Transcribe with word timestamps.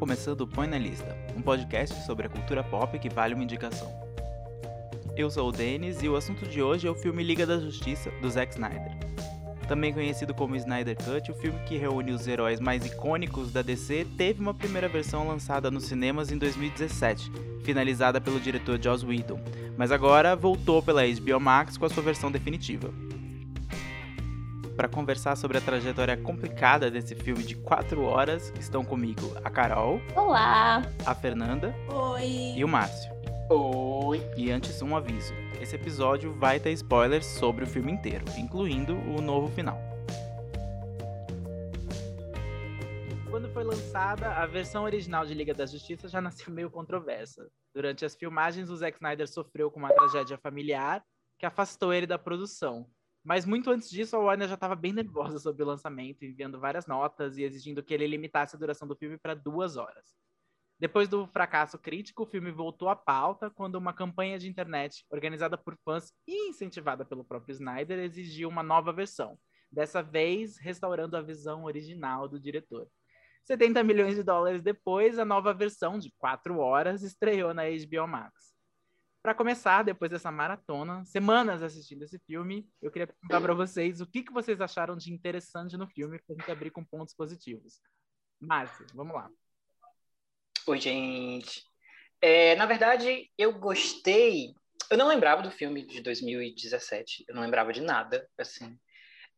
Começando 0.00 0.40
o 0.40 0.46
Põe 0.46 0.66
na 0.66 0.78
Lista, 0.78 1.14
um 1.36 1.42
podcast 1.42 2.06
sobre 2.06 2.26
a 2.26 2.30
cultura 2.30 2.64
pop 2.64 2.98
que 2.98 3.10
vale 3.10 3.34
uma 3.34 3.44
indicação. 3.44 3.86
Eu 5.14 5.30
sou 5.30 5.50
o 5.50 5.52
Denis 5.52 6.02
e 6.02 6.08
o 6.08 6.16
assunto 6.16 6.46
de 6.46 6.62
hoje 6.62 6.88
é 6.88 6.90
o 6.90 6.94
filme 6.94 7.22
Liga 7.22 7.44
da 7.44 7.60
Justiça, 7.60 8.10
do 8.22 8.30
Zack 8.30 8.54
Snyder. 8.54 8.96
Também 9.68 9.92
conhecido 9.92 10.32
como 10.32 10.56
Snyder 10.56 10.96
Cut, 10.96 11.30
o 11.30 11.34
filme 11.34 11.58
que 11.66 11.76
reúne 11.76 12.12
os 12.12 12.26
heróis 12.26 12.60
mais 12.60 12.86
icônicos 12.86 13.52
da 13.52 13.60
DC 13.60 14.06
teve 14.16 14.40
uma 14.40 14.54
primeira 14.54 14.88
versão 14.88 15.28
lançada 15.28 15.70
nos 15.70 15.84
cinemas 15.84 16.32
em 16.32 16.38
2017, 16.38 17.30
finalizada 17.62 18.22
pelo 18.22 18.40
diretor 18.40 18.82
Joss 18.82 19.04
Whedon, 19.04 19.38
mas 19.76 19.92
agora 19.92 20.34
voltou 20.34 20.82
pela 20.82 21.02
HBO 21.06 21.38
Max 21.38 21.76
com 21.76 21.84
a 21.84 21.90
sua 21.90 22.02
versão 22.02 22.32
definitiva 22.32 22.90
para 24.80 24.88
conversar 24.88 25.36
sobre 25.36 25.58
a 25.58 25.60
trajetória 25.60 26.16
complicada 26.16 26.90
desse 26.90 27.14
filme 27.14 27.42
de 27.42 27.54
4 27.54 28.02
horas, 28.02 28.50
estão 28.58 28.82
comigo 28.82 29.30
a 29.44 29.50
Carol. 29.50 30.00
Olá! 30.16 30.80
A 31.04 31.14
Fernanda. 31.14 31.74
Oi! 31.86 32.54
E 32.56 32.64
o 32.64 32.68
Márcio. 32.68 33.12
Oi! 33.50 34.22
E 34.38 34.50
antes, 34.50 34.80
um 34.80 34.96
aviso: 34.96 35.34
esse 35.60 35.76
episódio 35.76 36.32
vai 36.32 36.58
ter 36.58 36.72
spoilers 36.72 37.26
sobre 37.26 37.64
o 37.64 37.66
filme 37.66 37.92
inteiro, 37.92 38.24
incluindo 38.38 38.94
o 38.94 39.20
novo 39.20 39.48
final. 39.48 39.78
Quando 43.28 43.52
foi 43.52 43.64
lançada, 43.64 44.32
a 44.32 44.46
versão 44.46 44.84
original 44.84 45.26
de 45.26 45.34
Liga 45.34 45.52
da 45.52 45.66
Justiça 45.66 46.08
já 46.08 46.22
nasceu 46.22 46.50
meio 46.50 46.70
controversa. 46.70 47.46
Durante 47.74 48.06
as 48.06 48.14
filmagens, 48.14 48.70
o 48.70 48.76
Zack 48.78 48.96
Snyder 48.96 49.28
sofreu 49.28 49.70
com 49.70 49.78
uma 49.78 49.92
tragédia 49.92 50.38
familiar 50.38 51.04
que 51.38 51.44
afastou 51.44 51.92
ele 51.92 52.06
da 52.06 52.18
produção. 52.18 52.86
Mas 53.22 53.44
muito 53.44 53.70
antes 53.70 53.90
disso, 53.90 54.16
a 54.16 54.18
Warner 54.18 54.48
já 54.48 54.54
estava 54.54 54.74
bem 54.74 54.92
nervosa 54.92 55.38
sobre 55.38 55.62
o 55.62 55.66
lançamento, 55.66 56.24
enviando 56.24 56.58
várias 56.58 56.86
notas 56.86 57.36
e 57.36 57.42
exigindo 57.42 57.82
que 57.82 57.92
ele 57.92 58.06
limitasse 58.06 58.56
a 58.56 58.58
duração 58.58 58.88
do 58.88 58.96
filme 58.96 59.18
para 59.18 59.34
duas 59.34 59.76
horas. 59.76 60.16
Depois 60.78 61.06
do 61.06 61.26
fracasso 61.26 61.78
crítico, 61.78 62.22
o 62.22 62.26
filme 62.26 62.50
voltou 62.50 62.88
à 62.88 62.96
pauta 62.96 63.50
quando 63.50 63.74
uma 63.74 63.92
campanha 63.92 64.38
de 64.38 64.48
internet 64.48 65.04
organizada 65.10 65.58
por 65.58 65.76
fãs 65.84 66.10
e 66.26 66.48
incentivada 66.48 67.04
pelo 67.04 67.22
próprio 67.22 67.52
Snyder 67.52 67.98
exigiu 67.98 68.48
uma 68.48 68.62
nova 68.62 68.90
versão, 68.90 69.38
dessa 69.70 70.02
vez 70.02 70.56
restaurando 70.56 71.18
a 71.18 71.20
visão 71.20 71.64
original 71.64 72.26
do 72.26 72.40
diretor. 72.40 72.88
70 73.44 73.84
milhões 73.84 74.16
de 74.16 74.22
dólares 74.22 74.62
depois, 74.62 75.18
a 75.18 75.24
nova 75.24 75.52
versão 75.52 75.98
de 75.98 76.10
quatro 76.16 76.58
horas 76.58 77.02
estreou 77.02 77.52
na 77.52 77.64
HBO 77.64 78.08
Max. 78.08 78.54
Para 79.22 79.34
começar, 79.34 79.82
depois 79.82 80.10
dessa 80.10 80.30
maratona, 80.30 81.04
semanas 81.04 81.62
assistindo 81.62 82.02
esse 82.02 82.18
filme, 82.20 82.66
eu 82.80 82.90
queria 82.90 83.06
perguntar 83.06 83.40
para 83.40 83.52
vocês 83.52 84.00
o 84.00 84.06
que, 84.06 84.22
que 84.22 84.32
vocês 84.32 84.60
acharam 84.62 84.96
de 84.96 85.12
interessante 85.12 85.76
no 85.76 85.86
filme, 85.86 86.18
para 86.18 86.34
a 86.34 86.38
gente 86.38 86.50
abrir 86.50 86.70
com 86.70 86.82
pontos 86.82 87.14
positivos. 87.14 87.80
Márcio, 88.40 88.86
vamos 88.94 89.14
lá. 89.14 89.30
Oi, 90.66 90.80
gente. 90.80 91.62
É, 92.22 92.54
na 92.54 92.64
verdade, 92.64 93.30
eu 93.36 93.52
gostei. 93.58 94.54
Eu 94.90 94.96
não 94.96 95.08
lembrava 95.08 95.42
do 95.42 95.50
filme 95.50 95.84
de 95.84 96.00
2017. 96.00 97.26
Eu 97.28 97.34
não 97.34 97.42
lembrava 97.42 97.74
de 97.74 97.82
nada, 97.82 98.26
assim. 98.38 98.78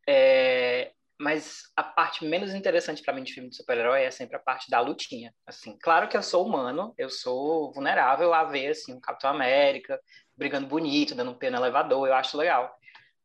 É, 0.07 0.93
mas 1.19 1.63
a 1.75 1.83
parte 1.83 2.25
menos 2.25 2.53
interessante 2.53 3.01
para 3.01 3.13
mim 3.13 3.23
de 3.23 3.33
filme 3.33 3.49
de 3.49 3.55
super-herói 3.55 4.03
é 4.03 4.11
sempre 4.11 4.35
a 4.35 4.39
parte 4.39 4.69
da 4.69 4.79
lutinha, 4.79 5.33
assim. 5.45 5.77
Claro 5.81 6.07
que 6.07 6.17
eu 6.17 6.23
sou 6.23 6.45
humano, 6.45 6.93
eu 6.97 7.09
sou 7.09 7.71
vulnerável 7.73 8.33
a 8.33 8.43
ver, 8.43 8.69
assim, 8.69 8.93
o 8.93 9.01
Capitão 9.01 9.29
América 9.29 9.99
brigando 10.35 10.67
bonito, 10.67 11.15
dando 11.15 11.31
um 11.31 11.37
pé 11.37 11.49
no 11.49 11.57
elevador, 11.57 12.07
eu 12.07 12.13
acho 12.13 12.37
legal. 12.37 12.75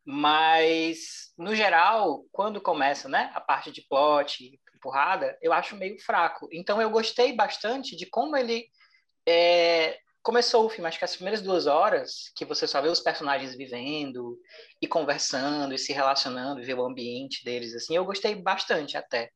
Mas, 0.04 1.32
no 1.37 1.54
geral, 1.54 2.25
quando 2.32 2.60
começa, 2.60 3.09
né, 3.09 3.31
a 3.34 3.41
parte 3.41 3.71
de 3.71 3.82
plot, 3.88 4.59
empurrada, 4.75 5.37
eu 5.43 5.53
acho 5.53 5.76
meio 5.76 6.00
fraco. 6.00 6.49
Então, 6.53 6.81
eu 6.81 6.88
gostei 6.88 7.34
bastante 7.34 7.97
de 7.97 8.06
como 8.06 8.37
ele 8.37 8.69
é, 9.26 9.99
começou 10.23 10.67
o 10.67 10.69
filme, 10.69 10.89
acho 10.89 10.99
que 10.99 11.05
as 11.05 11.17
primeiras 11.17 11.41
duas 11.41 11.67
horas, 11.67 12.31
que 12.37 12.45
você 12.45 12.67
só 12.67 12.81
vê 12.81 12.89
os 12.89 13.01
personagens 13.01 13.55
vivendo 13.55 14.39
e 14.81 14.87
conversando 14.87 15.75
e 15.75 15.79
se 15.79 15.93
relacionando, 15.93 16.62
ver 16.62 16.75
o 16.75 16.84
ambiente 16.84 17.45
deles, 17.45 17.75
assim, 17.75 17.97
eu 17.97 18.05
gostei 18.05 18.34
bastante 18.34 18.97
até. 18.97 19.31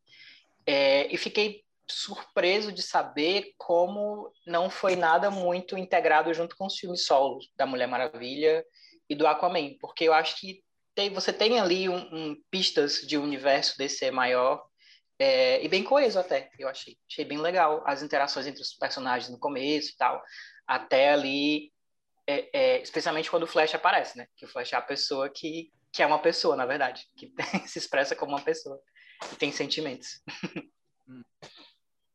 É, 0.67 1.13
e 1.13 1.17
fiquei 1.17 1.63
surpreso 1.89 2.73
de 2.73 2.83
saber 2.83 3.53
como 3.59 4.33
não 4.47 4.71
foi 4.71 4.97
nada 4.97 5.31
muito 5.31 5.77
integrado 5.77 6.33
junto 6.33 6.57
com 6.57 6.67
os 6.67 6.79
filmes 6.79 7.05
solos 7.05 7.51
da 7.57 7.67
Mulher 7.67 7.87
Maravilha 7.87 8.65
e 9.09 9.15
do 9.15 9.27
Aquaman, 9.27 9.77
porque 9.81 10.05
eu 10.05 10.13
acho 10.13 10.39
que 10.39 10.63
tem, 10.95 11.11
você 11.11 11.33
tem 11.33 11.59
ali 11.59 11.89
um, 11.89 11.97
um, 11.97 12.37
pistas 12.51 13.01
de 13.01 13.19
um 13.19 13.23
universo 13.23 13.77
DC 13.79 14.11
maior 14.11 14.63
é, 15.19 15.63
e 15.63 15.69
bem 15.69 15.83
coeso 15.85 16.19
até, 16.19 16.51
eu 16.59 16.69
achei. 16.69 16.97
Achei 17.11 17.25
bem 17.25 17.39
legal 17.39 17.83
as 17.87 18.03
interações 18.03 18.47
entre 18.47 18.63
os 18.63 18.75
personagens 18.75 19.31
no 19.31 19.39
começo 19.39 19.91
e 19.91 19.97
tal 19.97 20.23
até 20.67 21.13
ali, 21.13 21.73
é, 22.27 22.51
é, 22.53 22.83
especialmente 22.83 23.31
quando 23.31 23.45
o 23.45 23.47
Flash 23.47 23.75
aparece, 23.75 24.17
né? 24.17 24.27
Que 24.37 24.45
o 24.45 24.49
Flash 24.49 24.73
é 24.73 24.77
a 24.77 24.83
pessoa 24.83 25.29
que, 25.29 25.71
que 25.93 26.03
é 26.03 26.07
uma 26.07 26.19
pessoa, 26.19 26.57
na 26.57 26.67
verdade, 26.67 27.07
que 27.17 27.33
se 27.67 27.79
expressa 27.79 28.17
como 28.17 28.33
uma 28.33 28.43
pessoa 28.43 28.81
e 29.33 29.37
tem 29.37 29.53
sentimentos. 29.53 30.23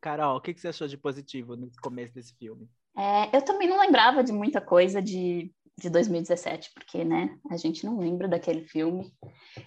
Carol, 0.02 0.38
o 0.38 0.42
que, 0.42 0.54
que 0.54 0.62
você 0.62 0.70
achou 0.70 0.88
de 0.88 0.98
positivo 0.98 1.56
no 1.56 1.70
começo 1.82 2.14
desse 2.14 2.34
filme? 2.36 2.70
É, 2.98 3.36
eu 3.36 3.42
também 3.42 3.68
não 3.68 3.80
lembrava 3.80 4.24
de 4.24 4.32
muita 4.32 4.62
coisa 4.62 5.02
de, 5.02 5.54
de 5.78 5.90
2017, 5.90 6.72
porque, 6.74 7.04
né, 7.04 7.38
a 7.50 7.58
gente 7.58 7.86
não 7.86 8.00
lembra 8.00 8.28
daquele 8.28 8.64
filme. 8.68 9.14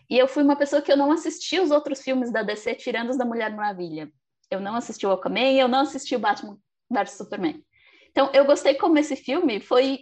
E 0.09 0.19
eu 0.19 0.27
fui 0.27 0.43
uma 0.43 0.57
pessoa 0.57 0.83
que 0.83 0.91
eu 0.91 0.97
não 0.97 1.13
assisti 1.13 1.61
os 1.61 1.71
outros 1.71 2.03
filmes 2.03 2.33
da 2.33 2.43
DC, 2.43 2.75
tirando 2.75 3.11
os 3.11 3.19
da 3.19 3.25
Mulher 3.25 3.55
Maravilha. 3.55 4.11
Eu 4.51 4.61
não 4.61 4.75
assisti 4.75 5.07
o 5.07 5.13
Aquaman, 5.13 5.53
eu 5.53 5.69
não 5.69 5.81
assisti 5.81 6.17
o 6.17 6.19
Batman 6.19 6.59
vs 6.91 7.13
Superman. 7.13 7.65
Então, 8.11 8.31
eu 8.33 8.45
gostei 8.45 8.75
como 8.75 8.99
esse 8.99 9.17
filme 9.17 9.61
foi, 9.61 10.01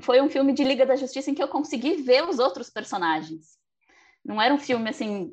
foi 0.00 0.20
um 0.20 0.28
filme 0.28 0.52
de 0.52 0.64
Liga 0.64 0.84
da 0.84 0.96
Justiça 0.96 1.30
em 1.30 1.34
que 1.34 1.42
eu 1.42 1.48
consegui 1.48 1.96
ver 2.02 2.28
os 2.28 2.38
outros 2.38 2.70
personagens. 2.70 3.58
Não 4.24 4.40
era 4.40 4.52
um 4.52 4.58
filme 4.58 4.90
assim 4.90 5.32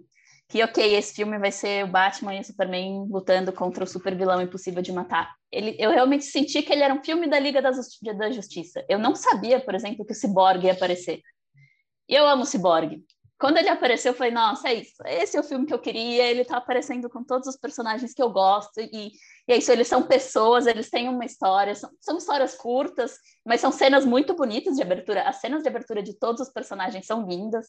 que, 0.51 0.61
ok, 0.61 0.95
esse 0.95 1.15
filme 1.15 1.39
vai 1.39 1.51
ser 1.51 1.85
o 1.85 1.87
Batman 1.87 2.35
e 2.35 2.41
o 2.41 2.43
Superman 2.43 3.07
lutando 3.09 3.53
contra 3.53 3.85
o 3.85 3.87
super 3.87 4.13
vilão 4.15 4.41
impossível 4.41 4.81
de 4.81 4.91
matar. 4.91 5.33
Ele, 5.49 5.77
eu 5.79 5.89
realmente 5.89 6.25
senti 6.25 6.61
que 6.61 6.73
ele 6.73 6.83
era 6.83 6.93
um 6.93 7.01
filme 7.01 7.25
da 7.27 7.39
Liga 7.39 7.61
da, 7.61 7.71
da 7.71 8.31
Justiça. 8.31 8.85
Eu 8.89 8.99
não 8.99 9.15
sabia, 9.15 9.61
por 9.61 9.73
exemplo, 9.73 10.05
que 10.05 10.11
o 10.11 10.15
Cyborg 10.15 10.65
ia 10.65 10.73
aparecer. 10.73 11.21
E 12.07 12.13
eu 12.13 12.27
amo 12.27 12.43
o 12.43 12.45
Cyborg. 12.45 13.01
Quando 13.39 13.57
ele 13.57 13.69
apareceu, 13.69 14.11
eu 14.11 14.17
falei, 14.17 14.33
nossa, 14.33 14.67
é 14.67 14.73
isso. 14.73 15.01
Esse 15.05 15.37
é 15.37 15.39
o 15.39 15.43
filme 15.43 15.65
que 15.65 15.73
eu 15.73 15.79
queria. 15.79 16.25
Ele 16.25 16.43
tá 16.43 16.57
aparecendo 16.57 17.09
com 17.09 17.23
todos 17.23 17.47
os 17.47 17.57
personagens 17.57 18.13
que 18.13 18.21
eu 18.21 18.29
gosto. 18.29 18.81
E, 18.81 19.11
e 19.51 19.55
é 19.55 19.57
isso, 19.57 19.69
eles 19.69 19.87
são 19.89 20.03
pessoas, 20.03 20.65
eles 20.65 20.89
têm 20.89 21.09
uma 21.09 21.25
história. 21.25 21.75
São, 21.75 21.89
são 21.99 22.17
histórias 22.17 22.55
curtas, 22.55 23.17
mas 23.45 23.59
são 23.59 23.69
cenas 23.69 24.05
muito 24.05 24.33
bonitas 24.33 24.77
de 24.77 24.81
abertura. 24.81 25.23
As 25.23 25.41
cenas 25.41 25.61
de 25.61 25.67
abertura 25.67 26.01
de 26.01 26.13
todos 26.17 26.39
os 26.39 26.49
personagens 26.49 27.05
são 27.05 27.27
lindas. 27.27 27.67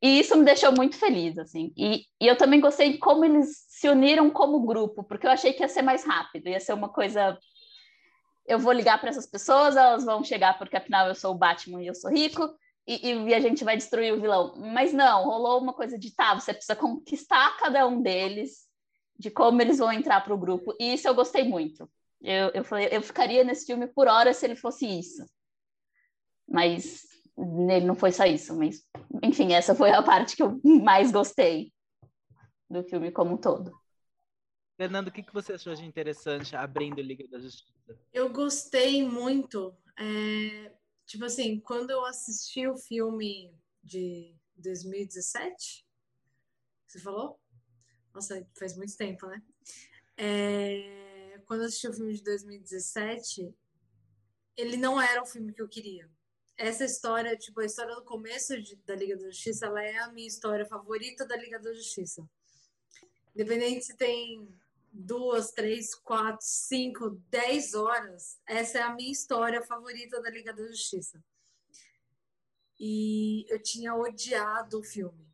E 0.00 0.20
isso 0.20 0.36
me 0.36 0.44
deixou 0.44 0.70
muito 0.70 0.96
feliz, 0.96 1.36
assim. 1.38 1.72
E, 1.76 2.04
e 2.20 2.26
eu 2.28 2.36
também 2.36 2.60
gostei 2.60 2.98
como 2.98 3.24
eles 3.24 3.64
se 3.68 3.88
uniram 3.88 4.30
como 4.30 4.64
grupo, 4.64 5.02
porque 5.02 5.26
eu 5.26 5.30
achei 5.32 5.52
que 5.52 5.62
ia 5.64 5.68
ser 5.68 5.82
mais 5.82 6.04
rápido, 6.04 6.48
ia 6.48 6.60
ser 6.60 6.72
uma 6.72 6.88
coisa 6.88 7.36
eu 8.46 8.60
vou 8.60 8.72
ligar 8.72 9.00
para 9.00 9.10
essas 9.10 9.26
pessoas, 9.26 9.76
elas 9.76 10.04
vão 10.04 10.22
chegar 10.22 10.56
porque 10.56 10.76
afinal 10.76 11.08
eu 11.08 11.16
sou 11.16 11.32
o 11.32 11.38
Batman 11.38 11.82
e 11.82 11.88
eu 11.88 11.94
sou 11.96 12.08
rico, 12.08 12.48
e, 12.86 13.10
e, 13.10 13.34
a 13.34 13.40
gente 13.40 13.64
vai 13.64 13.76
destruir 13.76 14.12
o 14.14 14.20
vilão. 14.20 14.54
Mas 14.56 14.92
não, 14.92 15.24
rolou 15.24 15.60
uma 15.60 15.72
coisa 15.72 15.98
de 15.98 16.14
tá, 16.14 16.32
você 16.34 16.54
precisa 16.54 16.76
conquistar 16.76 17.56
cada 17.56 17.84
um 17.88 18.00
deles, 18.00 18.65
de 19.18 19.30
como 19.30 19.60
eles 19.60 19.78
vão 19.78 19.92
entrar 19.92 20.20
para 20.22 20.34
o 20.34 20.38
grupo. 20.38 20.74
E 20.78 20.94
isso 20.94 21.06
eu 21.08 21.14
gostei 21.14 21.44
muito. 21.44 21.88
Eu, 22.20 22.50
eu 22.50 22.64
falei, 22.64 22.88
eu 22.90 23.02
ficaria 23.02 23.44
nesse 23.44 23.66
filme 23.66 23.86
por 23.86 24.08
hora 24.08 24.32
se 24.32 24.44
ele 24.46 24.56
fosse 24.56 24.86
isso. 24.86 25.24
Mas 26.48 27.04
ele 27.36 27.86
não 27.86 27.94
foi 27.94 28.12
só 28.12 28.24
isso. 28.24 28.54
Mas, 28.56 28.82
enfim, 29.22 29.52
essa 29.52 29.74
foi 29.74 29.90
a 29.90 30.02
parte 30.02 30.36
que 30.36 30.42
eu 30.42 30.60
mais 30.64 31.10
gostei 31.10 31.72
do 32.68 32.82
filme 32.82 33.10
como 33.10 33.34
um 33.34 33.36
todo. 33.36 33.72
Fernando, 34.76 35.08
o 35.08 35.12
que, 35.12 35.22
que 35.22 35.32
você 35.32 35.54
achou 35.54 35.74
de 35.74 35.84
interessante 35.84 36.54
abrindo 36.54 37.00
Liga 37.00 37.26
da 37.28 37.38
Justiça? 37.38 37.98
Eu 38.12 38.30
gostei 38.30 39.02
muito. 39.06 39.74
É 39.98 40.70
Tipo 41.06 41.24
assim, 41.24 41.60
quando 41.60 41.90
eu 41.90 42.04
assisti 42.04 42.66
o 42.66 42.76
filme 42.76 43.54
de 43.82 44.34
2017, 44.56 45.86
você 46.84 46.98
falou? 46.98 47.38
Nossa, 48.16 48.48
faz 48.58 48.74
muito 48.74 48.96
tempo, 48.96 49.26
né? 49.26 49.42
É, 50.16 51.38
quando 51.44 51.60
eu 51.60 51.66
assisti 51.66 51.86
o 51.86 51.92
filme 51.92 52.14
de 52.14 52.22
2017, 52.22 53.54
ele 54.56 54.78
não 54.78 54.98
era 54.98 55.22
o 55.22 55.26
filme 55.26 55.52
que 55.52 55.60
eu 55.60 55.68
queria. 55.68 56.10
Essa 56.56 56.86
história, 56.86 57.36
tipo, 57.36 57.60
a 57.60 57.66
história 57.66 57.94
do 57.94 58.02
começo 58.04 58.58
de, 58.58 58.74
da 58.86 58.96
Liga 58.96 59.18
da 59.18 59.26
Justiça, 59.26 59.66
ela 59.66 59.84
é 59.84 59.98
a 59.98 60.10
minha 60.10 60.26
história 60.26 60.64
favorita 60.64 61.26
da 61.26 61.36
Liga 61.36 61.58
da 61.58 61.74
Justiça. 61.74 62.26
Independente 63.34 63.84
se 63.84 63.94
tem 63.94 64.48
duas, 64.90 65.50
três, 65.50 65.94
quatro, 65.94 66.38
cinco, 66.40 67.10
dez 67.28 67.74
horas. 67.74 68.40
Essa 68.46 68.78
é 68.78 68.82
a 68.82 68.94
minha 68.94 69.12
história 69.12 69.60
favorita 69.60 70.22
da 70.22 70.30
Liga 70.30 70.54
da 70.54 70.66
Justiça. 70.66 71.22
E 72.80 73.44
eu 73.52 73.62
tinha 73.62 73.94
odiado 73.94 74.80
o 74.80 74.82
filme. 74.82 75.28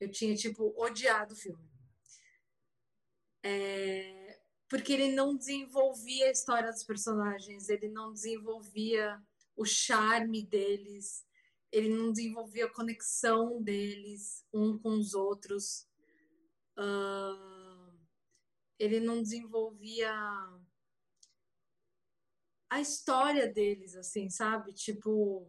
Eu 0.00 0.10
tinha, 0.10 0.34
tipo, 0.34 0.74
odiado 0.76 1.34
o 1.34 1.36
filme. 1.36 1.71
É... 3.44 4.40
porque 4.68 4.92
ele 4.92 5.12
não 5.12 5.36
desenvolvia 5.36 6.28
a 6.28 6.32
história 6.32 6.70
dos 6.70 6.84
personagens, 6.84 7.68
ele 7.68 7.88
não 7.88 8.12
desenvolvia 8.12 9.20
o 9.56 9.64
charme 9.64 10.46
deles, 10.46 11.26
ele 11.70 11.88
não 11.88 12.12
desenvolvia 12.12 12.66
a 12.66 12.72
conexão 12.72 13.62
deles 13.62 14.46
um 14.52 14.78
com 14.78 14.90
os 14.90 15.14
outros, 15.14 15.88
uh, 16.78 17.98
ele 18.78 19.00
não 19.00 19.22
desenvolvia 19.22 20.12
a 22.68 22.80
história 22.80 23.52
deles, 23.52 23.94
assim, 23.94 24.30
sabe? 24.30 24.72
Tipo, 24.72 25.46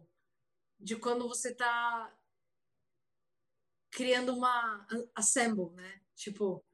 de 0.78 0.96
quando 0.96 1.26
você 1.26 1.54
tá 1.54 2.14
criando 3.90 4.34
uma 4.34 4.86
assemble, 5.14 5.70
né? 5.74 6.02
Tipo, 6.14 6.64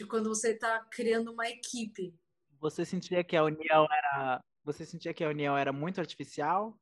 de 0.00 0.06
quando 0.06 0.30
você 0.30 0.54
tá 0.54 0.80
criando 0.90 1.30
uma 1.30 1.46
equipe. 1.46 2.14
Você 2.58 2.86
sentia 2.86 3.22
que 3.22 3.36
a 3.36 3.44
união 3.44 3.86
era, 3.92 4.42
você 4.64 4.86
sentia 4.86 5.12
que 5.12 5.22
a 5.22 5.28
união 5.28 5.56
era 5.56 5.72
muito 5.72 6.00
artificial? 6.00 6.78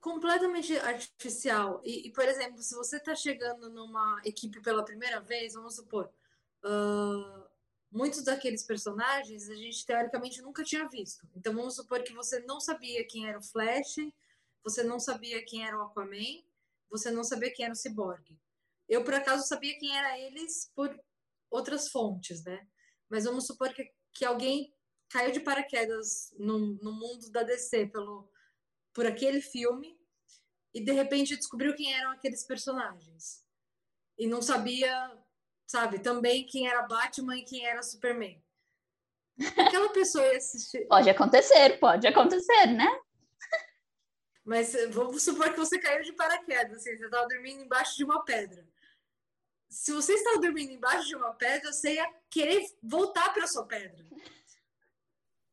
completamente 0.00 0.76
artificial. 0.76 1.80
E, 1.82 2.08
e, 2.08 2.12
por 2.12 2.24
exemplo, 2.24 2.60
se 2.62 2.74
você 2.74 2.98
está 2.98 3.14
chegando 3.14 3.70
numa 3.70 4.20
equipe 4.22 4.60
pela 4.60 4.84
primeira 4.84 5.18
vez, 5.18 5.54
vamos 5.54 5.76
supor, 5.76 6.12
uh, 6.62 7.48
muitos 7.90 8.22
daqueles 8.22 8.62
personagens 8.64 9.48
a 9.48 9.54
gente 9.54 9.86
teoricamente 9.86 10.42
nunca 10.42 10.62
tinha 10.62 10.86
visto. 10.90 11.26
Então 11.34 11.54
vamos 11.54 11.76
supor 11.76 12.02
que 12.02 12.12
você 12.12 12.38
não 12.40 12.60
sabia 12.60 13.06
quem 13.06 13.26
era 13.26 13.38
o 13.38 13.42
Flash, 13.42 13.96
você 14.62 14.82
não 14.82 15.00
sabia 15.00 15.42
quem 15.42 15.66
era 15.66 15.78
o 15.78 15.82
Aquaman, 15.82 16.44
você 16.90 17.10
não 17.10 17.24
sabia 17.24 17.50
quem 17.50 17.64
era 17.64 17.72
o 17.72 17.76
Cyborg. 17.76 18.38
Eu, 18.88 19.02
por 19.02 19.14
acaso, 19.14 19.46
sabia 19.46 19.78
quem 19.78 19.96
era 19.96 20.18
eles 20.18 20.70
por 20.74 20.94
outras 21.54 21.88
fontes, 21.88 22.44
né? 22.44 22.66
Mas 23.08 23.24
vamos 23.24 23.46
supor 23.46 23.72
que, 23.72 23.88
que 24.12 24.24
alguém 24.24 24.74
caiu 25.08 25.30
de 25.30 25.40
paraquedas 25.40 26.34
no, 26.38 26.58
no 26.58 26.92
mundo 26.92 27.30
da 27.30 27.42
DC 27.42 27.86
pelo 27.86 28.28
por 28.92 29.06
aquele 29.06 29.40
filme 29.40 29.98
e 30.72 30.80
de 30.80 30.92
repente 30.92 31.36
descobriu 31.36 31.74
quem 31.74 31.92
eram 31.92 32.12
aqueles 32.12 32.44
personagens. 32.44 33.44
E 34.16 34.26
não 34.26 34.40
sabia, 34.40 35.18
sabe, 35.66 35.98
também 35.98 36.46
quem 36.46 36.68
era 36.68 36.82
Batman 36.82 37.36
e 37.36 37.44
quem 37.44 37.66
era 37.66 37.82
Superman. 37.82 38.40
Aquela 39.58 39.92
pessoa 39.92 40.24
ia 40.24 40.36
assistir. 40.36 40.86
Pode 40.88 41.10
acontecer, 41.10 41.78
pode 41.80 42.06
acontecer, 42.06 42.66
né? 42.66 42.86
Mas 44.44 44.74
eh, 44.74 44.86
vamos 44.86 45.24
supor 45.24 45.50
que 45.52 45.58
você 45.58 45.78
caiu 45.78 46.02
de 46.02 46.12
paraquedas, 46.12 46.78
assim, 46.78 46.96
você 46.96 47.04
estava 47.04 47.26
dormindo 47.26 47.62
embaixo 47.62 47.96
de 47.96 48.04
uma 48.04 48.24
pedra. 48.24 48.64
Se 49.74 49.92
você 49.92 50.12
estava 50.12 50.38
dormindo 50.38 50.70
embaixo 50.70 51.08
de 51.08 51.16
uma 51.16 51.34
pedra, 51.34 51.72
você 51.72 51.94
ia 51.94 52.14
querer 52.30 52.64
voltar 52.80 53.34
para 53.34 53.48
sua 53.48 53.66
pedra. 53.66 54.06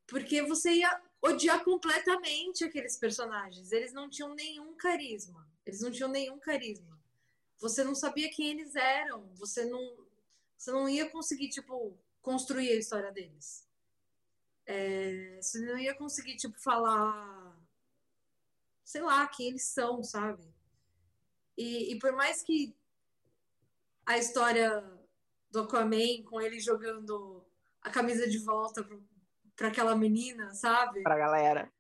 Porque 0.06 0.44
você 0.44 0.74
ia 0.74 1.02
odiar 1.20 1.64
completamente 1.64 2.64
aqueles 2.64 2.96
personagens. 2.98 3.72
Eles 3.72 3.94
não 3.94 4.08
tinham 4.08 4.36
nenhum 4.36 4.76
carisma. 4.76 5.50
Eles 5.66 5.82
não 5.82 5.92
tinham 5.92 6.08
nenhum 6.08 6.38
carisma. 6.38 7.02
Você 7.58 7.84
não 7.84 7.96
sabia 7.96 8.30
quem 8.30 8.52
eles 8.52 8.76
eram. 8.76 9.28
Você 9.38 9.66
não, 9.66 9.98
você 10.56 10.72
não 10.72 10.88
ia 10.88 11.10
conseguir, 11.10 11.50
tipo, 11.50 11.98
construir 12.22 12.70
a 12.70 12.76
história 12.76 13.12
deles. 13.12 13.68
É, 14.68 15.40
você 15.42 15.60
não 15.62 15.80
ia 15.80 15.96
conseguir, 15.96 16.36
tipo, 16.36 16.60
falar, 16.60 17.58
sei 18.84 19.02
lá, 19.02 19.26
quem 19.26 19.48
eles 19.48 19.64
são, 19.64 20.04
sabe? 20.04 20.44
E, 21.58 21.92
e 21.92 21.98
por 21.98 22.12
mais 22.12 22.44
que 22.44 22.76
a 24.06 24.18
história 24.18 24.84
do 25.50 25.62
Aquaman, 25.62 26.24
com 26.24 26.40
ele 26.42 26.60
jogando 26.60 27.46
a 27.82 27.90
camisa 27.90 28.28
de 28.28 28.38
volta 28.40 28.88
para 29.56 29.68
aquela 29.68 29.96
menina, 29.96 30.54
sabe? 30.54 31.04
Pra 31.04 31.18
galera. 31.18 31.72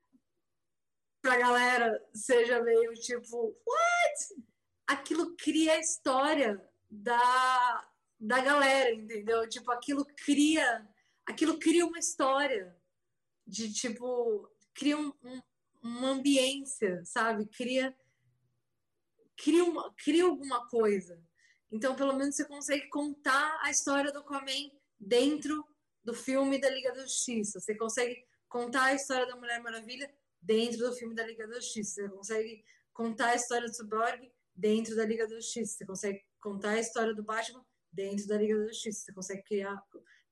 Pra 1.21 1.37
galera 1.37 2.03
seja 2.13 2.61
meio 2.61 2.93
tipo, 2.93 3.55
what? 3.65 4.45
Aquilo 4.87 5.35
cria 5.35 5.73
a 5.73 5.79
história 5.79 6.61
da, 6.89 7.87
da 8.19 8.41
galera, 8.41 8.93
entendeu? 8.93 9.47
Tipo, 9.47 9.71
aquilo 9.71 10.05
cria, 10.25 10.87
aquilo 11.25 11.59
cria 11.59 11.85
uma 11.85 11.99
história 11.99 12.75
de 13.45 13.71
tipo, 13.71 14.49
cria 14.73 14.97
um, 14.97 15.13
um, 15.23 15.41
uma 15.81 16.09
ambiência, 16.09 17.03
sabe? 17.05 17.45
Cria 17.45 17.95
cria, 19.43 19.63
uma, 19.63 19.93
cria 19.93 20.23
alguma 20.23 20.67
coisa. 20.67 21.19
Então, 21.71 21.95
pelo 21.95 22.13
menos 22.13 22.35
você 22.35 22.45
consegue 22.45 22.87
contar 22.89 23.59
a 23.63 23.71
história 23.71 24.11
do 24.11 24.19
Aquaman 24.19 24.69
dentro 24.99 25.65
do 26.03 26.13
filme 26.13 26.59
da 26.59 26.69
Liga 26.69 26.91
da 26.93 27.03
Justiça. 27.03 27.59
Você 27.59 27.75
consegue 27.75 28.25
contar 28.49 28.85
a 28.85 28.93
história 28.93 29.25
da 29.25 29.35
Mulher 29.35 29.61
Maravilha 29.61 30.13
dentro 30.41 30.79
do 30.79 30.93
filme 30.93 31.15
da 31.15 31.25
Liga 31.25 31.47
da 31.47 31.55
Justiça. 31.55 32.01
Você 32.01 32.09
consegue 32.09 32.65
contar 32.93 33.29
a 33.29 33.35
história 33.35 33.67
do 33.67 33.73
Cyborg 33.73 34.31
dentro 34.53 34.95
da 34.95 35.05
Liga 35.05 35.27
da 35.27 35.35
Justiça. 35.35 35.77
Você 35.77 35.85
consegue 35.85 36.25
contar 36.41 36.71
a 36.71 36.79
história 36.79 37.13
do 37.13 37.23
Batman 37.23 37.65
dentro 37.91 38.27
da 38.27 38.37
Liga 38.37 38.57
da 38.57 38.67
Justiça. 38.67 39.05
Você 39.05 39.13
consegue 39.13 39.43
criar 39.43 39.81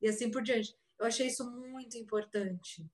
e 0.02 0.08
assim 0.10 0.30
por 0.30 0.42
diante. 0.42 0.76
Eu 1.00 1.06
achei 1.06 1.28
isso 1.28 1.50
muito 1.50 1.98
importante, 1.98 2.86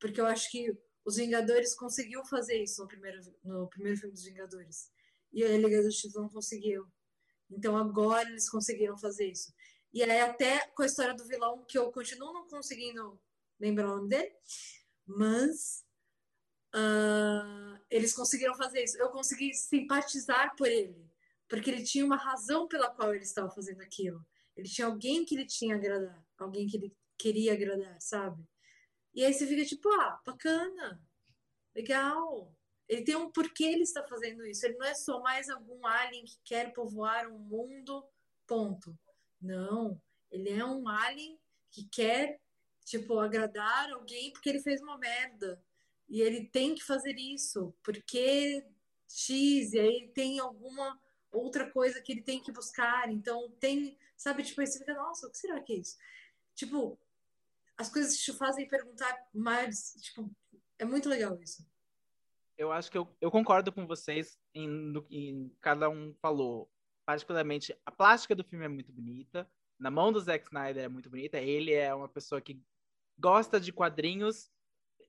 porque 0.00 0.20
eu 0.20 0.26
acho 0.26 0.50
que 0.50 0.76
os 1.04 1.16
Vingadores 1.16 1.74
conseguiu 1.74 2.24
fazer 2.24 2.60
isso 2.62 2.82
no 2.82 2.88
primeiro, 2.88 3.20
no 3.44 3.68
primeiro 3.68 3.98
filme 3.98 4.12
dos 4.12 4.24
Vingadores. 4.24 4.90
E 5.32 5.44
a 5.44 5.56
Liga 5.56 5.78
da 5.78 5.84
Justiça 5.84 6.20
não 6.20 6.28
conseguiu. 6.28 6.86
Então 7.52 7.76
agora 7.76 8.28
eles 8.28 8.48
conseguiram 8.48 8.96
fazer 8.96 9.30
isso. 9.30 9.52
E 9.92 10.02
aí, 10.02 10.20
até 10.20 10.66
com 10.68 10.82
a 10.82 10.86
história 10.86 11.14
do 11.14 11.26
vilão, 11.26 11.64
que 11.66 11.76
eu 11.76 11.92
continuo 11.92 12.32
não 12.32 12.48
conseguindo 12.48 13.20
lembrar 13.60 13.92
o 13.92 13.96
nome 13.96 14.08
dele, 14.08 14.32
mas 15.06 15.84
uh, 16.74 17.78
eles 17.90 18.14
conseguiram 18.14 18.54
fazer 18.54 18.82
isso. 18.82 18.98
Eu 18.98 19.10
consegui 19.10 19.52
simpatizar 19.54 20.56
por 20.56 20.66
ele, 20.66 21.06
porque 21.48 21.70
ele 21.70 21.84
tinha 21.84 22.06
uma 22.06 22.16
razão 22.16 22.66
pela 22.66 22.90
qual 22.90 23.14
ele 23.14 23.24
estava 23.24 23.50
fazendo 23.50 23.82
aquilo. 23.82 24.24
Ele 24.56 24.68
tinha 24.68 24.86
alguém 24.86 25.24
que 25.24 25.34
ele 25.34 25.46
tinha 25.46 25.76
agradar, 25.76 26.24
alguém 26.38 26.66
que 26.66 26.76
ele 26.76 26.96
queria 27.18 27.52
agradar, 27.52 28.00
sabe? 28.00 28.42
E 29.14 29.24
aí 29.24 29.32
você 29.32 29.46
fica 29.46 29.64
tipo, 29.64 29.88
ah, 30.00 30.20
bacana, 30.24 31.00
legal. 31.74 32.54
Ele 32.92 33.04
tem 33.04 33.16
um 33.16 33.30
porquê 33.30 33.64
ele 33.64 33.84
está 33.84 34.04
fazendo 34.04 34.44
isso. 34.46 34.66
Ele 34.66 34.76
não 34.76 34.86
é 34.86 34.94
só 34.94 35.18
mais 35.22 35.48
algum 35.48 35.86
alien 35.86 36.26
que 36.26 36.38
quer 36.44 36.74
povoar 36.74 37.26
um 37.26 37.38
mundo, 37.38 38.04
ponto. 38.46 38.94
Não, 39.40 39.98
ele 40.30 40.50
é 40.50 40.62
um 40.62 40.86
alien 40.86 41.38
que 41.70 41.88
quer, 41.88 42.38
tipo, 42.84 43.18
agradar 43.18 43.90
alguém 43.90 44.30
porque 44.30 44.50
ele 44.50 44.60
fez 44.60 44.82
uma 44.82 44.98
merda. 44.98 45.58
E 46.06 46.20
ele 46.20 46.44
tem 46.44 46.74
que 46.74 46.84
fazer 46.84 47.14
isso, 47.18 47.74
porque 47.82 48.62
X, 49.08 49.72
e 49.72 49.80
aí 49.80 50.08
tem 50.14 50.38
alguma 50.38 51.00
outra 51.32 51.70
coisa 51.70 51.98
que 52.02 52.12
ele 52.12 52.22
tem 52.22 52.42
que 52.42 52.52
buscar. 52.52 53.10
Então 53.10 53.50
tem, 53.58 53.96
sabe, 54.18 54.42
tipo, 54.42 54.60
aí 54.60 54.66
você 54.66 54.78
fica, 54.78 54.92
nossa, 54.92 55.26
o 55.26 55.30
que 55.30 55.38
será 55.38 55.62
que 55.62 55.72
é 55.72 55.76
isso? 55.76 55.96
Tipo, 56.54 56.98
as 57.74 57.88
coisas 57.88 58.18
te 58.18 58.34
fazem 58.34 58.68
perguntar 58.68 59.16
mais, 59.32 59.94
tipo, 60.02 60.30
é 60.78 60.84
muito 60.84 61.08
legal 61.08 61.40
isso. 61.40 61.71
Eu 62.62 62.72
acho 62.72 62.90
que 62.90 62.96
eu, 62.96 63.08
eu 63.20 63.30
concordo 63.30 63.72
com 63.72 63.86
vocês 63.86 64.38
em, 64.54 64.68
no, 64.68 65.06
em 65.10 65.52
cada 65.60 65.88
um 65.90 66.14
falou 66.20 66.70
particularmente, 67.04 67.76
a 67.84 67.90
plástica 67.90 68.34
do 68.34 68.44
filme 68.44 68.64
é 68.64 68.68
muito 68.68 68.92
bonita. 68.92 69.48
Na 69.78 69.90
mão 69.90 70.12
do 70.12 70.20
Zack 70.20 70.46
Snyder 70.46 70.84
é 70.84 70.88
muito 70.88 71.10
bonita. 71.10 71.38
Ele 71.38 71.72
é 71.72 71.92
uma 71.94 72.08
pessoa 72.08 72.40
que 72.40 72.60
gosta 73.18 73.60
de 73.60 73.72
quadrinhos 73.72 74.50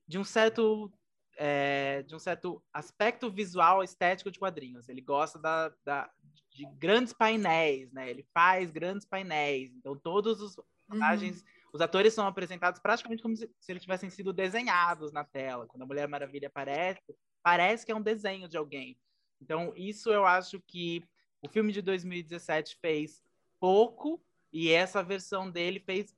de 0.06 0.18
um 0.18 0.24
certo 0.24 0.92
é, 1.36 2.02
de 2.02 2.14
um 2.14 2.18
certo 2.18 2.62
aspecto 2.72 3.30
visual 3.30 3.82
estético 3.82 4.30
de 4.30 4.38
quadrinhos. 4.38 4.88
Ele 4.88 5.00
gosta 5.00 5.38
da, 5.38 5.72
da, 5.84 6.10
de 6.50 6.64
grandes 6.76 7.12
painéis, 7.12 7.92
né? 7.92 8.08
Ele 8.08 8.26
faz 8.32 8.70
grandes 8.70 9.06
painéis. 9.06 9.72
Então 9.74 9.96
todos 9.96 10.40
os 10.40 10.56
personagens, 10.86 11.40
uhum. 11.40 11.70
os 11.72 11.80
atores 11.80 12.12
são 12.12 12.26
apresentados 12.26 12.80
praticamente 12.80 13.22
como 13.22 13.36
se, 13.36 13.50
se 13.58 13.72
eles 13.72 13.82
tivessem 13.82 14.10
sido 14.10 14.32
desenhados 14.32 15.12
na 15.12 15.24
tela. 15.24 15.66
Quando 15.66 15.82
a 15.82 15.86
Mulher 15.86 16.06
Maravilha 16.06 16.48
aparece, 16.48 17.16
parece 17.44 17.86
que 17.86 17.92
é 17.92 17.94
um 17.94 18.02
desenho 18.02 18.48
de 18.48 18.56
alguém. 18.56 18.98
Então 19.40 19.72
isso 19.76 20.10
eu 20.10 20.24
acho 20.24 20.60
que 20.66 21.04
o 21.42 21.48
filme 21.48 21.72
de 21.72 21.82
2017 21.82 22.78
fez 22.80 23.22
pouco 23.60 24.20
e 24.50 24.70
essa 24.70 25.02
versão 25.02 25.50
dele 25.50 25.78
fez 25.78 26.16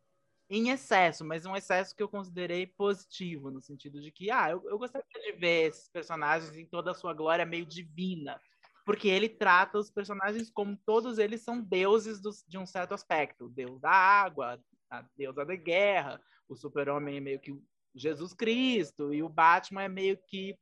em 0.49 0.71
excesso, 0.71 1.25
mas 1.25 1.45
um 1.45 1.56
excesso 1.56 1.95
que 1.95 2.02
eu 2.02 2.09
considerei 2.09 2.66
positivo, 2.68 3.50
no 3.50 3.61
sentido 3.61 4.00
de 4.00 4.12
que, 4.12 4.30
ah, 4.30 4.50
eu, 4.50 4.62
eu 4.68 4.78
gostaria 4.78 5.04
de 5.21 5.33
ver 5.33 5.68
esses 5.68 5.88
personagens 5.88 6.56
em 6.56 6.64
toda 6.64 6.92
a 6.92 6.95
sua 6.95 7.12
glória 7.12 7.45
meio 7.45 7.66
divina, 7.66 8.40
porque 8.85 9.09
ele 9.09 9.28
trata 9.28 9.78
os 9.78 9.90
personagens 9.90 10.49
como 10.49 10.76
todos 10.87 11.18
eles 11.18 11.42
são 11.42 11.61
deuses 11.61 12.21
do, 12.21 12.30
de 12.47 12.56
um 12.56 12.64
certo 12.64 12.95
aspecto, 12.95 13.49
deus 13.49 13.80
da 13.80 13.90
água, 13.90 14.61
a 14.88 15.02
deusa 15.16 15.45
da 15.45 15.56
guerra, 15.56 16.21
o 16.49 16.54
super-homem 16.54 17.16
é 17.16 17.21
meio 17.21 17.40
que 17.40 17.61
Jesus 17.92 18.33
Cristo, 18.33 19.12
e 19.12 19.25
o 19.25 19.28
Batman 19.28 19.83
é 19.83 19.88
meio 19.88 20.16
que 20.28 20.56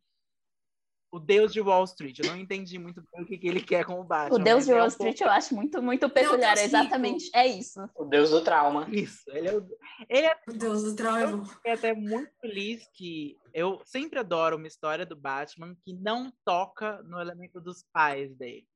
o 1.14 1.20
deus 1.20 1.52
de 1.52 1.60
Wall 1.60 1.84
Street. 1.84 2.18
Eu 2.18 2.26
não 2.26 2.36
entendi 2.36 2.76
muito 2.76 3.00
bem 3.12 3.22
o 3.22 3.26
que, 3.26 3.38
que 3.38 3.46
ele 3.46 3.62
quer 3.62 3.84
com 3.84 4.00
o 4.00 4.04
Batman. 4.04 4.36
O 4.36 4.42
deus 4.42 4.64
de 4.64 4.72
é 4.72 4.74
Wall 4.74 4.86
um 4.86 4.88
Street 4.88 5.18
pouco... 5.18 5.30
eu 5.30 5.36
acho 5.36 5.54
muito, 5.54 5.80
muito 5.80 6.10
peculiar. 6.10 6.58
É 6.58 6.64
exatamente, 6.64 7.30
é 7.32 7.46
isso. 7.46 7.88
O 7.94 8.04
deus 8.04 8.30
do 8.30 8.42
trauma. 8.42 8.88
Isso, 8.90 9.22
ele 9.28 9.48
é 9.48 9.56
o... 9.56 9.64
Ele 10.08 10.26
é... 10.26 10.36
O 10.48 10.52
deus 10.52 10.82
do 10.82 10.96
trauma 10.96 11.44
é. 11.64 11.70
Eu 11.70 11.74
até 11.74 11.94
muito 11.94 12.32
feliz 12.40 12.84
que 12.92 13.38
eu 13.52 13.80
sempre 13.84 14.18
adoro 14.18 14.56
uma 14.56 14.66
história 14.66 15.06
do 15.06 15.14
Batman 15.14 15.76
que 15.84 15.94
não 15.94 16.32
toca 16.44 17.00
no 17.04 17.20
elemento 17.20 17.60
dos 17.60 17.84
pais 17.92 18.34
dele. 18.34 18.66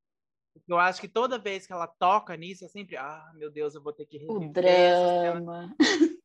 Porque 0.54 0.72
eu 0.72 0.78
acho 0.78 1.00
que 1.00 1.08
toda 1.08 1.38
vez 1.38 1.66
que 1.66 1.72
ela 1.72 1.88
toca 1.88 2.36
nisso, 2.36 2.64
é 2.64 2.68
sempre, 2.68 2.96
ah, 2.96 3.32
meu 3.34 3.50
Deus, 3.50 3.74
eu 3.74 3.82
vou 3.82 3.92
ter 3.92 4.06
que 4.06 4.16
O 4.28 4.38
reviver 4.38 4.52
drama. 4.52 5.74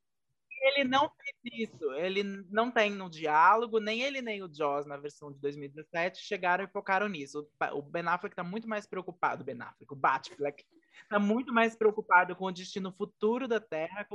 ele 0.64 0.86
não 0.86 1.10
fez 1.10 1.70
isso. 1.70 1.92
Ele 1.94 2.24
não 2.50 2.72
tem 2.72 2.90
no 2.90 3.10
diálogo, 3.10 3.80
nem 3.80 4.02
ele 4.02 4.22
nem 4.22 4.42
o 4.42 4.52
Jaws 4.52 4.86
na 4.86 4.96
versão 4.96 5.32
de 5.32 5.40
2017 5.40 6.22
chegaram 6.22 6.64
e 6.64 6.70
focaram 6.70 7.10
nisso. 7.10 7.46
O 7.74 7.82
Ben 7.82 8.08
Affleck 8.08 8.34
tá 8.34 8.44
muito 8.44 8.68
mais 8.68 8.88
preocupado, 8.88 9.44
Ben 9.44 9.62
Affleck, 9.62 9.92
o 9.92 9.96
Batfleck, 9.96 10.66
tá 11.10 11.20
muito 11.20 11.54
mais 11.54 11.76
preocupado 11.76 12.34
com 12.36 12.46
o 12.46 12.52
destino 12.52 12.94
futuro 12.94 13.46
da 13.46 13.60
Terra 13.60 14.08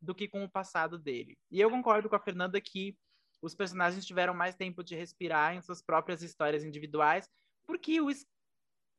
do 0.00 0.14
que 0.14 0.28
com 0.28 0.44
o 0.44 0.50
passado 0.50 0.96
dele. 0.96 1.36
E 1.50 1.60
eu 1.60 1.68
concordo 1.70 2.08
com 2.08 2.14
a 2.14 2.20
Fernanda 2.20 2.60
que 2.60 2.96
os 3.42 3.54
personagens 3.54 4.06
tiveram 4.06 4.32
mais 4.32 4.54
tempo 4.54 4.84
de 4.84 4.94
respirar 4.94 5.54
em 5.54 5.60
suas 5.60 5.82
próprias 5.82 6.22
histórias 6.22 6.64
individuais, 6.64 7.28
porque 7.66 8.00
o 8.00 8.08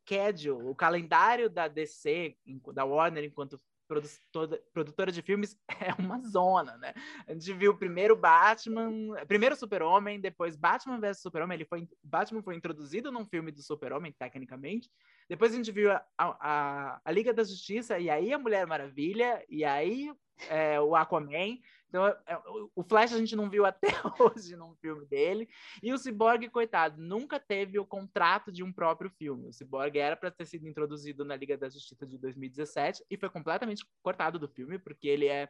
schedule, 0.06 0.70
o 0.70 0.76
calendário 0.76 1.50
da 1.50 1.70
DC, 1.70 2.36
da 2.74 2.84
Warner, 2.84 3.24
enquanto 3.24 3.62
produtora, 3.88 4.62
produtora 4.74 5.12
de 5.12 5.22
filmes 5.22 5.58
é 5.82 5.94
uma 6.00 6.20
zona, 6.22 6.78
né? 6.78 6.94
A 7.28 7.34
gente 7.34 7.54
viu 7.54 7.78
primeiro 7.78 8.16
Batman, 8.16 8.92
primeiro 9.28 9.56
Super-Homem, 9.56 10.20
depois 10.20 10.56
Batman 10.56 11.00
vs 11.00 11.22
Super-Homem, 11.22 11.56
ele 11.56 11.66
foi 11.66 11.88
Batman 12.04 12.42
foi 12.42 12.56
introduzido 12.56 13.12
num 13.12 13.26
filme 13.26 13.52
do 13.52 13.62
Super-Homem 13.62 14.12
tecnicamente. 14.12 14.90
Depois 15.30 15.54
a 15.54 15.56
gente 15.56 15.72
viu 15.72 15.92
a, 15.92 16.04
a, 16.18 17.02
a, 17.04 17.12
Liga 17.12 17.34
da 17.34 17.44
Justiça 17.44 17.98
e 18.00 18.10
aí 18.10 18.34
a 18.34 18.40
Mulher 18.40 18.66
Maravilha 18.68 19.44
e 19.50 19.64
aí 19.64 20.12
é, 20.50 20.80
o 20.80 20.96
Aquaman. 20.96 21.60
Então, 21.88 22.06
é, 22.06 22.38
o 22.76 22.84
Flash 22.84 23.14
a 23.14 23.18
gente 23.18 23.36
não 23.36 23.50
viu 23.50 23.66
até 23.66 23.88
hoje 24.20 24.56
num 24.56 24.76
filme 24.76 25.06
dele. 25.06 25.48
E 25.82 25.94
o 25.94 25.98
Cyborg, 25.98 26.50
coitado, 26.50 27.02
nunca 27.02 27.40
teve 27.40 27.80
o 27.80 27.86
contrato 27.86 28.52
de 28.52 28.64
um 28.64 28.74
próprio 28.74 29.10
filme. 29.10 29.48
O 29.48 29.54
Cyborg 29.54 29.98
era 29.98 30.16
para 30.16 30.32
ter 30.32 30.46
sido 30.46 30.68
introduzido 30.68 31.24
na 31.24 31.36
Liga 31.36 31.58
da 31.58 31.70
Justiça 31.70 32.06
de 32.06 32.18
2017 32.18 33.06
e 33.10 33.18
foi 33.18 33.30
completamente 33.30 33.86
cortado 34.02 34.38
do 34.38 34.48
filme, 34.48 34.78
porque 34.78 35.08
ele 35.08 35.28
é. 35.28 35.50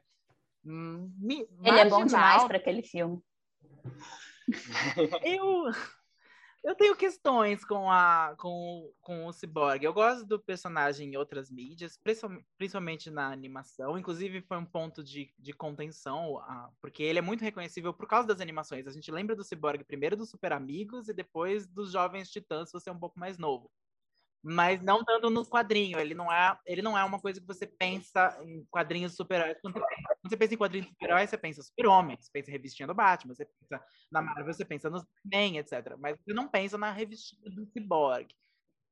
Hum, 0.66 1.12
ele 1.64 1.80
é 1.80 1.90
bom 1.90 2.06
demais 2.06 2.44
para 2.44 2.58
aquele 2.58 2.84
filme. 2.84 3.20
Eu. 5.24 5.72
Eu 6.64 6.76
tenho 6.76 6.96
questões 6.96 7.64
com, 7.64 7.90
a, 7.90 8.36
com, 8.38 8.92
com 9.02 9.26
o 9.26 9.34
Cyborg. 9.34 9.84
Eu 9.84 9.94
gosto 9.94 10.26
do 10.26 10.40
personagem 10.40 11.14
em 11.14 11.18
outras 11.18 11.50
mídias, 11.50 11.98
principalmente 12.58 13.10
na 13.10 13.32
animação. 13.32 13.98
Inclusive, 13.98 14.42
foi 14.42 14.58
um 14.58 14.66
ponto 14.66 15.04
de, 15.04 15.34
de 15.40 15.54
contenção, 15.54 16.42
porque 16.82 17.04
ele 17.04 17.20
é 17.20 17.22
muito 17.22 17.44
reconhecível 17.44 17.94
por 17.94 18.08
causa 18.08 18.28
das 18.28 18.42
animações. 18.42 18.86
A 18.86 18.92
gente 18.92 19.12
lembra 19.12 19.36
do 19.36 19.44
Cyborg 19.44 19.84
primeiro 19.86 20.18
dos 20.18 20.30
Super 20.30 20.52
Amigos 20.52 21.08
e 21.08 21.14
depois 21.14 21.68
dos 21.68 21.92
Jovens 21.92 22.30
Titãs, 22.30 22.70
se 22.70 22.74
você 22.74 22.90
é 22.90 22.94
um 22.94 23.00
pouco 23.00 23.20
mais 23.20 23.38
novo 23.38 23.72
mas 24.44 24.82
não 24.82 25.04
tanto 25.04 25.30
no 25.30 25.46
quadrinho. 25.46 26.00
Ele 26.00 26.14
não 26.14 26.32
é, 26.32 26.58
ele 26.66 26.82
não 26.82 26.98
é 26.98 27.04
uma 27.04 27.20
coisa 27.20 27.40
que 27.40 27.48
você 27.48 27.66
pensa 27.66 28.40
em 28.46 28.66
quadrinhos 28.70 29.16
super-heróis. 29.16 29.58
Quando, 29.62 29.74
quando, 29.74 30.30
você 30.30 30.38
pensa 30.38 30.54
em 30.54 30.58
quadrinhos 30.58 30.88
super-heróis, 30.88 31.30
você 31.30 31.38
pensa 31.38 31.64
super-homem, 31.64 32.18
você 32.18 32.30
pensa 32.32 32.50
em 32.50 32.54
revistinha 32.54 32.88
do 32.88 32.96
Batman, 32.96 33.36
você 33.36 33.46
pensa 33.46 33.84
na 34.12 34.22
Marvel, 34.22 34.54
você 34.54 34.66
pensa 34.66 34.90
no 34.90 35.00
Superman, 35.00 35.58
etc. 35.58 35.96
Mas 36.00 36.18
você 36.18 36.34
não 36.34 36.48
pensa 36.48 36.78
na 36.78 36.92
revistinha 36.92 37.50
do 37.52 37.66
Cyborg. 37.68 38.28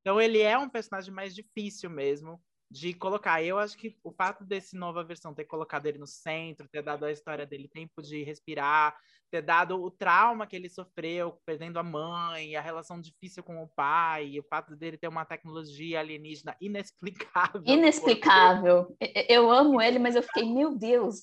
Então 0.01 0.21
ele 0.21 0.39
é 0.39 0.57
um 0.57 0.69
personagem 0.69 1.13
mais 1.13 1.33
difícil 1.33 1.89
mesmo 1.89 2.41
de 2.75 2.93
colocar. 2.93 3.41
Eu 3.41 3.57
acho 3.57 3.77
que 3.77 3.95
o 4.03 4.11
fato 4.11 4.43
desse 4.43 4.75
nova 4.75 5.01
versão 5.01 5.33
ter 5.33 5.45
colocado 5.45 5.85
ele 5.85 5.97
no 5.97 6.05
centro, 6.05 6.67
ter 6.67 6.83
dado 6.83 7.05
a 7.05 7.11
história 7.11 7.45
dele 7.45 7.69
tempo 7.69 8.01
de 8.01 8.21
respirar, 8.21 8.93
ter 9.31 9.41
dado 9.41 9.81
o 9.81 9.89
trauma 9.89 10.45
que 10.45 10.57
ele 10.57 10.69
sofreu 10.69 11.39
perdendo 11.45 11.79
a 11.79 11.83
mãe, 11.83 12.57
a 12.57 12.61
relação 12.61 12.99
difícil 12.99 13.41
com 13.43 13.63
o 13.63 13.69
pai, 13.69 14.37
o 14.37 14.43
fato 14.43 14.75
dele 14.75 14.97
ter 14.97 15.07
uma 15.07 15.23
tecnologia 15.23 16.01
alienígena 16.01 16.53
inexplicável. 16.59 17.63
Inexplicável. 17.65 18.93
Eu 19.29 19.49
amo 19.49 19.81
ele, 19.81 19.97
mas 19.97 20.17
eu 20.17 20.23
fiquei, 20.23 20.43
meu 20.43 20.77
Deus, 20.77 21.21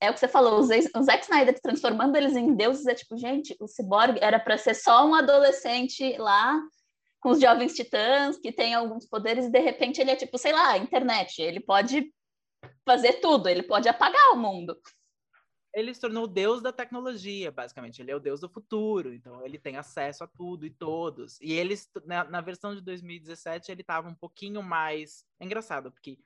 é 0.00 0.08
o 0.08 0.14
que 0.14 0.20
você 0.20 0.28
falou, 0.28 0.60
o 0.60 0.62
Zack 0.62 1.24
Snyder 1.24 1.60
transformando 1.60 2.14
eles 2.14 2.36
em 2.36 2.54
deuses, 2.54 2.86
é 2.86 2.94
tipo, 2.94 3.16
gente, 3.16 3.56
o 3.60 3.66
Cyborg 3.66 4.18
era 4.20 4.38
para 4.38 4.56
ser 4.56 4.74
só 4.74 5.04
um 5.04 5.16
adolescente 5.16 6.16
lá 6.16 6.62
com 7.26 7.32
os 7.32 7.40
jovens 7.40 7.74
titãs 7.74 8.38
que 8.38 8.52
tem 8.52 8.72
alguns 8.72 9.04
poderes 9.04 9.46
e 9.46 9.50
de 9.50 9.58
repente 9.58 10.00
ele 10.00 10.12
é 10.12 10.14
tipo, 10.14 10.38
sei 10.38 10.52
lá, 10.52 10.78
internet, 10.78 11.42
ele 11.42 11.58
pode 11.58 12.14
fazer 12.84 13.14
tudo, 13.14 13.48
ele 13.48 13.64
pode 13.64 13.88
apagar 13.88 14.30
o 14.30 14.36
mundo 14.36 14.78
ele 15.74 15.92
se 15.92 16.00
tornou 16.00 16.24
o 16.24 16.26
deus 16.26 16.62
da 16.62 16.72
tecnologia, 16.72 17.52
basicamente. 17.52 18.00
Ele 18.00 18.10
é 18.10 18.16
o 18.16 18.20
deus 18.20 18.40
do 18.40 18.48
futuro, 18.48 19.12
então 19.12 19.44
ele 19.44 19.58
tem 19.58 19.76
acesso 19.76 20.24
a 20.24 20.26
tudo 20.26 20.64
e 20.64 20.70
todos. 20.70 21.38
E 21.38 21.52
eles, 21.52 21.86
na, 22.06 22.24
na 22.24 22.40
versão 22.40 22.74
de 22.74 22.80
2017, 22.80 23.70
ele 23.70 23.82
estava 23.82 24.08
um 24.08 24.14
pouquinho 24.14 24.62
mais. 24.62 25.26
É 25.38 25.44
engraçado, 25.44 25.92
porque 25.92 26.18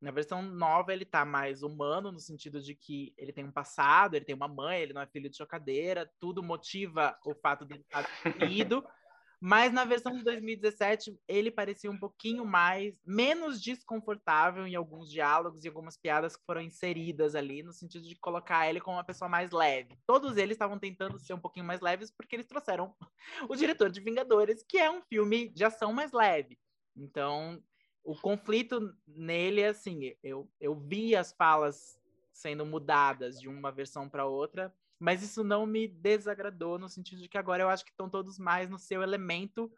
na 0.00 0.12
versão 0.12 0.40
nova 0.40 0.92
ele 0.92 1.04
tá 1.04 1.24
mais 1.24 1.64
humano, 1.64 2.12
no 2.12 2.20
sentido 2.20 2.62
de 2.62 2.76
que 2.76 3.12
ele 3.18 3.32
tem 3.32 3.44
um 3.44 3.50
passado, 3.50 4.14
ele 4.14 4.24
tem 4.24 4.36
uma 4.36 4.46
mãe, 4.46 4.82
ele 4.82 4.92
não 4.92 5.02
é 5.02 5.06
filho 5.08 5.28
de 5.28 5.36
chocadeira, 5.36 6.08
tudo 6.20 6.40
motiva 6.40 7.18
o 7.26 7.34
fato 7.34 7.64
dele 7.64 7.80
estar 7.82 8.06
ido. 8.48 8.86
Mas 9.44 9.72
na 9.72 9.84
versão 9.84 10.16
de 10.16 10.22
2017, 10.22 11.18
ele 11.26 11.50
parecia 11.50 11.90
um 11.90 11.98
pouquinho 11.98 12.46
mais, 12.46 12.94
menos 13.04 13.60
desconfortável 13.60 14.64
em 14.68 14.76
alguns 14.76 15.10
diálogos 15.10 15.64
e 15.64 15.66
algumas 15.66 15.96
piadas 15.96 16.36
que 16.36 16.44
foram 16.46 16.60
inseridas 16.60 17.34
ali, 17.34 17.60
no 17.60 17.72
sentido 17.72 18.06
de 18.06 18.14
colocar 18.14 18.70
ele 18.70 18.80
como 18.80 18.98
uma 18.98 19.02
pessoa 19.02 19.28
mais 19.28 19.50
leve. 19.50 19.98
Todos 20.06 20.36
eles 20.36 20.54
estavam 20.54 20.78
tentando 20.78 21.18
ser 21.18 21.34
um 21.34 21.40
pouquinho 21.40 21.66
mais 21.66 21.80
leves 21.80 22.08
porque 22.08 22.36
eles 22.36 22.46
trouxeram 22.46 22.94
o 23.50 23.56
diretor 23.56 23.90
de 23.90 24.00
Vingadores, 24.00 24.62
que 24.62 24.78
é 24.78 24.88
um 24.88 25.02
filme 25.02 25.48
de 25.48 25.64
ação 25.64 25.92
mais 25.92 26.12
leve. 26.12 26.56
Então, 26.96 27.60
o 28.04 28.14
conflito 28.14 28.94
nele, 29.08 29.64
assim, 29.64 30.14
eu, 30.22 30.48
eu 30.60 30.72
vi 30.72 31.16
as 31.16 31.32
falas 31.32 31.98
sendo 32.32 32.64
mudadas 32.64 33.40
de 33.40 33.48
uma 33.48 33.72
versão 33.72 34.08
para 34.08 34.24
outra, 34.24 34.72
mas 35.02 35.20
isso 35.20 35.42
não 35.42 35.66
me 35.66 35.88
desagradou 35.88 36.78
no 36.78 36.88
sentido 36.88 37.20
de 37.20 37.28
que 37.28 37.36
agora 37.36 37.64
eu 37.64 37.68
acho 37.68 37.84
que 37.84 37.90
estão 37.90 38.08
todos 38.08 38.38
mais 38.38 38.70
no 38.70 38.78
seu 38.78 39.02
elemento 39.02 39.68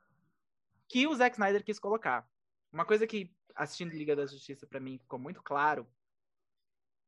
que 0.86 1.06
o 1.06 1.14
Zack 1.14 1.36
Snyder 1.36 1.64
quis 1.64 1.78
colocar. 1.78 2.28
Uma 2.70 2.84
coisa 2.84 3.06
que 3.06 3.34
assistindo 3.54 3.94
Liga 3.94 4.14
da 4.14 4.26
Justiça 4.26 4.66
para 4.66 4.78
mim 4.78 4.98
ficou 4.98 5.18
muito 5.18 5.42
claro 5.42 5.88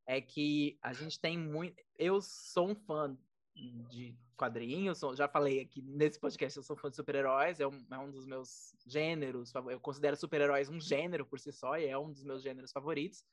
é 0.03 0.19
que 0.19 0.79
a 0.81 0.93
gente 0.93 1.19
tem 1.19 1.37
muito. 1.37 1.79
Eu 1.95 2.19
sou 2.19 2.69
um 2.69 2.75
fã 2.75 3.15
de 3.53 4.17
quadrinhos, 4.35 5.01
já 5.15 5.27
falei 5.27 5.59
aqui 5.59 5.83
nesse 5.83 6.19
podcast, 6.19 6.57
eu 6.57 6.63
sou 6.63 6.75
fã 6.75 6.89
de 6.89 6.95
super-heróis, 6.95 7.59
é, 7.59 7.67
um, 7.67 7.85
é 7.91 7.99
um 7.99 8.09
dos 8.09 8.25
meus 8.25 8.73
gêneros, 8.83 9.53
eu 9.69 9.79
considero 9.79 10.15
super-heróis 10.15 10.69
um 10.69 10.79
gênero 10.79 11.23
por 11.23 11.39
si 11.39 11.51
só, 11.51 11.77
e 11.77 11.85
é 11.85 11.97
um 11.97 12.11
dos 12.11 12.23
meus 12.23 12.41
gêneros 12.41 12.71
favoritos. 12.71 13.23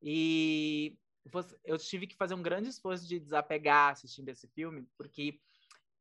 E 0.00 0.96
eu 1.64 1.78
tive 1.78 2.06
que 2.06 2.16
fazer 2.16 2.34
um 2.34 2.42
grande 2.42 2.68
esforço 2.68 3.06
de 3.06 3.18
desapegar 3.18 3.92
assistindo 3.92 4.28
esse 4.28 4.48
filme, 4.48 4.86
porque 4.96 5.38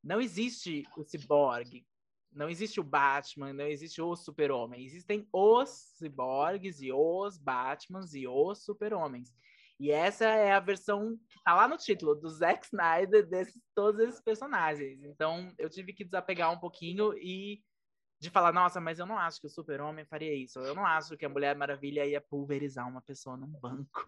não 0.04 0.20
existe 0.20 0.84
o 0.98 1.04
ciborgue, 1.04 1.86
não 2.32 2.50
existe 2.50 2.80
o 2.80 2.84
Batman, 2.84 3.54
não 3.54 3.68
existe 3.68 4.02
o 4.02 4.16
super-homem. 4.16 4.86
Existem 4.86 5.28
os 5.32 5.70
ciborgues 5.98 6.82
e 6.82 6.92
os 6.92 7.38
Batmans 7.38 8.14
e 8.14 8.28
os 8.28 8.64
super-homens. 8.64 9.34
E 9.80 9.92
essa 9.92 10.26
é 10.26 10.52
a 10.52 10.60
versão 10.60 11.18
que 11.28 11.42
tá 11.44 11.56
lá 11.56 11.68
no 11.68 11.76
título, 11.76 12.16
do 12.16 12.30
Zack 12.30 12.66
Snyder, 12.66 13.28
de 13.28 13.52
todos 13.74 14.00
esses 14.00 14.22
personagens. 14.22 15.04
Então, 15.04 15.52
eu 15.58 15.70
tive 15.70 15.92
que 15.92 16.06
desapegar 16.06 16.52
um 16.54 16.60
pouquinho 16.60 17.14
e 17.18 17.62
de 18.22 18.30
falar, 18.30 18.54
nossa, 18.54 18.80
mas 18.80 19.00
eu 19.00 19.06
não 19.08 19.18
acho 19.18 19.42
que 19.42 19.48
o 19.48 19.50
super-homem 19.50 20.06
faria 20.06 20.32
isso. 20.32 20.60
Eu 20.60 20.76
não 20.76 20.86
acho 20.86 21.18
que 21.18 21.26
a 21.26 21.30
Mulher 21.30 21.56
Maravilha 21.56 22.06
ia 22.06 22.22
pulverizar 22.22 22.88
uma 22.88 23.02
pessoa 23.02 23.36
num 23.36 23.48
banco. 23.48 24.08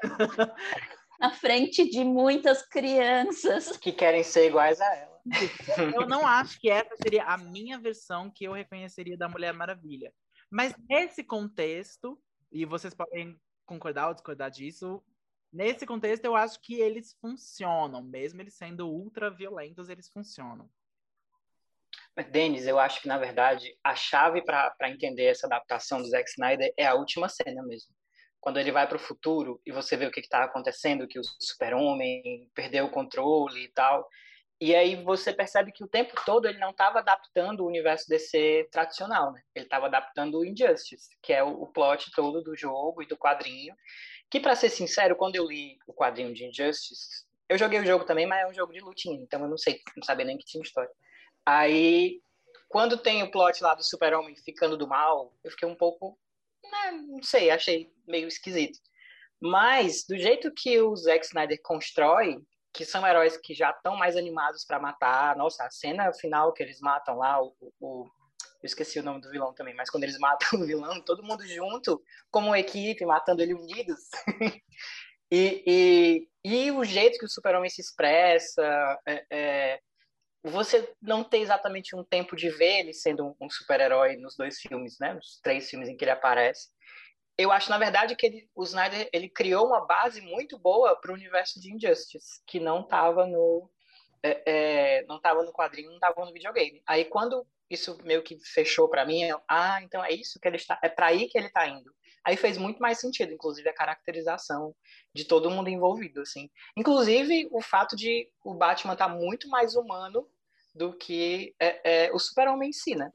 Na 1.20 1.30
frente 1.30 1.88
de 1.90 2.02
muitas 2.02 2.66
crianças. 2.66 3.76
Que 3.76 3.92
querem 3.92 4.22
ser 4.22 4.46
iguais 4.46 4.80
a 4.80 4.96
ela. 4.96 5.20
Eu 5.94 6.08
não 6.08 6.26
acho 6.26 6.58
que 6.58 6.70
essa 6.70 6.96
seria 7.02 7.24
a 7.24 7.36
minha 7.36 7.78
versão 7.78 8.30
que 8.30 8.44
eu 8.44 8.52
reconheceria 8.52 9.18
da 9.18 9.28
Mulher 9.28 9.52
Maravilha. 9.52 10.10
Mas 10.50 10.74
nesse 10.88 11.22
contexto, 11.22 12.18
e 12.50 12.64
vocês 12.64 12.94
podem 12.94 13.38
concordar 13.66 14.08
ou 14.08 14.14
discordar 14.14 14.50
disso, 14.50 15.04
nesse 15.52 15.84
contexto 15.84 16.24
eu 16.24 16.34
acho 16.34 16.58
que 16.62 16.80
eles 16.80 17.14
funcionam, 17.20 18.02
mesmo 18.02 18.40
eles 18.40 18.54
sendo 18.54 18.88
ultra 18.88 19.30
violentos, 19.30 19.90
eles 19.90 20.08
funcionam. 20.08 20.70
Denis, 22.30 22.66
eu 22.66 22.78
acho 22.78 23.00
que, 23.00 23.08
na 23.08 23.18
verdade, 23.18 23.76
a 23.82 23.94
chave 23.94 24.42
para 24.42 24.90
entender 24.90 25.24
essa 25.24 25.46
adaptação 25.46 26.02
do 26.02 26.08
Zack 26.08 26.28
Snyder 26.30 26.72
é 26.76 26.86
a 26.86 26.94
última 26.94 27.28
cena 27.28 27.62
mesmo. 27.62 27.92
Quando 28.40 28.58
ele 28.58 28.72
vai 28.72 28.86
para 28.86 28.96
o 28.96 29.00
futuro 29.00 29.60
e 29.66 29.72
você 29.72 29.96
vê 29.96 30.06
o 30.06 30.10
que 30.10 30.20
está 30.20 30.44
acontecendo, 30.44 31.06
que 31.06 31.18
o 31.18 31.22
super-homem 31.40 32.50
perdeu 32.54 32.86
o 32.86 32.90
controle 32.90 33.64
e 33.64 33.68
tal. 33.72 34.08
E 34.60 34.74
aí 34.74 35.02
você 35.02 35.32
percebe 35.32 35.72
que 35.72 35.82
o 35.82 35.88
tempo 35.88 36.14
todo 36.26 36.46
ele 36.46 36.58
não 36.58 36.70
estava 36.70 36.98
adaptando 36.98 37.60
o 37.60 37.66
universo 37.66 38.08
DC 38.08 38.68
tradicional, 38.70 39.32
né? 39.32 39.40
Ele 39.54 39.64
estava 39.64 39.86
adaptando 39.86 40.38
o 40.38 40.44
Injustice, 40.44 41.16
que 41.22 41.32
é 41.32 41.42
o, 41.42 41.62
o 41.62 41.66
plot 41.66 42.10
todo 42.14 42.42
do 42.42 42.54
jogo 42.54 43.02
e 43.02 43.06
do 43.06 43.16
quadrinho. 43.16 43.74
Que, 44.30 44.38
para 44.38 44.54
ser 44.54 44.68
sincero, 44.68 45.16
quando 45.16 45.36
eu 45.36 45.46
li 45.46 45.78
o 45.86 45.94
quadrinho 45.94 46.32
de 46.34 46.44
Injustice, 46.44 47.24
eu 47.48 47.58
joguei 47.58 47.80
o 47.80 47.86
jogo 47.86 48.04
também, 48.04 48.26
mas 48.26 48.42
é 48.42 48.46
um 48.46 48.54
jogo 48.54 48.72
de 48.72 48.80
lutinha, 48.80 49.20
então 49.20 49.42
eu 49.42 49.48
não 49.48 49.58
sei, 49.58 49.80
não 49.96 50.04
sabia 50.04 50.24
nem 50.24 50.38
que 50.38 50.44
tinha 50.44 50.62
história. 50.62 50.90
Aí, 51.50 52.20
quando 52.68 52.96
tem 52.96 53.24
o 53.24 53.30
plot 53.30 53.60
lá 53.62 53.74
do 53.74 53.82
super-homem 53.82 54.36
ficando 54.36 54.76
do 54.76 54.86
mal, 54.86 55.34
eu 55.42 55.50
fiquei 55.50 55.66
um 55.66 55.74
pouco, 55.74 56.16
né, 56.62 56.92
não 56.92 57.22
sei, 57.22 57.50
achei 57.50 57.92
meio 58.06 58.28
esquisito. 58.28 58.78
Mas, 59.40 60.04
do 60.06 60.16
jeito 60.16 60.52
que 60.54 60.80
o 60.80 60.94
Zack 60.94 61.26
Snyder 61.26 61.58
constrói, 61.62 62.36
que 62.72 62.84
são 62.84 63.04
heróis 63.04 63.36
que 63.36 63.52
já 63.52 63.70
estão 63.70 63.96
mais 63.96 64.16
animados 64.16 64.64
para 64.64 64.78
matar. 64.78 65.36
Nossa, 65.36 65.64
a 65.64 65.70
cena 65.70 66.12
final 66.12 66.52
que 66.52 66.62
eles 66.62 66.78
matam 66.80 67.16
lá, 67.16 67.42
o, 67.42 67.52
o, 67.80 68.04
eu 68.62 68.66
esqueci 68.66 69.00
o 69.00 69.02
nome 69.02 69.20
do 69.20 69.30
vilão 69.30 69.52
também, 69.52 69.74
mas 69.74 69.90
quando 69.90 70.04
eles 70.04 70.18
matam 70.20 70.60
o 70.60 70.64
vilão, 70.64 71.02
todo 71.02 71.24
mundo 71.24 71.44
junto, 71.48 72.00
como 72.30 72.54
equipe, 72.54 73.04
matando 73.04 73.42
ele 73.42 73.54
unidos. 73.54 73.98
e, 75.32 75.64
e, 75.66 76.28
e, 76.44 76.70
o 76.70 76.84
jeito 76.84 77.18
que 77.18 77.24
o 77.24 77.30
super-homem 77.30 77.70
se 77.70 77.80
expressa, 77.80 78.62
é, 79.04 79.26
é, 79.30 79.80
você 80.42 80.92
não 81.00 81.22
tem 81.22 81.42
exatamente 81.42 81.94
um 81.94 82.04
tempo 82.04 82.34
de 82.34 82.50
ver 82.50 82.80
ele 82.80 82.92
sendo 82.92 83.36
um, 83.40 83.50
super-herói 83.50 84.16
nos 84.16 84.36
dois 84.36 84.58
filmes, 84.60 84.98
né? 84.98 85.14
Nos 85.14 85.38
três 85.42 85.68
filmes 85.68 85.88
em 85.88 85.96
que 85.96 86.04
ele 86.04 86.10
aparece 86.10 86.68
eu 87.40 87.50
acho, 87.50 87.70
na 87.70 87.78
verdade, 87.78 88.14
que 88.14 88.26
ele, 88.26 88.50
o 88.54 88.62
Snyder 88.64 89.08
ele 89.14 89.26
criou 89.26 89.66
uma 89.66 89.86
base 89.86 90.20
muito 90.20 90.58
boa 90.58 90.94
para 91.00 91.10
o 91.10 91.14
universo 91.14 91.58
de 91.58 91.74
Injustice, 91.74 92.42
que 92.46 92.60
não 92.60 92.82
estava 92.82 93.26
no, 93.26 93.70
é, 94.22 94.42
é, 94.98 95.04
não 95.06 95.16
estava 95.16 95.42
no 95.42 95.52
quadrinho, 95.52 95.88
não 95.88 95.94
estava 95.94 96.22
no 96.22 96.32
videogame. 96.34 96.82
Aí, 96.86 97.06
quando 97.06 97.46
isso 97.70 97.96
meio 98.04 98.22
que 98.22 98.38
fechou 98.52 98.90
para 98.90 99.06
mim, 99.06 99.22
eu, 99.22 99.40
ah, 99.48 99.80
então 99.82 100.04
é 100.04 100.12
isso 100.12 100.38
que 100.38 100.46
ele 100.46 100.56
está, 100.56 100.78
é 100.82 100.88
para 100.90 101.06
aí 101.06 101.28
que 101.28 101.38
ele 101.38 101.46
está 101.46 101.66
indo. 101.66 101.90
Aí 102.24 102.36
fez 102.36 102.58
muito 102.58 102.78
mais 102.78 102.98
sentido, 102.98 103.32
inclusive 103.32 103.68
a 103.68 103.74
caracterização 103.74 104.74
de 105.14 105.24
todo 105.24 105.50
mundo 105.50 105.68
envolvido, 105.68 106.20
assim. 106.20 106.50
Inclusive 106.76 107.48
o 107.50 107.60
fato 107.60 107.96
de 107.96 108.28
o 108.44 108.54
Batman 108.54 108.92
estar 108.92 109.08
tá 109.08 109.14
muito 109.14 109.48
mais 109.48 109.74
humano 109.74 110.28
do 110.74 110.92
que 110.92 111.54
é, 111.58 112.06
é 112.06 112.12
o 112.12 112.18
Super-Homem 112.18 112.70
em 112.70 112.72
si, 112.72 112.94
né? 112.94 113.10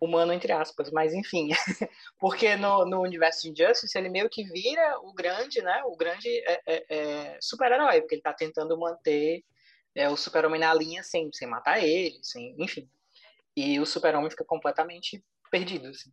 humano 0.00 0.32
entre 0.32 0.50
aspas, 0.50 0.90
mas 0.90 1.12
enfim, 1.12 1.50
porque 2.18 2.56
no, 2.56 2.86
no 2.86 3.02
universo 3.02 3.42
de 3.42 3.50
Injustice 3.50 3.96
ele 3.98 4.08
meio 4.08 4.30
que 4.30 4.42
vira 4.44 4.98
o 5.02 5.12
grande, 5.12 5.60
né, 5.60 5.82
o 5.84 5.94
grande 5.94 6.26
é, 6.46 6.60
é, 6.66 6.84
é 6.88 7.38
super-herói, 7.40 8.00
porque 8.00 8.14
ele 8.14 8.22
tá 8.22 8.32
tentando 8.32 8.78
manter 8.78 9.44
é, 9.94 10.08
o 10.08 10.16
super-homem 10.16 10.60
na 10.60 10.72
linha 10.72 11.02
sem, 11.02 11.30
sem 11.34 11.46
matar 11.46 11.84
ele, 11.84 12.18
sem, 12.22 12.54
enfim, 12.58 12.88
e 13.54 13.78
o 13.78 13.84
super-homem 13.84 14.30
fica 14.30 14.44
completamente 14.44 15.22
perdido, 15.50 15.88
assim. 15.88 16.10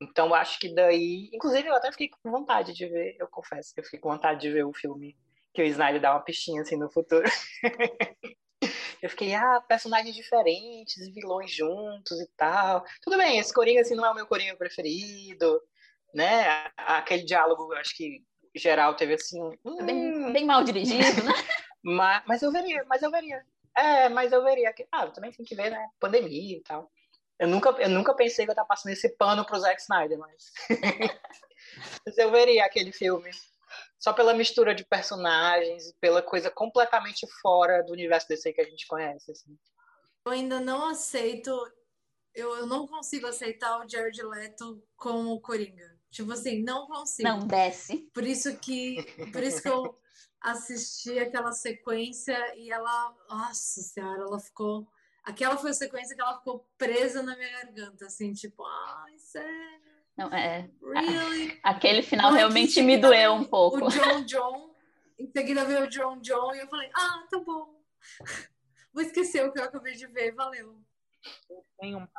Então 0.00 0.34
acho 0.34 0.58
que 0.58 0.74
daí, 0.74 1.28
inclusive 1.32 1.68
eu 1.68 1.74
até 1.74 1.90
fiquei 1.92 2.08
com 2.08 2.30
vontade 2.30 2.72
de 2.72 2.86
ver, 2.86 3.16
eu 3.18 3.28
confesso, 3.28 3.74
eu 3.76 3.84
fiquei 3.84 3.98
com 3.98 4.10
vontade 4.10 4.40
de 4.40 4.50
ver 4.50 4.64
o 4.64 4.72
filme 4.72 5.16
que 5.52 5.62
o 5.62 5.66
Snyder 5.66 6.00
dá 6.00 6.12
uma 6.12 6.24
pistinha 6.24 6.62
assim 6.62 6.76
no 6.76 6.90
futuro. 6.90 7.28
Eu 9.02 9.08
fiquei, 9.08 9.34
ah, 9.34 9.62
personagens 9.66 10.14
diferentes, 10.14 11.08
vilões 11.14 11.50
juntos 11.50 12.20
e 12.20 12.28
tal. 12.36 12.84
Tudo 13.00 13.16
bem, 13.16 13.38
esse 13.38 13.52
Coringa 13.52 13.80
assim 13.80 13.94
não 13.94 14.04
é 14.04 14.10
o 14.10 14.14
meu 14.14 14.26
Coringa 14.26 14.54
preferido, 14.56 15.58
né? 16.14 16.70
Aquele 16.76 17.24
diálogo, 17.24 17.72
acho 17.74 17.96
que 17.96 18.22
geral 18.54 18.94
teve 18.94 19.14
assim, 19.14 19.40
hum, 19.64 19.86
bem, 19.86 20.32
bem 20.32 20.44
mal 20.44 20.62
dirigido, 20.62 21.24
né? 21.24 21.32
mas, 21.82 22.22
mas 22.26 22.42
eu 22.42 22.52
veria, 22.52 22.84
mas 22.86 23.02
eu 23.02 23.10
veria. 23.10 23.42
É, 23.74 24.08
mas 24.10 24.32
eu 24.32 24.44
veria 24.44 24.72
que, 24.72 24.86
ah, 24.92 25.06
também 25.06 25.32
tem 25.32 25.46
que 25.46 25.54
ver, 25.54 25.70
né? 25.70 25.86
Pandemia 25.98 26.58
e 26.58 26.62
tal. 26.62 26.90
Eu 27.40 27.48
nunca, 27.48 27.70
eu 27.70 27.88
nunca 27.88 28.14
pensei 28.14 28.44
que 28.44 28.50
eu 28.50 28.54
tava 28.54 28.68
passando 28.68 28.92
esse 28.92 29.08
pano 29.16 29.46
pro 29.46 29.58
Zack 29.58 29.80
Snyder, 29.80 30.18
mas. 30.18 30.52
mas 32.04 32.18
eu 32.18 32.30
veria 32.30 32.66
aquele 32.66 32.92
filme 32.92 33.30
só 33.98 34.12
pela 34.12 34.34
mistura 34.34 34.74
de 34.74 34.84
personagens 34.84 35.88
e 35.88 35.94
pela 35.94 36.20
coisa 36.20 36.50
completamente 36.50 37.26
fora 37.40 37.82
do 37.82 37.94
universo 37.94 38.28
DC 38.28 38.52
que 38.52 38.60
a 38.60 38.68
gente 38.68 38.86
conhece. 38.86 39.32
Assim. 39.32 39.58
Eu 40.26 40.32
ainda 40.32 40.60
não 40.60 40.86
aceito, 40.86 41.50
eu, 42.34 42.56
eu 42.58 42.66
não 42.66 42.86
consigo 42.86 43.26
aceitar 43.26 43.78
o 43.78 43.88
Jared 43.88 44.22
Leto 44.22 44.86
como 44.94 45.40
Coringa. 45.40 45.98
Tipo 46.10 46.32
assim, 46.32 46.62
não 46.62 46.86
consigo. 46.88 47.26
Não 47.26 47.46
desce. 47.46 48.10
Por 48.12 48.24
isso 48.24 48.54
que, 48.58 49.02
por 49.32 49.42
isso 49.42 49.62
que 49.62 49.68
eu 49.68 49.98
assisti 50.42 51.18
aquela 51.18 51.52
sequência 51.52 52.36
e 52.54 52.70
ela, 52.70 53.16
nossa 53.30 53.80
senhora, 53.80 54.24
ela 54.24 54.38
ficou 54.38 54.86
aquela 55.24 55.56
foi 55.56 55.70
a 55.70 55.74
sequência 55.74 56.14
que 56.14 56.22
ela 56.22 56.38
ficou 56.38 56.68
presa 56.76 57.22
na 57.22 57.36
minha 57.36 57.50
garganta, 57.64 58.06
assim, 58.06 58.32
tipo, 58.32 58.64
ai, 58.64 59.18
sério. 59.18 59.80
Não, 60.16 60.28
é. 60.28 60.70
Really? 60.82 61.58
Aquele 61.64 62.02
final 62.02 62.32
realmente 62.32 62.82
me 62.82 62.98
doeu 62.98 63.32
um 63.34 63.44
pouco. 63.44 63.86
O 63.86 63.88
John 63.88 64.24
John, 64.24 64.74
em 65.18 65.30
seguida 65.30 65.64
veio 65.64 65.84
o 65.84 65.88
John 65.88 66.20
John, 66.20 66.54
e 66.54 66.60
eu 66.60 66.68
falei, 66.68 66.90
ah, 66.94 67.26
tá 67.30 67.38
bom. 67.38 67.80
Vou 68.92 69.02
esquecer 69.02 69.46
o 69.46 69.52
que 69.52 69.60
eu 69.60 69.64
acabei 69.64 69.94
de 69.94 70.06
ver, 70.06 70.34
valeu. 70.34 70.82
Eu 71.48 71.64
tenho 71.78 71.98
uma, 71.98 72.10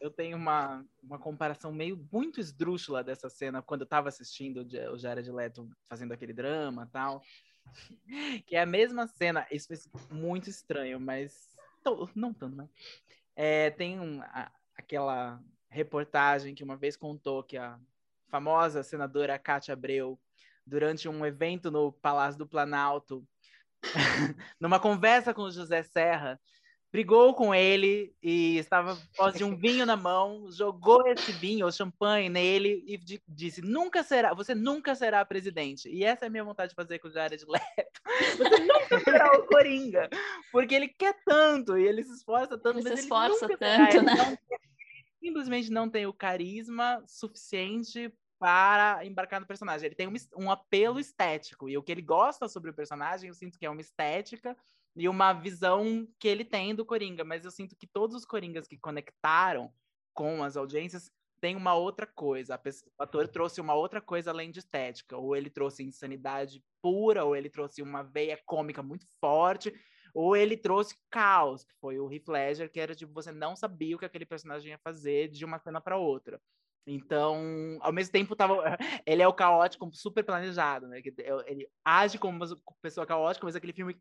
eu 0.00 0.10
tenho 0.10 0.36
uma, 0.36 0.84
uma 1.02 1.18
comparação 1.18 1.72
meio 1.72 2.06
muito 2.12 2.40
esdrúxula 2.40 3.02
dessa 3.02 3.28
cena, 3.28 3.62
quando 3.62 3.82
eu 3.82 3.86
tava 3.86 4.08
assistindo 4.08 4.66
o 4.92 4.98
Jared 4.98 5.30
Leto 5.30 5.68
fazendo 5.88 6.12
aquele 6.12 6.32
drama 6.32 6.88
tal. 6.92 7.22
Que 8.46 8.56
é 8.56 8.62
a 8.62 8.66
mesma 8.66 9.06
cena, 9.06 9.46
isso 9.50 9.68
foi 9.68 10.16
muito 10.16 10.48
estranho, 10.48 10.98
mas 10.98 11.56
não 12.14 12.32
tanto, 12.32 12.56
né? 12.56 12.68
É, 13.34 13.70
tem 13.70 13.98
um, 14.00 14.22
a, 14.22 14.50
aquela 14.76 15.42
reportagem 15.68 16.54
que 16.54 16.64
uma 16.64 16.76
vez 16.76 16.96
contou 16.96 17.42
que 17.42 17.56
a 17.56 17.78
famosa 18.28 18.82
senadora 18.82 19.38
Cátia 19.38 19.72
Abreu, 19.72 20.18
durante 20.66 21.08
um 21.08 21.24
evento 21.24 21.70
no 21.70 21.92
Palácio 21.92 22.38
do 22.38 22.46
Planalto, 22.46 23.26
numa 24.60 24.78
conversa 24.78 25.32
com 25.32 25.42
o 25.42 25.50
José 25.50 25.82
Serra, 25.82 26.40
brigou 26.92 27.34
com 27.34 27.54
ele 27.54 28.14
e 28.22 28.58
estava 28.58 28.98
pós 29.16 29.34
de 29.34 29.44
um 29.44 29.56
vinho 29.56 29.86
na 29.86 29.96
mão, 29.96 30.50
jogou 30.50 31.06
esse 31.06 31.32
vinho, 31.32 31.66
ou 31.66 31.72
champanhe 31.72 32.28
nele 32.28 32.84
e 32.86 32.98
disse: 33.28 33.62
"Nunca 33.62 34.02
será, 34.02 34.34
você 34.34 34.54
nunca 34.54 34.94
será 34.94 35.24
presidente". 35.24 35.88
E 35.88 36.04
essa 36.04 36.26
é 36.26 36.28
a 36.28 36.30
minha 36.30 36.44
vontade 36.44 36.70
de 36.70 36.76
fazer 36.76 36.98
com 36.98 37.08
o 37.08 37.10
Jared 37.10 37.44
Leto. 37.46 38.00
Você 38.36 38.60
nunca 38.60 39.00
será 39.00 39.32
o 39.38 39.46
Coringa, 39.46 40.08
porque 40.52 40.74
ele 40.74 40.88
quer 40.88 41.14
tanto 41.24 41.78
e 41.78 41.86
ele 41.86 42.02
se 42.02 42.12
esforça 42.12 42.58
tanto, 42.58 42.78
ele 42.78 42.88
mas 42.88 42.98
se 42.98 43.04
esforça 43.04 43.46
ele 43.46 43.56
tanto, 43.56 43.92
será, 43.92 44.02
né? 44.02 44.12
Ele 44.12 44.16
não 44.16 44.38
simplesmente 45.20 45.70
não 45.70 45.88
tem 45.88 46.06
o 46.06 46.14
carisma 46.14 47.02
suficiente 47.06 48.12
para 48.38 49.04
embarcar 49.04 49.38
no 49.38 49.46
personagem. 49.46 49.86
Ele 49.86 49.94
tem 49.94 50.08
um, 50.08 50.14
um, 50.36 50.50
apelo 50.50 50.98
estético. 50.98 51.68
E 51.68 51.76
o 51.76 51.82
que 51.82 51.92
ele 51.92 52.00
gosta 52.00 52.48
sobre 52.48 52.70
o 52.70 52.74
personagem, 52.74 53.28
eu 53.28 53.34
sinto 53.34 53.58
que 53.58 53.66
é 53.66 53.70
uma 53.70 53.82
estética 53.82 54.56
e 54.96 55.08
uma 55.08 55.32
visão 55.32 56.06
que 56.18 56.28
ele 56.28 56.44
tem 56.44 56.74
do 56.74 56.84
Coringa. 56.84 57.24
Mas 57.24 57.44
eu 57.44 57.50
sinto 57.50 57.76
que 57.76 57.86
todos 57.86 58.16
os 58.16 58.24
Coringas 58.24 58.66
que 58.66 58.78
conectaram 58.78 59.72
com 60.12 60.42
as 60.42 60.56
audiências 60.56 61.10
têm 61.40 61.56
uma 61.56 61.74
outra 61.74 62.06
coisa. 62.06 62.60
O 62.98 63.02
ator 63.02 63.28
trouxe 63.28 63.60
uma 63.60 63.74
outra 63.74 64.00
coisa 64.00 64.30
além 64.30 64.50
de 64.50 64.58
estética. 64.58 65.16
Ou 65.16 65.34
ele 65.34 65.50
trouxe 65.50 65.82
insanidade 65.82 66.62
pura, 66.82 67.24
ou 67.24 67.34
ele 67.34 67.48
trouxe 67.48 67.82
uma 67.82 68.02
veia 68.02 68.38
cômica 68.44 68.82
muito 68.82 69.06
forte, 69.20 69.72
ou 70.14 70.36
ele 70.36 70.56
trouxe 70.56 70.96
caos, 71.10 71.64
que 71.64 71.74
foi 71.80 71.98
o 71.98 72.10
Heath 72.12 72.70
que 72.72 72.80
era 72.80 72.94
tipo, 72.94 73.12
você 73.12 73.32
não 73.32 73.54
sabia 73.54 73.96
o 73.96 73.98
que 73.98 74.04
aquele 74.04 74.26
personagem 74.26 74.72
ia 74.72 74.78
fazer 74.78 75.28
de 75.28 75.44
uma 75.44 75.58
cena 75.58 75.80
para 75.80 75.96
outra. 75.96 76.40
Então, 76.86 77.78
ao 77.80 77.92
mesmo 77.92 78.12
tempo, 78.12 78.34
tava, 78.34 78.56
ele 79.06 79.22
é 79.22 79.28
o 79.28 79.34
caótico 79.34 79.88
super 79.92 80.24
planejado, 80.24 80.88
né? 80.88 81.00
Ele 81.46 81.68
age 81.84 82.18
como 82.18 82.36
uma 82.36 82.56
pessoa 82.82 83.06
caótica, 83.06 83.46
mas 83.46 83.54
aquele 83.54 83.72
filme, 83.72 84.00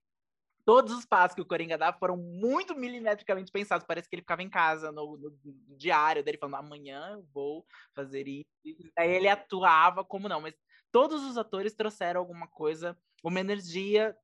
todos 0.70 0.94
os 0.94 1.04
passos 1.04 1.34
que 1.34 1.42
o 1.42 1.46
Coringa 1.48 1.80
dava 1.80 1.98
foram 1.98 2.16
muito 2.16 2.76
milimetricamente 2.76 3.52
pensados. 3.52 3.88
Parece 3.88 4.08
que 4.08 4.14
ele 4.14 4.22
ficava 4.22 4.44
em 4.44 4.50
casa, 4.50 4.92
no, 4.92 5.18
no 5.18 5.36
diário 5.76 6.24
dele, 6.24 6.38
falando: 6.38 6.58
amanhã 6.58 7.14
eu 7.14 7.28
vou 7.34 7.66
fazer 7.96 8.28
isso. 8.28 8.92
Aí 8.96 9.10
ele 9.10 9.28
atuava 9.28 10.06
como 10.06 10.30
não, 10.30 10.42
mas 10.42 10.54
todos 10.92 11.24
os 11.24 11.40
atores 11.40 11.74
trouxeram 11.74 12.20
alguma 12.20 12.48
coisa, 12.48 12.96
uma 13.24 13.40
energia 13.40 14.16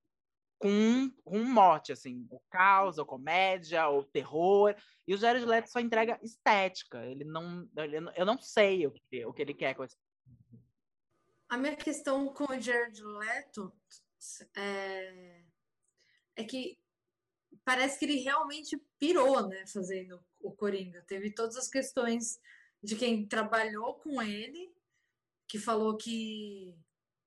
com, 0.60 1.12
um 1.26 1.52
mote, 1.52 1.92
assim, 1.92 2.28
o 2.30 2.40
caos, 2.52 3.00
a 3.00 3.04
comédia, 3.04 3.90
o 3.90 4.04
terror. 4.04 4.76
E 5.08 5.16
o 5.16 5.18
Jared 5.18 5.46
Leto 5.46 5.72
só 5.72 5.80
entrega 5.80 6.20
estética. 6.22 7.04
Ele 7.08 7.24
não. 7.24 7.68
Ele, 7.76 7.98
eu 8.16 8.26
não 8.26 8.40
sei 8.40 8.86
o 8.86 8.92
que, 8.92 9.26
o 9.26 9.34
que 9.34 9.42
ele 9.42 9.56
quer 9.56 9.74
com 9.74 9.84
esse. 9.84 9.98
A 11.50 11.58
minha 11.58 11.76
questão 11.76 12.32
com 12.32 12.54
o 12.54 12.62
Jared 12.62 13.02
Leto 13.04 13.74
é, 14.56 15.44
é 16.36 16.44
que 16.44 16.78
parece 17.64 17.98
que 17.98 18.06
ele 18.06 18.20
realmente 18.20 18.78
pirou, 19.00 19.48
né, 19.48 19.66
fazendo 19.68 20.24
o 20.40 20.52
Coringa. 20.52 21.02
Teve 21.08 21.32
todas 21.32 21.56
as 21.56 21.68
questões 21.68 22.40
de 22.84 22.96
quem 22.96 23.26
trabalhou 23.26 23.96
com 23.96 24.22
ele, 24.22 24.74
que 25.48 25.58
falou 25.58 25.98
que 25.98 26.76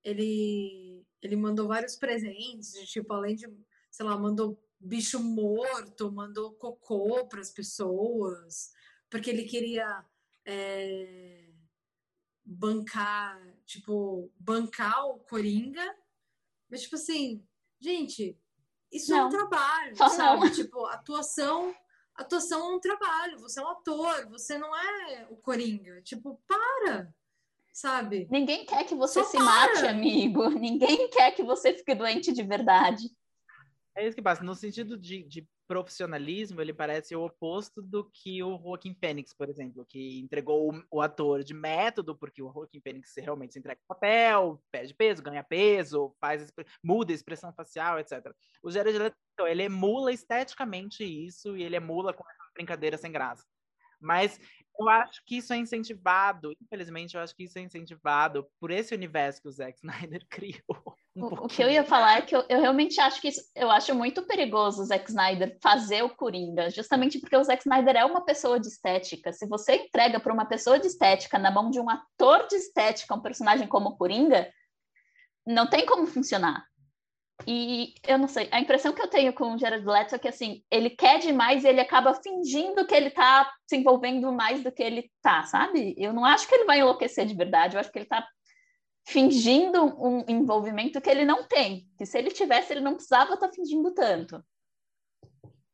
ele 0.05 1.05
ele 1.21 1.37
mandou 1.37 1.67
vários 1.67 1.97
presentes, 1.97 2.73
tipo, 2.89 3.13
além 3.13 3.35
de, 3.35 3.47
sei 3.91 4.07
lá, 4.07 4.17
mandou 4.17 4.57
bicho 4.79 5.21
morto, 5.21 6.13
mandou 6.13 6.53
cocô 6.55 7.27
para 7.27 7.41
as 7.41 7.51
pessoas, 7.51 8.73
porque 9.11 9.31
ele 9.31 9.45
queria 9.45 10.05
é, 10.45 11.51
bancar, 12.45 13.41
tipo, 13.67 14.33
bancar 14.39 15.07
o 15.07 15.19
Coringa. 15.21 15.97
Mas, 16.71 16.83
tipo 16.83 16.95
assim, 16.95 17.45
gente, 17.81 18.39
isso 18.93 19.11
não. 19.11 19.19
é 19.19 19.25
um 19.27 19.29
trabalho, 19.29 19.97
Só 19.97 20.09
sabe? 20.09 20.47
Não. 20.47 20.51
Tipo, 20.55 20.87
atuação, 20.87 21.75
atuação 22.15 22.61
é 22.61 22.77
um 22.77 22.81
trabalho, 22.81 23.39
você 23.39 23.61
é 23.61 23.63
um 23.63 23.69
ator, 23.69 24.29
você 24.29 24.59
não 24.59 24.77
é 24.77 25.27
o 25.31 25.37
Coringa. 25.37 26.01
Tipo, 26.03 26.41
para! 26.47 27.13
Sabe? 27.73 28.27
Ninguém 28.31 28.67
quer 28.67 28.85
que 28.85 28.95
você 28.95 29.23
Só 29.23 29.31
se 29.31 29.37
para. 29.37 29.45
mate, 29.45 29.87
amigo. 29.87 30.49
Ninguém 30.51 31.09
quer 31.11 31.31
que 31.31 31.45
você 31.45 31.73
fique 31.75 31.95
doente 31.95 32.33
de 32.33 32.43
verdade. 32.43 33.09
É 33.95 34.07
isso 34.07 34.17
que 34.17 34.23
passa. 34.23 34.43
No 34.43 34.55
sentido 34.55 34.99
de, 34.99 35.23
de, 35.25 35.49
profissionalismo, 35.69 36.61
ele 36.61 36.73
parece 36.73 37.15
o 37.15 37.23
oposto 37.23 37.83
do 37.83 38.11
que 38.11 38.43
o 38.43 38.59
Joaquim 38.59 38.95
Phoenix, 38.95 39.35
por 39.35 39.49
exemplo, 39.49 39.85
que 39.87 40.19
entregou 40.19 40.73
o, 40.73 40.83
o 40.91 41.03
ator 41.03 41.45
de 41.45 41.53
método, 41.53 42.17
porque 42.17 42.43
o 42.43 42.51
Joaquim 42.51 42.81
Phoenix 42.81 43.13
realmente 43.19 43.53
se 43.53 43.59
entrega 43.59 43.81
papel, 43.87 44.61
perde 44.73 44.95
peso, 44.95 45.23
ganha 45.23 45.45
peso, 45.45 46.17
faz 46.19 46.51
muda 46.83 47.13
a 47.13 47.15
expressão 47.15 47.53
facial, 47.53 48.01
etc. 48.01 48.35
O 48.63 48.71
Jared 48.71 48.99
Leto, 48.99 49.17
ele 49.47 49.65
emula 49.65 50.11
esteticamente 50.11 51.05
isso 51.05 51.57
e 51.57 51.63
ele 51.63 51.77
emula 51.77 52.15
com 52.15 52.25
brincadeira 52.59 52.99
sem 52.99 53.13
graça. 53.13 53.45
Mas 54.01 54.41
eu 54.79 54.89
acho 54.89 55.23
que 55.25 55.37
isso 55.37 55.53
é 55.53 55.57
incentivado, 55.57 56.53
infelizmente, 56.61 57.17
eu 57.17 57.21
acho 57.21 57.35
que 57.35 57.45
isso 57.45 57.59
é 57.59 57.63
incentivado 57.63 58.49
por 58.61 58.71
esse 58.71 58.95
universo 58.95 59.43
que 59.43 59.49
o 59.49 59.53
Zack 59.53 59.79
Snyder 59.79 60.25
criou. 60.31 60.97
Um 61.19 61.27
o, 61.27 61.49
que 61.49 61.63
eu 61.63 61.69
ia 61.69 61.85
falar 61.85 62.19
é 62.19 62.23
que 62.23 62.35
eu, 62.35 62.45
eu, 62.49 62.61
realmente 62.61 63.01
acho 63.01 63.21
que 63.21 63.29
isso, 63.29 63.41
eu 63.55 63.71
acho 63.71 63.93
muito 63.95 64.23
perigoso 64.23 64.83
o 64.83 64.85
Zack 64.85 65.11
Snyder 65.11 65.59
fazer 65.61 66.03
o 66.03 66.15
Coringa, 66.15 66.71
justamente 66.71 67.19
porque 67.19 67.37
o 67.37 67.43
Zack 67.43 67.63
Snyder 67.63 67.97
é 67.97 68.05
uma 68.05 68.25
pessoa 68.25 68.61
de 68.61 68.69
estética. 68.69 69.33
Se 69.33 69.47
você 69.47 69.75
entrega 69.75 70.21
para 70.21 70.33
uma 70.33 70.47
pessoa 70.47 70.79
de 70.79 70.87
estética 70.87 71.39
na 71.39 71.51
mão 71.51 71.71
de 71.71 71.81
um 71.81 71.91
ator 71.91 72.47
de 72.47 72.55
estética 72.55 73.15
um 73.15 73.21
personagem 73.21 73.67
como 73.67 73.91
o 73.91 73.97
Coringa, 73.97 74.49
não 75.45 75.69
tem 75.69 75.85
como 75.85 76.07
funcionar. 76.07 76.65
E 77.47 77.95
eu 78.07 78.19
não 78.19 78.27
sei, 78.27 78.49
a 78.51 78.61
impressão 78.61 78.93
que 78.93 79.01
eu 79.01 79.09
tenho 79.09 79.33
com 79.33 79.55
o 79.55 79.59
Jared 79.59 79.87
Leto 79.87 80.15
é 80.15 80.19
que 80.19 80.29
assim, 80.29 80.63
ele 80.71 80.91
quer 80.91 81.19
demais 81.19 81.63
e 81.65 81.69
ele 81.69 81.81
acaba 81.81 82.15
fingindo 82.15 82.85
que 82.87 82.95
ele 82.95 83.11
tá 83.11 83.51
se 83.67 83.77
envolvendo 83.77 84.33
mais 84.33 84.63
do 84.63 84.73
que 84.73 84.83
ele 84.83 85.11
tá, 85.23 85.45
sabe? 85.45 85.95
Eu 85.97 86.13
não 86.13 86.25
acho 86.25 86.49
que 86.49 86.55
ele 86.55 86.65
vai 86.65 86.81
enlouquecer 86.81 87.27
de 87.27 87.35
verdade, 87.35 87.77
eu 87.77 87.81
acho 87.81 87.93
que 87.93 87.99
ele 87.99 88.07
tá 88.07 88.27
fingindo 89.09 89.85
um 89.99 90.23
envolvimento 90.29 91.01
que 91.01 91.09
ele 91.09 91.25
não 91.25 91.43
tem, 91.43 91.89
que 91.97 92.05
se 92.05 92.19
ele 92.19 92.31
tivesse, 92.31 92.75
ele 92.75 92.83
não 92.83 92.95
precisava 92.95 93.35
estar 93.35 93.49
tá 93.49 93.53
fingindo 93.55 93.91
tanto. 93.95 94.45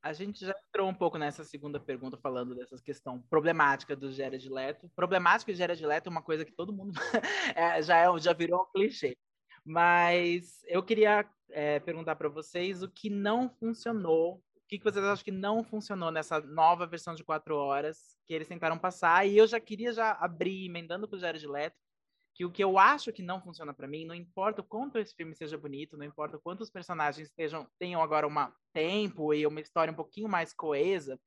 A 0.00 0.12
gente 0.12 0.46
já 0.46 0.54
entrou 0.68 0.88
um 0.88 0.94
pouco 0.94 1.18
nessa 1.18 1.42
segunda 1.42 1.80
pergunta 1.80 2.16
falando 2.16 2.54
dessa 2.54 2.76
questão 2.80 3.20
problemática 3.28 3.96
do 3.96 4.12
Jared 4.12 4.48
Leto. 4.48 4.88
Problemática 4.94 5.52
de 5.52 5.58
Jared 5.58 5.84
Leto 5.84 6.06
é 6.06 6.10
uma 6.10 6.22
coisa 6.22 6.44
que 6.44 6.52
todo 6.52 6.72
mundo 6.72 6.92
é, 7.56 7.82
já, 7.82 7.96
é, 7.96 8.18
já 8.20 8.32
virou 8.32 8.62
um 8.62 8.72
clichê. 8.72 9.16
Mas 9.64 10.62
eu 10.68 10.82
queria 10.82 11.28
é, 11.50 11.80
perguntar 11.80 12.14
para 12.14 12.28
vocês 12.28 12.84
o 12.84 12.88
que 12.88 13.10
não 13.10 13.48
funcionou. 13.48 14.34
O 14.34 14.66
que, 14.68 14.78
que 14.78 14.84
vocês 14.84 15.04
acham 15.04 15.24
que 15.24 15.32
não 15.32 15.64
funcionou 15.64 16.12
nessa 16.12 16.38
nova 16.40 16.86
versão 16.86 17.16
de 17.16 17.24
quatro 17.24 17.56
horas 17.56 18.16
que 18.26 18.34
eles 18.34 18.46
tentaram 18.46 18.78
passar? 18.78 19.26
E 19.26 19.36
eu 19.36 19.46
já 19.46 19.58
queria 19.58 19.92
já 19.92 20.12
abrir, 20.12 20.66
emendando 20.66 21.08
com 21.08 21.16
o 21.16 21.18
Jared 21.18 21.46
Leto, 21.46 21.83
que 22.34 22.44
o 22.44 22.50
que 22.50 22.62
eu 22.62 22.78
acho 22.78 23.12
que 23.12 23.22
não 23.22 23.40
funciona 23.40 23.72
para 23.72 23.86
mim, 23.86 24.04
não 24.04 24.14
importa 24.14 24.60
o 24.60 24.64
quanto 24.64 24.98
esse 24.98 25.14
filme 25.14 25.34
seja 25.34 25.56
bonito, 25.56 25.96
não 25.96 26.04
importa 26.04 26.38
quantos 26.38 26.68
personagens 26.68 27.28
estejam, 27.28 27.68
tenham 27.78 28.02
agora 28.02 28.26
um 28.26 28.34
tempo 28.72 29.32
e 29.32 29.46
uma 29.46 29.60
história 29.60 29.92
um 29.92 29.96
pouquinho 29.96 30.28
mais 30.28 30.52
coesa, 30.52 31.18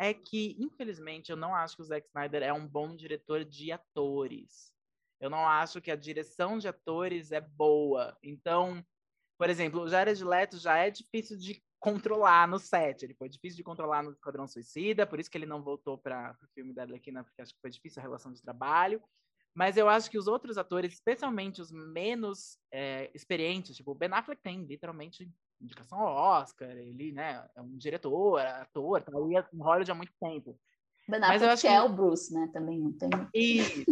é 0.00 0.14
que, 0.14 0.56
infelizmente, 0.58 1.30
eu 1.30 1.36
não 1.36 1.54
acho 1.54 1.76
que 1.76 1.82
o 1.82 1.84
Zack 1.84 2.06
Snyder 2.08 2.42
é 2.42 2.52
um 2.52 2.66
bom 2.66 2.96
diretor 2.96 3.44
de 3.44 3.70
atores. 3.70 4.72
Eu 5.20 5.28
não 5.30 5.46
acho 5.46 5.80
que 5.80 5.90
a 5.90 5.96
direção 5.96 6.58
de 6.58 6.66
atores 6.66 7.30
é 7.30 7.40
boa. 7.40 8.16
Então, 8.22 8.84
por 9.38 9.50
exemplo, 9.50 9.82
o 9.82 9.88
Jared 9.88 10.24
Leto 10.24 10.58
já 10.58 10.78
é 10.78 10.90
difícil 10.90 11.36
de 11.36 11.62
controlar 11.78 12.48
no 12.48 12.58
set. 12.58 13.02
Ele 13.02 13.14
foi 13.14 13.28
difícil 13.28 13.58
de 13.58 13.62
controlar 13.62 14.02
no 14.02 14.10
Esquadrão 14.10 14.48
Suicida, 14.48 15.06
por 15.06 15.20
isso 15.20 15.30
que 15.30 15.36
ele 15.36 15.46
não 15.46 15.62
voltou 15.62 15.98
para 15.98 16.36
o 16.42 16.46
filme 16.54 16.72
da 16.72 16.82
Arlequina, 16.82 17.22
porque 17.22 17.42
acho 17.42 17.52
que 17.52 17.60
foi 17.60 17.70
difícil 17.70 18.00
a 18.00 18.02
relação 18.02 18.32
de 18.32 18.40
trabalho. 18.40 19.02
Mas 19.54 19.76
eu 19.76 19.88
acho 19.88 20.10
que 20.10 20.18
os 20.18 20.26
outros 20.26 20.58
atores, 20.58 20.92
especialmente 20.94 21.62
os 21.62 21.70
menos 21.70 22.58
é, 22.72 23.10
experientes, 23.14 23.76
tipo, 23.76 23.92
o 23.92 23.94
Ben 23.94 24.12
Affleck 24.12 24.42
tem 24.42 24.64
literalmente 24.64 25.30
indicação 25.60 25.98
ao 25.98 26.40
Oscar, 26.42 26.70
ele, 26.70 27.12
né, 27.12 27.46
é 27.56 27.62
um 27.62 27.76
diretor, 27.78 28.40
ator, 28.40 29.00
tá 29.00 29.12
aí 29.16 29.44
em 29.52 29.62
Hollywood 29.62 29.90
há 29.90 29.94
muito 29.94 30.12
tempo. 30.20 30.58
Ben 31.08 31.18
Affleck 31.18 31.28
Mas 31.28 31.42
eu 31.42 31.50
acho 31.50 31.62
que 31.62 31.68
é 31.68 31.82
o 31.82 31.88
Bruce, 31.88 32.34
né, 32.34 32.50
também 32.52 32.80
não 32.80 32.92
tem. 32.92 33.10
Isso. 33.32 33.84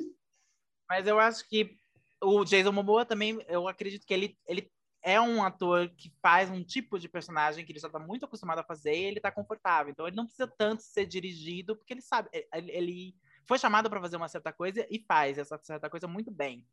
Mas 0.88 1.06
eu 1.06 1.18
acho 1.20 1.48
que 1.48 1.76
o 2.20 2.44
Jason 2.44 2.72
Momoa 2.72 3.04
também, 3.04 3.38
eu 3.48 3.68
acredito 3.68 4.04
que 4.04 4.12
ele, 4.12 4.36
ele 4.46 4.70
é 5.02 5.20
um 5.20 5.42
ator 5.42 5.88
que 5.96 6.12
faz 6.20 6.50
um 6.50 6.62
tipo 6.62 6.98
de 6.98 7.08
personagem 7.08 7.64
que 7.64 7.72
ele 7.72 7.78
já 7.78 7.88
está 7.88 7.98
muito 7.98 8.24
acostumado 8.24 8.58
a 8.58 8.64
fazer 8.64 8.94
e 8.94 9.04
ele 9.04 9.18
está 9.18 9.30
confortável. 9.30 9.90
Então 9.90 10.06
ele 10.06 10.16
não 10.16 10.24
precisa 10.24 10.46
tanto 10.46 10.82
ser 10.82 11.06
dirigido, 11.06 11.76
porque 11.76 11.92
ele 11.92 12.02
sabe, 12.02 12.28
ele, 12.52 12.70
ele 12.70 13.14
foi 13.46 13.58
chamado 13.58 13.88
para 13.90 14.00
fazer 14.00 14.16
uma 14.16 14.28
certa 14.28 14.52
coisa 14.52 14.86
e 14.90 14.98
faz 14.98 15.38
essa 15.38 15.58
certa 15.62 15.90
coisa 15.90 16.06
muito 16.06 16.30
bem. 16.30 16.66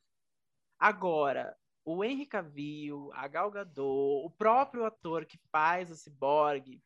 Agora, 0.80 1.56
o 1.84 2.04
Henry 2.04 2.26
Cavill, 2.26 3.12
a 3.14 3.28
Gal 3.28 3.52
Gadot, 3.52 4.26
o 4.26 4.30
próprio 4.30 4.86
ator 4.86 5.26
que 5.26 5.40
faz 5.52 5.90
o 5.92 5.96
Cyborg, 5.96 6.82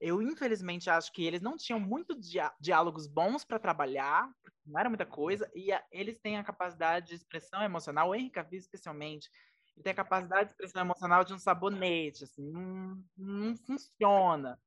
eu 0.00 0.22
infelizmente 0.22 0.90
acho 0.90 1.12
que 1.12 1.24
eles 1.24 1.40
não 1.40 1.56
tinham 1.56 1.80
muito 1.80 2.18
diálogos 2.60 3.06
bons 3.06 3.44
para 3.44 3.58
trabalhar, 3.58 4.30
não 4.64 4.78
era 4.78 4.88
muita 4.88 5.06
coisa, 5.06 5.50
e 5.54 5.72
a, 5.72 5.82
eles 5.90 6.18
têm 6.18 6.36
a 6.36 6.44
capacidade 6.44 7.08
de 7.08 7.14
expressão 7.14 7.62
emocional, 7.62 8.10
o 8.10 8.14
Henry 8.14 8.30
Cavill 8.30 8.58
especialmente, 8.58 9.30
ele 9.74 9.82
tem 9.82 9.92
a 9.92 9.96
capacidade 9.96 10.46
de 10.46 10.50
expressão 10.52 10.82
emocional 10.82 11.24
de 11.24 11.32
um 11.32 11.38
sabonete, 11.38 12.24
assim, 12.24 12.50
não, 12.50 13.02
não 13.16 13.56
funciona. 13.56 14.60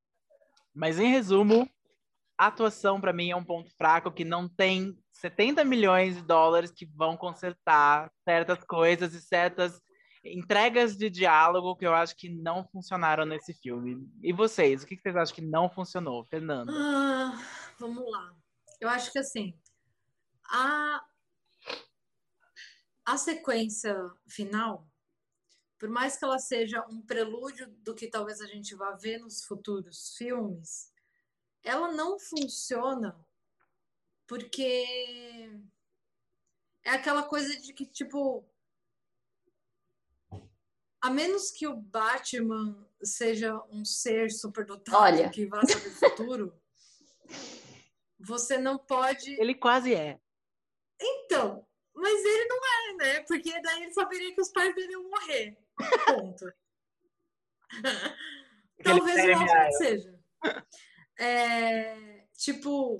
Mas 0.73 0.99
em 0.99 1.09
resumo, 1.09 1.69
a 2.41 2.47
atuação 2.47 2.99
para 2.99 3.13
mim 3.13 3.29
é 3.29 3.35
um 3.35 3.45
ponto 3.45 3.69
fraco 3.77 4.11
que 4.11 4.25
não 4.25 4.49
tem 4.49 4.97
70 5.11 5.63
milhões 5.63 6.15
de 6.15 6.23
dólares 6.23 6.71
que 6.71 6.87
vão 6.87 7.15
consertar 7.15 8.11
certas 8.23 8.63
coisas 8.63 9.13
e 9.13 9.21
certas 9.21 9.79
entregas 10.25 10.97
de 10.97 11.07
diálogo 11.07 11.75
que 11.75 11.85
eu 11.85 11.93
acho 11.93 12.15
que 12.15 12.29
não 12.29 12.67
funcionaram 12.69 13.25
nesse 13.25 13.53
filme. 13.53 14.09
E 14.23 14.33
vocês, 14.33 14.81
o 14.81 14.87
que 14.87 14.97
vocês 14.97 15.15
acham 15.15 15.35
que 15.35 15.41
não 15.41 15.69
funcionou, 15.69 16.25
Fernando? 16.25 16.71
Ah, 16.71 17.37
vamos 17.79 18.11
lá. 18.11 18.35
Eu 18.79 18.89
acho 18.89 19.11
que 19.11 19.19
assim, 19.19 19.55
a, 20.49 20.99
a 23.05 23.17
sequência 23.17 23.95
final, 24.27 24.87
por 25.77 25.89
mais 25.89 26.17
que 26.17 26.25
ela 26.25 26.39
seja 26.39 26.83
um 26.89 27.03
prelúdio 27.03 27.67
do 27.83 27.93
que 27.93 28.07
talvez 28.07 28.41
a 28.41 28.47
gente 28.47 28.73
vá 28.73 28.93
ver 28.93 29.19
nos 29.19 29.43
futuros 29.43 30.15
filmes, 30.17 30.90
ela 31.63 31.91
não 31.91 32.19
funciona 32.19 33.15
porque 34.27 34.85
é 36.85 36.91
aquela 36.91 37.23
coisa 37.23 37.59
de 37.59 37.73
que, 37.73 37.85
tipo, 37.85 38.49
a 41.01 41.09
menos 41.09 41.51
que 41.51 41.67
o 41.67 41.75
Batman 41.75 42.87
seja 43.03 43.61
um 43.69 43.83
ser 43.83 44.31
superdotado 44.31 44.97
Olha. 44.97 45.29
que 45.29 45.45
vá 45.47 45.61
saber 45.65 45.87
o 45.87 45.91
futuro, 45.91 46.61
você 48.19 48.57
não 48.57 48.77
pode. 48.77 49.33
Ele 49.39 49.53
quase 49.53 49.93
é. 49.93 50.17
Então, 51.01 51.67
mas 51.93 52.23
ele 52.23 52.45
não 52.45 52.57
é, 52.57 52.93
né? 52.93 53.19
Porque 53.23 53.61
daí 53.61 53.83
ele 53.83 53.93
saberia 53.93 54.33
que 54.33 54.41
os 54.41 54.49
pais 54.49 54.73
dele 54.73 54.93
iam 54.93 55.09
morrer. 55.09 55.57
Ponto. 56.05 56.53
Talvez 58.81 59.25
o 59.25 59.41
Alfred 59.41 59.77
seja. 59.77 60.19
É, 61.23 62.25
tipo, 62.33 62.97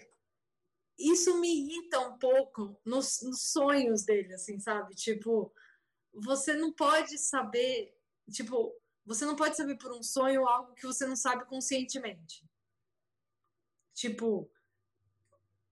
isso 0.96 1.40
me 1.40 1.48
irrita 1.48 2.00
um 2.02 2.20
pouco 2.20 2.80
nos, 2.86 3.24
nos 3.24 3.52
sonhos 3.52 4.04
dele, 4.06 4.36
assim, 4.36 4.60
sabe? 4.60 4.94
Tipo, 4.94 5.52
você 6.14 6.54
não 6.54 6.72
pode 6.72 7.18
saber, 7.18 7.98
tipo, 8.32 8.80
você 9.04 9.26
não 9.26 9.36
pode 9.36 9.58
saber 9.58 9.76
por 9.76 9.92
um 9.92 10.04
sonho 10.04 10.48
algo 10.48 10.76
que 10.76 10.86
você 10.86 11.08
não 11.08 11.16
sabe 11.16 11.46
conscientemente. 11.46 12.48
Tipo, 13.96 14.48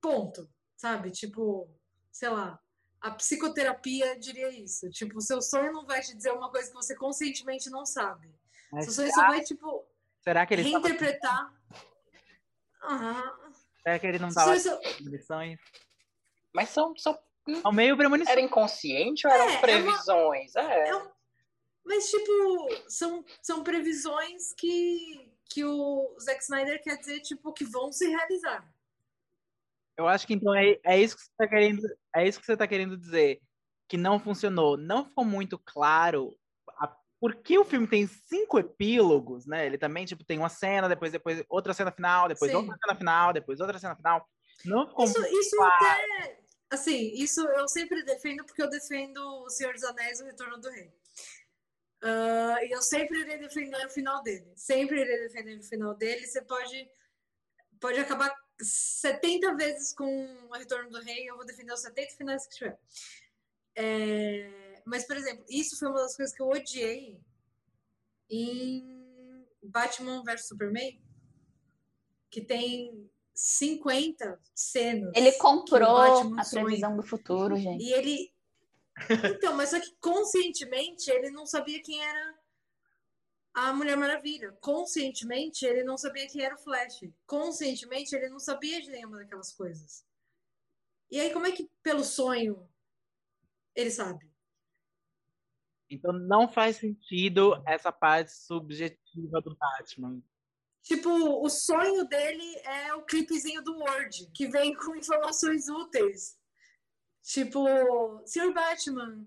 ponto, 0.02 0.52
sabe? 0.76 1.12
Tipo, 1.12 1.70
sei 2.12 2.30
lá, 2.30 2.60
a 3.00 3.12
psicoterapia 3.12 4.18
diria 4.18 4.50
isso. 4.50 4.90
Tipo, 4.90 5.20
o 5.20 5.22
seu 5.22 5.40
sonho 5.40 5.72
não 5.72 5.86
vai 5.86 6.02
te 6.02 6.16
dizer 6.16 6.32
uma 6.32 6.50
coisa 6.50 6.70
que 6.70 6.76
você 6.76 6.96
conscientemente 6.96 7.70
não 7.70 7.86
sabe. 7.86 8.34
Mas 8.72 8.86
seu 8.86 8.94
sonho 8.94 9.14
será, 9.14 9.28
só 9.28 9.28
vai, 9.28 9.44
tipo, 9.44 9.88
será 10.24 10.48
que 10.48 10.56
ele 10.56 10.64
reinterpretar. 10.64 11.59
Uhum. 12.84 13.54
Será 13.84 14.00
que 14.00 14.08
ele 14.08 14.20
não 14.20 14.30
tava 14.30 14.58
sonho... 14.58 14.80
lições? 15.02 15.60
Mas 16.54 16.70
são, 16.70 16.94
são 16.98 17.18
ao 17.64 17.72
meio 17.72 17.98
premonição. 17.98 18.32
Era 18.32 18.42
inconsciente 18.42 19.26
ou 19.26 19.34
eram 19.34 19.50
é, 19.50 19.62
previsões? 19.62 20.56
É, 20.56 20.94
uma... 20.94 21.06
é. 21.06 21.12
Mas, 21.86 22.10
tipo, 22.10 22.68
são, 22.88 23.26
são 23.42 23.64
previsões 23.64 24.54
que, 24.54 25.32
que 25.50 25.66
o 25.66 26.16
Zack 26.22 26.44
Snyder 26.44 26.82
quer 26.84 26.98
dizer, 26.98 27.20
tipo, 27.22 27.52
que 27.52 27.66
vão 27.66 27.92
se 27.92 28.08
realizar. 28.08 28.72
Eu 29.98 30.08
acho 30.08 30.26
que 30.26 30.34
então 30.34 30.54
é, 30.54 30.80
é 30.86 31.02
isso 31.02 31.16
que 31.16 31.24
você 31.24 31.32
está 31.32 31.48
querendo, 31.48 31.82
é 32.16 32.28
isso 32.28 32.40
que 32.40 32.46
você 32.46 32.56
tá 32.56 32.68
querendo 32.68 32.96
dizer, 32.96 33.42
que 33.88 33.98
não 33.98 34.20
funcionou. 34.20 34.78
Não 34.78 35.04
ficou 35.04 35.26
muito 35.26 35.58
claro 35.58 36.38
a, 37.20 37.22
por 37.22 37.36
que 37.36 37.58
o 37.58 37.66
filme 37.66 37.88
tem 37.88 38.08
cinco 38.08 38.60
epílogos, 38.60 39.46
né? 39.46 39.66
Ele 39.66 39.78
também 39.78 40.06
tipo 40.06 40.24
tem 40.24 40.38
uma 40.38 40.50
cena, 40.50 40.88
depois 40.88 41.12
depois 41.12 41.44
outra 41.50 41.74
cena 41.74 41.92
final, 41.92 42.28
depois 42.28 42.52
Sim. 42.52 42.58
outra 42.58 42.78
cena 42.78 42.96
final, 42.96 43.34
depois 43.34 43.60
outra 43.60 43.80
cena 43.80 43.96
final. 43.96 44.28
Não 44.66 44.88
ficou 44.88 45.06
isso, 45.06 45.26
isso 45.26 45.62
até 45.64 46.40
assim, 46.70 47.14
isso 47.16 47.42
eu 47.42 47.68
sempre 47.68 48.04
defendo 48.04 48.46
porque 48.46 48.62
eu 48.62 48.70
defendo 48.70 49.18
O 49.44 49.50
Senhor 49.50 49.74
dos 49.74 49.84
Anéis 49.84 50.20
e 50.20 50.24
O 50.24 50.26
Retorno 50.26 50.58
do 50.58 50.70
Rei. 50.70 50.94
Uh, 52.02 52.64
e 52.64 52.72
eu 52.72 52.82
sempre 52.82 53.20
irei 53.20 53.38
defender 53.38 53.86
o 53.86 53.90
final 53.90 54.24
dele. 54.24 54.52
Sempre 54.56 55.02
irei 55.02 55.20
defender 55.20 55.60
o 55.60 55.64
final 55.64 55.94
dele. 55.96 56.26
Você 56.26 56.42
pode, 56.42 56.90
pode 57.80 58.00
acabar 58.00 58.34
70 58.62 59.56
vezes 59.56 59.94
com 59.94 60.06
o 60.50 60.54
Retorno 60.54 60.90
do 60.90 61.02
Rei, 61.02 61.30
eu 61.30 61.36
vou 61.36 61.46
defender 61.46 61.74
os 61.74 61.82
70 61.82 62.16
finais 62.16 62.48
que 62.48 62.56
tiver. 62.56 62.80
É, 63.76 64.69
mas, 64.90 65.06
por 65.06 65.16
exemplo, 65.16 65.46
isso 65.48 65.78
foi 65.78 65.88
uma 65.88 66.02
das 66.02 66.16
coisas 66.16 66.36
que 66.36 66.42
eu 66.42 66.50
odiei 66.50 67.20
em 68.30 69.46
Batman 69.64 70.24
vs 70.24 70.48
Superman, 70.48 71.00
que 72.30 72.42
tem 72.42 73.10
50 73.34 74.40
cenas. 74.54 75.12
Ele 75.16 75.32
comprou 75.34 75.98
a 75.98 76.46
previsão 76.50 76.96
do 76.96 77.04
futuro, 77.04 77.56
gente. 77.56 77.84
E 77.84 77.94
ele. 77.94 78.34
Então, 79.38 79.56
mas 79.56 79.70
só 79.70 79.80
que 79.80 79.96
conscientemente 80.02 81.10
ele 81.10 81.32
não 81.32 81.46
sabia 81.46 81.82
quem 81.82 82.04
era 82.04 82.40
a 83.54 83.72
Mulher 83.72 83.96
Maravilha. 83.96 84.52
Conscientemente 84.60 85.66
ele 85.66 85.84
não 85.84 85.98
sabia 85.98 86.28
quem 86.28 86.42
era 86.44 86.56
o 86.56 86.58
Flash. 86.58 87.06
Conscientemente 87.26 88.14
ele 88.14 88.28
não 88.28 88.40
sabia 88.40 88.82
de 88.82 88.90
nenhuma 88.90 89.20
daquelas 89.20 89.54
coisas. 89.54 90.04
E 91.10 91.18
aí, 91.18 91.32
como 91.32 91.48
é 91.48 91.52
que 91.54 91.70
pelo 91.82 92.04
sonho 92.04 92.70
ele 93.74 93.90
sabe? 93.90 94.29
Então 95.90 96.14
não 96.14 96.48
faz 96.48 96.78
sentido 96.78 97.62
essa 97.66 97.92
parte 97.92 98.32
subjetiva 98.32 99.42
do 99.42 99.56
Batman. 99.56 100.22
Tipo, 100.84 101.10
o 101.44 101.50
sonho 101.50 102.08
dele 102.08 102.58
é 102.66 102.94
o 102.94 103.04
clipezinho 103.04 103.62
do 103.64 103.78
Word, 103.78 104.30
que 104.34 104.48
vem 104.48 104.74
com 104.74 104.96
informações 104.96 105.68
úteis. 105.68 106.38
Tipo, 107.24 107.66
Sr. 108.26 108.54
Batman. 108.54 109.26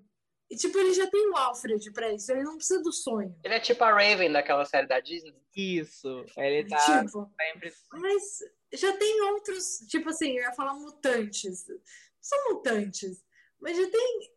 E, 0.50 0.56
tipo, 0.56 0.76
ele 0.78 0.92
já 0.92 1.08
tem 1.08 1.30
o 1.30 1.36
Alfred 1.36 1.92
pra 1.92 2.12
isso, 2.12 2.30
ele 2.30 2.42
não 2.42 2.56
precisa 2.56 2.82
do 2.82 2.92
sonho. 2.92 3.34
Ele 3.42 3.54
é 3.54 3.60
tipo 3.60 3.82
a 3.84 3.90
Raven 3.90 4.32
daquela 4.32 4.64
série 4.64 4.86
da 4.86 5.00
Disney. 5.00 5.34
Isso, 5.56 6.24
ele 6.36 6.68
tá 6.68 7.04
tipo, 7.04 7.30
sempre... 7.40 7.72
Mas 7.92 8.22
já 8.74 8.96
tem 8.96 9.22
outros, 9.22 9.78
tipo 9.88 10.10
assim, 10.10 10.30
eu 10.30 10.42
ia 10.42 10.52
falar 10.52 10.74
mutantes. 10.74 11.66
São 12.20 12.52
mutantes. 12.52 13.24
Mas 13.60 13.76
já 13.76 13.90
tem... 13.90 14.32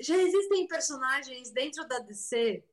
Já 0.00 0.16
existem 0.16 0.66
personagens 0.68 1.50
dentro 1.50 1.86
da 1.86 1.98
DC 1.98 2.64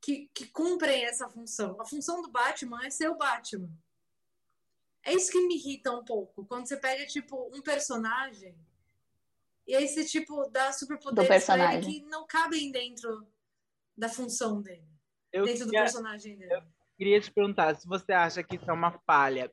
que, 0.00 0.30
que 0.34 0.46
cumprem 0.46 1.04
essa 1.04 1.28
função. 1.28 1.80
A 1.80 1.84
função 1.84 2.22
do 2.22 2.30
Batman 2.30 2.84
é 2.84 2.90
ser 2.90 3.08
o 3.08 3.16
Batman. 3.16 3.70
É 5.04 5.12
isso 5.14 5.30
que 5.30 5.46
me 5.46 5.56
irrita 5.56 5.92
um 5.92 6.04
pouco. 6.04 6.44
Quando 6.46 6.66
você 6.66 6.76
pega, 6.76 7.06
tipo, 7.06 7.50
um 7.54 7.62
personagem 7.62 8.56
e 9.70 9.74
aí 9.76 9.86
você, 9.86 10.04
tipo, 10.04 10.48
dá 10.48 10.72
superpoderes 10.72 11.46
pra 11.46 11.74
ele 11.74 11.86
que 11.86 12.02
não 12.06 12.26
cabem 12.26 12.72
dentro 12.72 13.24
da 13.96 14.08
função 14.08 14.60
dele. 14.60 14.84
Eu 15.32 15.44
dentro 15.44 15.66
queria, 15.66 15.80
do 15.80 15.84
personagem 15.84 16.36
dele. 16.36 16.52
Eu 16.52 16.62
queria 16.96 17.20
te 17.20 17.30
perguntar 17.30 17.76
se 17.76 17.86
você 17.86 18.12
acha 18.12 18.42
que 18.42 18.56
isso 18.56 18.68
é 18.68 18.72
uma 18.72 18.90
falha 19.06 19.48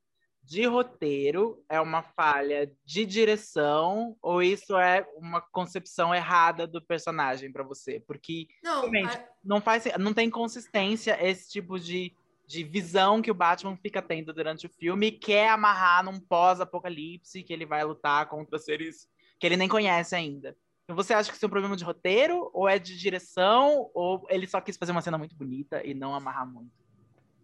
de 0.47 0.65
roteiro, 0.65 1.62
é 1.67 1.79
uma 1.81 2.01
falha 2.01 2.71
de 2.86 3.05
direção, 3.05 4.15
ou 4.21 4.41
isso 4.41 4.77
é 4.77 5.05
uma 5.17 5.41
concepção 5.41 6.15
errada 6.15 6.65
do 6.65 6.81
personagem 6.81 7.51
para 7.51 7.63
você? 7.63 7.99
Porque 8.07 8.47
não, 8.63 8.86
a... 8.86 9.27
não 9.43 9.60
faz, 9.60 9.83
não 9.99 10.13
tem 10.13 10.29
consistência 10.29 11.17
esse 11.21 11.49
tipo 11.49 11.77
de, 11.77 12.15
de 12.47 12.63
visão 12.63 13.21
que 13.21 13.29
o 13.29 13.36
Batman 13.36 13.75
fica 13.75 14.01
tendo 14.01 14.33
durante 14.33 14.67
o 14.67 14.69
filme 14.69 15.07
e 15.07 15.12
quer 15.12 15.49
amarrar 15.49 16.05
num 16.05 16.17
pós-apocalipse 16.17 17.43
que 17.43 17.51
ele 17.51 17.65
vai 17.65 17.83
lutar 17.83 18.29
contra 18.29 18.57
seres 18.57 19.05
que 19.38 19.45
ele 19.45 19.57
nem 19.57 19.67
conhece 19.67 20.15
ainda. 20.15 20.55
Então 20.86 20.95
você 20.95 21.13
acha 21.13 21.29
que 21.29 21.36
isso 21.36 21.45
é 21.45 21.47
um 21.47 21.51
problema 21.51 21.75
de 21.75 21.83
roteiro, 21.83 22.49
ou 22.53 22.69
é 22.69 22.79
de 22.79 22.97
direção, 22.97 23.91
ou 23.93 24.25
ele 24.29 24.47
só 24.47 24.62
quis 24.62 24.77
fazer 24.77 24.93
uma 24.93 25.01
cena 25.01 25.17
muito 25.17 25.36
bonita 25.36 25.86
e 25.86 25.93
não 25.93 26.15
amarrar 26.15 26.47
muito? 26.47 26.71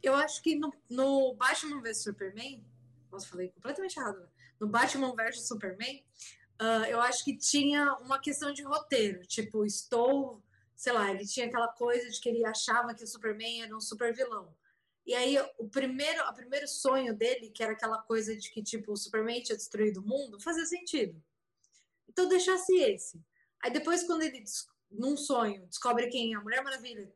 Eu 0.02 0.16
acho 0.16 0.42
que 0.42 0.56
no, 0.56 0.74
no 0.90 1.34
Batman 1.34 1.82
vs 1.82 2.02
Superman, 2.02 2.64
nossa, 3.14 3.28
falei 3.28 3.50
completamente 3.50 3.98
errado. 3.98 4.20
Né? 4.20 4.28
No 4.60 4.68
Batman 4.68 5.16
vs 5.16 5.48
Superman, 5.48 6.04
uh, 6.60 6.86
eu 6.90 7.00
acho 7.00 7.24
que 7.24 7.38
tinha 7.38 7.94
uma 7.98 8.20
questão 8.20 8.52
de 8.52 8.64
roteiro. 8.64 9.26
Tipo, 9.28 9.66
estou, 9.66 10.44
sei 10.76 10.92
lá, 10.92 11.12
ele 11.12 11.26
tinha 11.26 11.46
aquela 11.46 11.68
coisa 11.68 12.10
de 12.10 12.20
que 12.20 12.28
ele 12.28 12.44
achava 12.46 12.94
que 12.94 13.04
o 13.04 13.08
Superman 13.08 13.64
era 13.64 13.76
um 13.76 13.80
super 13.80 14.14
vilão. 14.14 14.54
E 15.06 15.14
aí, 15.14 15.38
o 15.58 15.68
primeiro, 15.68 16.24
o 16.28 16.34
primeiro 16.34 16.68
sonho 16.68 17.14
dele, 17.14 17.50
que 17.50 17.62
era 17.62 17.74
aquela 17.74 18.02
coisa 18.02 18.36
de 18.36 18.50
que, 18.52 18.64
tipo, 18.64 18.94
o 18.94 18.98
Superman 18.98 19.44
tinha 19.44 19.58
destruído 19.58 19.98
o 19.98 20.08
mundo, 20.08 20.40
fazia 20.40 20.66
sentido. 20.66 21.22
Então, 22.08 22.28
deixasse 22.28 22.74
esse. 22.78 23.22
Aí, 23.62 23.72
depois, 23.72 24.04
quando 24.04 24.24
ele, 24.24 24.44
num 24.90 25.18
sonho, 25.18 25.66
descobre 25.68 26.08
quem 26.08 26.34
é 26.34 26.38
a 26.38 26.42
Mulher 26.42 26.64
Maravilha, 26.64 27.14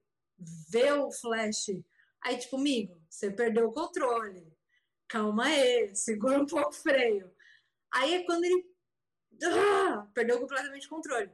vê 0.70 0.92
o 0.92 1.10
Flash, 1.12 1.70
aí, 2.22 2.38
tipo, 2.38 2.58
amigo, 2.58 3.02
você 3.10 3.32
perdeu 3.32 3.70
o 3.70 3.74
controle 3.74 4.57
calma 5.08 5.46
aí, 5.46 5.96
segura 5.96 6.40
um 6.40 6.46
pouco 6.46 6.70
o 6.70 6.74
freio. 6.74 7.34
Aí 7.94 8.16
é 8.16 8.24
quando 8.24 8.44
ele 8.44 8.78
ah, 9.44 10.08
perdeu 10.14 10.40
completamente 10.40 10.88
o 10.88 10.90
controle. 10.90 11.32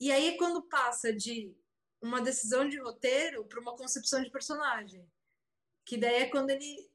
E 0.00 0.12
aí 0.12 0.28
é 0.28 0.36
quando 0.36 0.62
passa 0.68 1.12
de 1.12 1.56
uma 2.00 2.20
decisão 2.20 2.68
de 2.68 2.78
roteiro 2.78 3.44
para 3.46 3.60
uma 3.60 3.76
concepção 3.76 4.22
de 4.22 4.30
personagem. 4.30 5.10
Que 5.84 5.96
daí 5.96 6.22
é 6.22 6.30
quando 6.30 6.50
ele, 6.50 6.90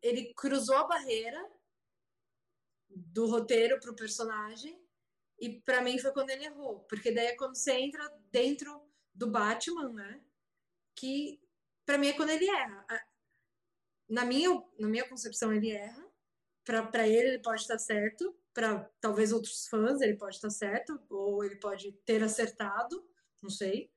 ele 0.00 0.32
cruzou 0.34 0.76
a 0.76 0.86
barreira 0.86 1.50
do 2.88 3.26
roteiro 3.26 3.80
para 3.80 3.90
o 3.90 3.96
personagem. 3.96 4.80
E 5.38 5.60
para 5.62 5.80
mim 5.80 5.98
foi 5.98 6.12
quando 6.12 6.30
ele 6.30 6.44
errou. 6.44 6.80
Porque 6.80 7.10
daí 7.10 7.28
é 7.28 7.36
quando 7.36 7.56
você 7.56 7.72
entra 7.72 8.08
dentro 8.30 8.88
do 9.14 9.30
Batman, 9.30 9.92
né? 9.92 10.24
Que 10.94 11.40
para 11.84 11.98
mim 11.98 12.08
é 12.08 12.12
quando 12.12 12.30
ele 12.30 12.48
erra 12.48 12.86
na 14.12 14.26
minha, 14.26 14.62
na 14.78 14.88
minha 14.88 15.08
concepção, 15.08 15.50
ele 15.54 15.70
erra. 15.70 16.06
Para 16.64 17.08
ele, 17.08 17.28
ele 17.28 17.38
pode 17.38 17.62
estar 17.62 17.78
certo. 17.78 18.36
Para 18.52 18.84
talvez 19.00 19.32
outros 19.32 19.66
fãs, 19.68 20.02
ele 20.02 20.18
pode 20.18 20.36
estar 20.36 20.50
certo. 20.50 21.00
Ou 21.08 21.42
ele 21.42 21.56
pode 21.56 21.92
ter 22.04 22.22
acertado. 22.22 23.02
Não 23.40 23.48
sei. 23.48 23.90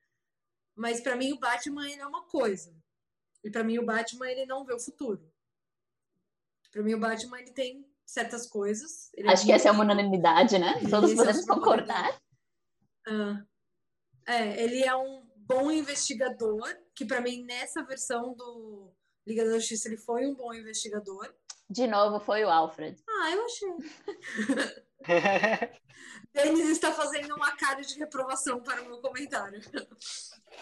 Mas 0.74 1.02
para 1.02 1.18
mim, 1.18 1.34
o 1.34 1.40
Batman 1.40 1.90
ele 1.90 2.02
é 2.02 2.08
uma 2.08 2.24
coisa. 2.28 2.74
E 3.44 3.52
para 3.52 3.64
mim, 3.64 3.78
o 3.78 3.86
Batman 3.86 4.32
ele 4.32 4.46
não 4.46 4.64
vê 4.64 4.74
o 4.74 4.80
futuro. 4.80 5.30
Para 6.72 6.82
mim, 6.82 6.94
o 6.94 7.00
Batman 7.00 7.42
ele 7.42 7.52
tem 7.52 7.86
certas 8.06 8.48
coisas. 8.48 9.12
É 9.18 9.28
Acho 9.28 9.44
é 9.44 9.46
que 9.48 9.52
essa 9.52 9.68
é 9.68 9.72
uma 9.72 9.84
unanimidade, 9.84 10.58
né? 10.58 10.76
Todos 10.90 11.12
é 11.12 11.16
podemos 11.16 11.46
concordar. 11.46 12.18
Ah, 13.06 13.46
é, 14.26 14.64
ele 14.64 14.82
é 14.82 14.96
um 14.96 15.30
bom 15.36 15.70
investigador, 15.70 16.64
que 16.96 17.06
para 17.06 17.20
mim, 17.20 17.44
nessa 17.44 17.84
versão 17.84 18.34
do, 18.34 18.96
Liga 19.26 19.44
da 19.46 19.58
Justiça 19.58 19.88
ele 19.88 19.98
foi 19.98 20.26
um 20.26 20.36
bom 20.36 20.54
investigador. 20.54 21.34
De 21.70 21.88
novo, 21.88 22.20
foi 22.20 22.44
o 22.46 22.50
Alfred. 22.50 23.02
Ah, 23.08 23.32
eu 23.32 23.46
achei. 23.46 23.70
Denis 26.34 26.70
está 26.70 26.92
fazendo 26.92 27.34
uma 27.36 27.56
cara 27.56 27.82
de 27.82 27.98
reprovação 27.98 28.62
para 28.62 28.82
o 28.82 28.86
meu 28.86 28.98
comentário. 29.00 29.60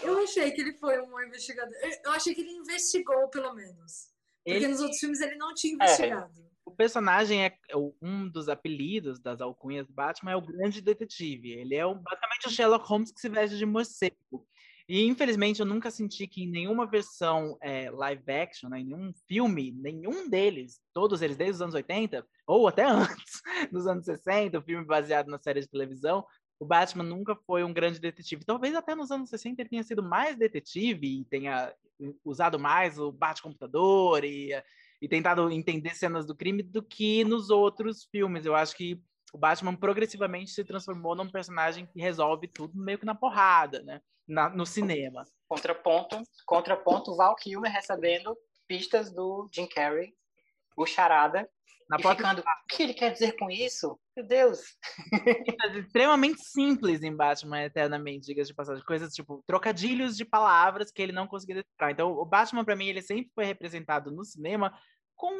Eu 0.01 0.23
achei 0.23 0.51
que 0.51 0.61
ele 0.61 0.73
foi 0.73 1.01
um 1.01 1.09
bom 1.09 1.21
investigador. 1.21 1.73
Eu 2.03 2.11
achei 2.11 2.33
que 2.33 2.41
ele 2.41 2.51
investigou, 2.51 3.27
pelo 3.29 3.53
menos. 3.53 4.13
Porque 4.45 4.57
ele... 4.57 4.67
nos 4.67 4.81
outros 4.81 4.99
filmes 4.99 5.19
ele 5.19 5.35
não 5.35 5.53
tinha 5.53 5.73
investigado. 5.73 6.31
É, 6.39 6.43
o 6.65 6.71
personagem 6.71 7.45
é 7.45 7.57
um 8.01 8.29
dos 8.29 8.47
apelidos 8.47 9.19
das 9.19 9.41
alcunhas 9.41 9.85
do 9.87 9.93
Batman 9.93 10.31
é 10.31 10.35
o 10.35 10.41
grande 10.41 10.81
detetive. 10.81 11.51
Ele 11.51 11.75
é 11.75 11.83
basicamente 11.83 12.47
o 12.47 12.49
Sherlock 12.49 12.87
Holmes 12.87 13.11
que 13.11 13.19
se 13.19 13.29
veste 13.29 13.57
de 13.57 13.65
morcego. 13.65 14.47
E 14.87 15.05
infelizmente 15.05 15.59
eu 15.59 15.65
nunca 15.65 15.89
senti 15.89 16.27
que 16.27 16.43
em 16.43 16.49
nenhuma 16.49 16.85
versão 16.85 17.57
é, 17.61 17.89
live 17.89 18.31
action, 18.31 18.69
né, 18.69 18.79
em 18.81 18.85
nenhum 18.85 19.13
filme, 19.27 19.71
nenhum 19.71 20.29
deles, 20.29 20.81
todos 20.93 21.21
eles 21.21 21.37
desde 21.37 21.55
os 21.55 21.61
anos 21.61 21.75
80, 21.75 22.25
ou 22.45 22.67
até 22.67 22.83
antes, 22.85 23.41
nos 23.71 23.87
anos 23.87 24.05
60, 24.05 24.59
o 24.59 24.61
filme 24.61 24.85
baseado 24.85 25.29
na 25.29 25.39
série 25.39 25.61
de 25.61 25.69
televisão, 25.69 26.25
o 26.59 26.65
Batman 26.65 27.03
nunca 27.03 27.35
foi 27.35 27.63
um 27.63 27.73
grande 27.73 27.99
detetive. 27.99 28.45
Talvez 28.45 28.75
até 28.75 28.95
nos 28.95 29.11
anos 29.11 29.29
60 29.29 29.61
ele 29.61 29.69
tenha 29.69 29.83
sido 29.83 30.03
mais 30.03 30.37
detetive 30.37 31.21
e 31.21 31.25
tenha 31.25 31.73
usado 32.23 32.59
mais 32.59 32.97
o 32.97 33.11
bate-computador 33.11 34.23
e, 34.23 34.51
e 35.01 35.07
tentado 35.07 35.49
entender 35.51 35.95
cenas 35.95 36.25
do 36.25 36.35
crime 36.35 36.63
do 36.63 36.81
que 36.81 37.23
nos 37.23 37.49
outros 37.49 38.05
filmes. 38.05 38.45
Eu 38.45 38.55
acho 38.55 38.75
que 38.75 39.01
o 39.33 39.37
Batman 39.37 39.75
progressivamente 39.75 40.51
se 40.51 40.63
transformou 40.63 41.15
num 41.15 41.27
personagem 41.27 41.87
que 41.87 41.99
resolve 41.99 42.47
tudo 42.47 42.77
meio 42.77 42.99
que 42.99 43.05
na 43.05 43.15
porrada, 43.15 43.81
né? 43.81 43.99
Na, 44.27 44.47
no 44.47 44.65
cinema. 44.65 45.25
Contraponto, 45.49 46.21
contraponto, 46.45 47.15
Val 47.15 47.35
Kilmer 47.35 47.71
recebendo 47.71 48.37
pistas 48.67 49.11
do 49.11 49.49
Jim 49.51 49.67
Carrey, 49.67 50.13
o 50.77 50.85
Charada, 50.85 51.49
Na 51.89 51.97
e 51.99 52.01
ficando, 52.01 52.41
o 52.41 52.67
que 52.69 52.83
ele 52.83 52.93
quer 52.93 53.11
dizer 53.11 53.35
com 53.35 53.49
isso? 53.49 53.99
Meu 54.15 54.25
Deus! 54.25 54.61
extremamente 55.77 56.39
simples 56.45 57.03
em 57.03 57.13
Batman 57.13 57.63
Eternamente, 57.63 58.27
diga 58.27 58.43
de 58.43 58.53
passagem. 58.53 58.85
Coisas 58.85 59.13
tipo 59.13 59.43
trocadilhos 59.47 60.15
de 60.15 60.23
palavras 60.23 60.91
que 60.91 61.01
ele 61.01 61.11
não 61.11 61.27
conseguia 61.27 61.55
decifrar. 61.55 61.91
Então, 61.91 62.11
o 62.11 62.23
Batman, 62.23 62.63
para 62.63 62.75
mim, 62.75 62.87
ele 62.87 63.01
sempre 63.01 63.31
foi 63.33 63.45
representado 63.45 64.11
no 64.11 64.23
cinema 64.23 64.71
com 65.15 65.33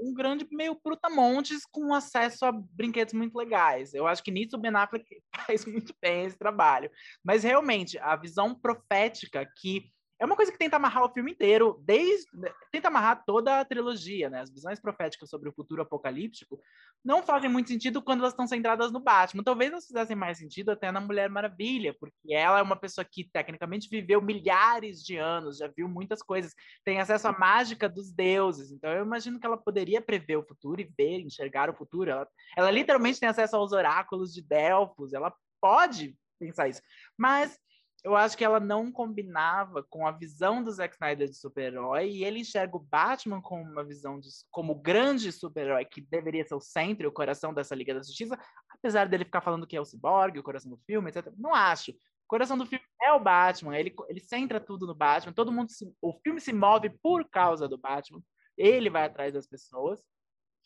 um, 0.00 0.14
grande 0.14 0.46
meio 0.50 0.78
brutamontes 0.82 1.64
com 1.70 1.94
acesso 1.94 2.44
a 2.44 2.52
brinquedos 2.52 3.14
muito 3.14 3.36
legais. 3.36 3.94
Eu 3.94 4.06
acho 4.06 4.22
que 4.22 4.30
nisso 4.30 4.56
o 4.56 4.60
Ben 4.60 4.74
Affleck 4.74 5.04
faz 5.46 5.64
muito 5.64 5.94
bem 6.00 6.24
esse 6.24 6.38
trabalho. 6.38 6.90
Mas, 7.24 7.42
realmente, 7.42 7.98
a 7.98 8.16
visão 8.16 8.54
profética 8.54 9.46
que 9.60 9.90
é 10.20 10.24
uma 10.26 10.36
coisa 10.36 10.52
que 10.52 10.58
tenta 10.58 10.76
amarrar 10.76 11.02
o 11.02 11.08
filme 11.08 11.32
inteiro, 11.32 11.80
desde 11.82 12.26
tenta 12.70 12.88
amarrar 12.88 13.24
toda 13.24 13.58
a 13.58 13.64
trilogia, 13.64 14.28
né? 14.28 14.42
As 14.42 14.50
visões 14.50 14.78
proféticas 14.78 15.30
sobre 15.30 15.48
o 15.48 15.52
futuro 15.52 15.80
apocalíptico 15.80 16.60
não 17.02 17.22
fazem 17.22 17.48
muito 17.48 17.70
sentido 17.70 18.02
quando 18.02 18.20
elas 18.20 18.34
estão 18.34 18.46
centradas 18.46 18.92
no 18.92 19.00
Batman. 19.00 19.42
Talvez 19.42 19.72
elas 19.72 19.86
fizessem 19.86 20.14
mais 20.14 20.36
sentido 20.36 20.70
até 20.70 20.92
na 20.92 21.00
Mulher 21.00 21.30
Maravilha, 21.30 21.96
porque 21.98 22.34
ela 22.34 22.58
é 22.58 22.62
uma 22.62 22.76
pessoa 22.76 23.02
que 23.02 23.24
tecnicamente 23.24 23.88
viveu 23.88 24.20
milhares 24.20 25.02
de 25.02 25.16
anos, 25.16 25.56
já 25.56 25.68
viu 25.68 25.88
muitas 25.88 26.22
coisas, 26.22 26.54
tem 26.84 27.00
acesso 27.00 27.26
à 27.26 27.32
mágica 27.32 27.88
dos 27.88 28.12
deuses. 28.12 28.70
Então 28.70 28.92
eu 28.92 29.06
imagino 29.06 29.40
que 29.40 29.46
ela 29.46 29.56
poderia 29.56 30.02
prever 30.02 30.36
o 30.36 30.46
futuro 30.46 30.82
e 30.82 30.92
ver, 30.98 31.20
enxergar 31.20 31.70
o 31.70 31.74
futuro. 31.74 32.10
Ela, 32.10 32.28
ela 32.58 32.70
literalmente 32.70 33.18
tem 33.18 33.28
acesso 33.30 33.56
aos 33.56 33.72
oráculos 33.72 34.34
de 34.34 34.42
Delfos, 34.42 35.14
ela 35.14 35.32
pode 35.62 36.14
pensar 36.38 36.68
isso. 36.68 36.82
Mas 37.16 37.58
eu 38.02 38.16
acho 38.16 38.36
que 38.36 38.44
ela 38.44 38.58
não 38.58 38.90
combinava 38.90 39.82
com 39.82 40.06
a 40.06 40.10
visão 40.10 40.62
do 40.62 40.70
Zack 40.70 40.94
Snyder 40.94 41.28
de 41.28 41.36
super-herói 41.36 42.10
e 42.10 42.24
ele 42.24 42.40
enxerga 42.40 42.76
o 42.76 42.80
Batman 42.80 43.42
como 43.42 43.62
uma 43.62 43.84
visão 43.84 44.18
de, 44.18 44.28
como 44.50 44.74
grande 44.74 45.30
super-herói 45.30 45.84
que 45.84 46.00
deveria 46.00 46.44
ser 46.44 46.54
o 46.54 46.60
centro 46.60 47.08
o 47.08 47.12
coração 47.12 47.52
dessa 47.52 47.74
Liga 47.74 47.92
da 47.92 48.02
Justiça, 48.02 48.38
apesar 48.70 49.06
dele 49.06 49.24
ficar 49.24 49.42
falando 49.42 49.66
que 49.66 49.76
é 49.76 49.80
o 49.80 49.84
Cyborg, 49.84 50.38
o 50.38 50.42
coração 50.42 50.70
do 50.70 50.78
filme, 50.78 51.10
etc. 51.10 51.32
Não 51.36 51.54
acho. 51.54 51.90
O 51.90 52.28
coração 52.28 52.56
do 52.56 52.64
filme 52.64 52.84
é 53.02 53.12
o 53.12 53.20
Batman, 53.20 53.76
ele, 53.76 53.94
ele 54.08 54.20
centra 54.20 54.60
tudo 54.60 54.86
no 54.86 54.94
Batman, 54.94 55.32
todo 55.32 55.52
mundo 55.52 55.70
se, 55.70 55.92
o 56.00 56.12
filme 56.22 56.40
se 56.40 56.52
move 56.52 56.90
por 57.02 57.28
causa 57.28 57.68
do 57.68 57.76
Batman, 57.76 58.22
ele 58.56 58.88
vai 58.88 59.04
atrás 59.04 59.34
das 59.34 59.46
pessoas. 59.46 60.00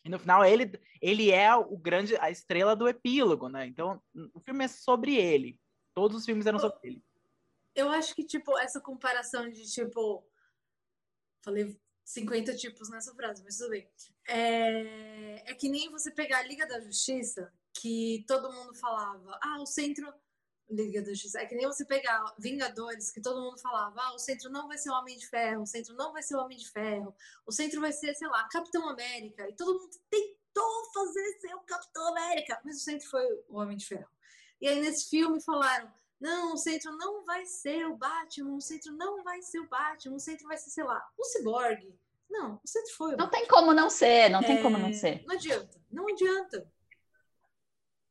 E 0.05 0.09
no 0.09 0.19
final 0.19 0.45
ele, 0.45 0.71
ele 1.01 1.31
é 1.31 1.53
o 1.55 1.75
grande 1.75 2.15
a 2.17 2.29
estrela 2.29 2.75
do 2.75 2.87
epílogo, 2.87 3.49
né? 3.49 3.65
Então, 3.65 3.99
o 4.33 4.39
filme 4.39 4.65
é 4.65 4.67
sobre 4.67 5.15
ele. 5.15 5.59
Todos 5.95 6.17
os 6.17 6.25
filmes 6.25 6.45
eram 6.45 6.59
sobre 6.59 6.77
ele 6.83 7.04
eu 7.75 7.89
acho 7.89 8.15
que, 8.15 8.23
tipo, 8.23 8.57
essa 8.57 8.79
comparação 8.79 9.49
de, 9.49 9.69
tipo. 9.69 10.25
Falei 11.43 11.77
50 12.05 12.55
tipos 12.55 12.89
nessa 12.89 13.13
frase, 13.13 13.43
mas 13.43 13.57
tudo 13.57 13.71
bem. 13.71 13.87
É, 14.27 15.51
é 15.51 15.53
que 15.55 15.67
nem 15.67 15.89
você 15.91 16.11
pegar 16.11 16.39
a 16.39 16.43
Liga 16.43 16.65
da 16.65 16.79
Justiça, 16.79 17.51
que 17.73 18.23
todo 18.27 18.51
mundo 18.51 18.73
falava, 18.75 19.37
ah, 19.41 19.61
o 19.61 19.65
centro. 19.65 20.11
Liga 20.67 20.99
da 21.01 21.09
Justiça. 21.09 21.39
É 21.39 21.45
que 21.45 21.53
nem 21.53 21.67
você 21.67 21.85
pegar 21.85 22.33
Vingadores, 22.39 23.11
que 23.11 23.21
todo 23.21 23.41
mundo 23.41 23.59
falava, 23.59 24.01
ah, 24.01 24.15
o 24.15 24.19
centro 24.19 24.49
não 24.49 24.67
vai 24.67 24.77
ser 24.77 24.89
o 24.89 24.93
Homem 24.93 25.17
de 25.17 25.27
Ferro, 25.27 25.61
o 25.61 25.67
centro 25.67 25.93
não 25.95 26.11
vai 26.11 26.23
ser 26.23 26.35
o 26.35 26.39
Homem 26.39 26.57
de 26.57 26.67
Ferro, 26.67 27.15
o 27.45 27.51
centro 27.51 27.79
vai 27.79 27.91
ser, 27.91 28.15
sei 28.15 28.27
lá, 28.27 28.47
Capitão 28.47 28.89
América. 28.89 29.47
E 29.47 29.55
todo 29.55 29.79
mundo 29.79 29.95
tentou 30.09 30.91
fazer 30.91 31.39
ser 31.39 31.53
o 31.53 31.61
Capitão 31.61 32.07
América, 32.07 32.59
mas 32.63 32.77
o 32.77 32.79
centro 32.79 33.07
foi 33.07 33.25
o 33.47 33.59
Homem 33.59 33.77
de 33.77 33.85
Ferro. 33.85 34.09
E 34.59 34.67
aí 34.67 34.81
nesse 34.81 35.07
filme 35.09 35.39
falaram, 35.41 35.93
não, 36.19 36.53
o 36.53 36.57
centro 36.57 36.95
não 36.97 37.23
vai 37.25 37.45
ser 37.45 37.85
o 37.87 37.97
Batman, 37.97 38.55
o 38.55 38.61
centro 38.61 38.93
não 38.95 39.23
vai 39.23 39.41
ser 39.41 39.59
o 39.59 39.67
Batman, 39.67 40.15
o 40.15 40.19
centro 40.19 40.47
vai 40.47 40.57
ser, 40.57 40.69
sei 40.71 40.83
lá, 40.83 41.05
o 41.17 41.23
Cyborg. 41.25 41.93
Não, 42.29 42.55
o 42.63 42.67
centro 42.67 42.93
foi 42.95 43.13
o 43.15 43.17
Não 43.17 43.25
Batman. 43.25 43.29
tem 43.29 43.45
como 43.47 43.73
não 43.73 43.89
ser, 43.89 44.29
não 44.29 44.43
tem 44.43 44.57
É, 44.57 44.61
como 44.61 44.77
não 44.77 44.93
ser. 44.93 45.25
Não 45.25 45.35
adianta, 45.35 45.81
não 45.91 46.07
adianta. 46.09 46.71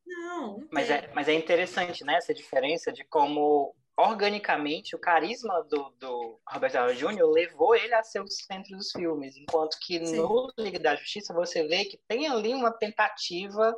Não, 0.06 0.58
não 0.60 0.68
Mas 0.70 0.90
tem. 0.90 0.90
é, 0.90 1.10
mas 1.14 1.28
é 1.28 1.34
interessante, 1.34 2.04
né, 2.04 2.16
essa 2.16 2.34
diferença 2.34 2.92
de 2.92 3.04
como 3.04 3.74
organicamente 3.96 4.96
o 4.96 4.98
carisma 4.98 5.62
do, 5.70 5.90
do 6.00 6.40
Robert 6.48 6.72
Downey 6.72 6.96
Jr. 6.96 7.30
levou 7.30 7.76
ele 7.76 7.94
a 7.94 8.02
ser 8.02 8.20
o 8.20 8.26
centro 8.28 8.76
dos 8.76 8.90
filmes, 8.90 9.36
enquanto 9.36 9.78
que 9.80 10.04
Sim. 10.04 10.16
no 10.16 10.52
Liga 10.58 10.80
da 10.80 10.96
Justiça 10.96 11.32
você 11.32 11.62
vê 11.68 11.84
que 11.84 11.96
tem 12.08 12.26
ali 12.26 12.52
uma 12.52 12.72
tentativa 12.72 13.72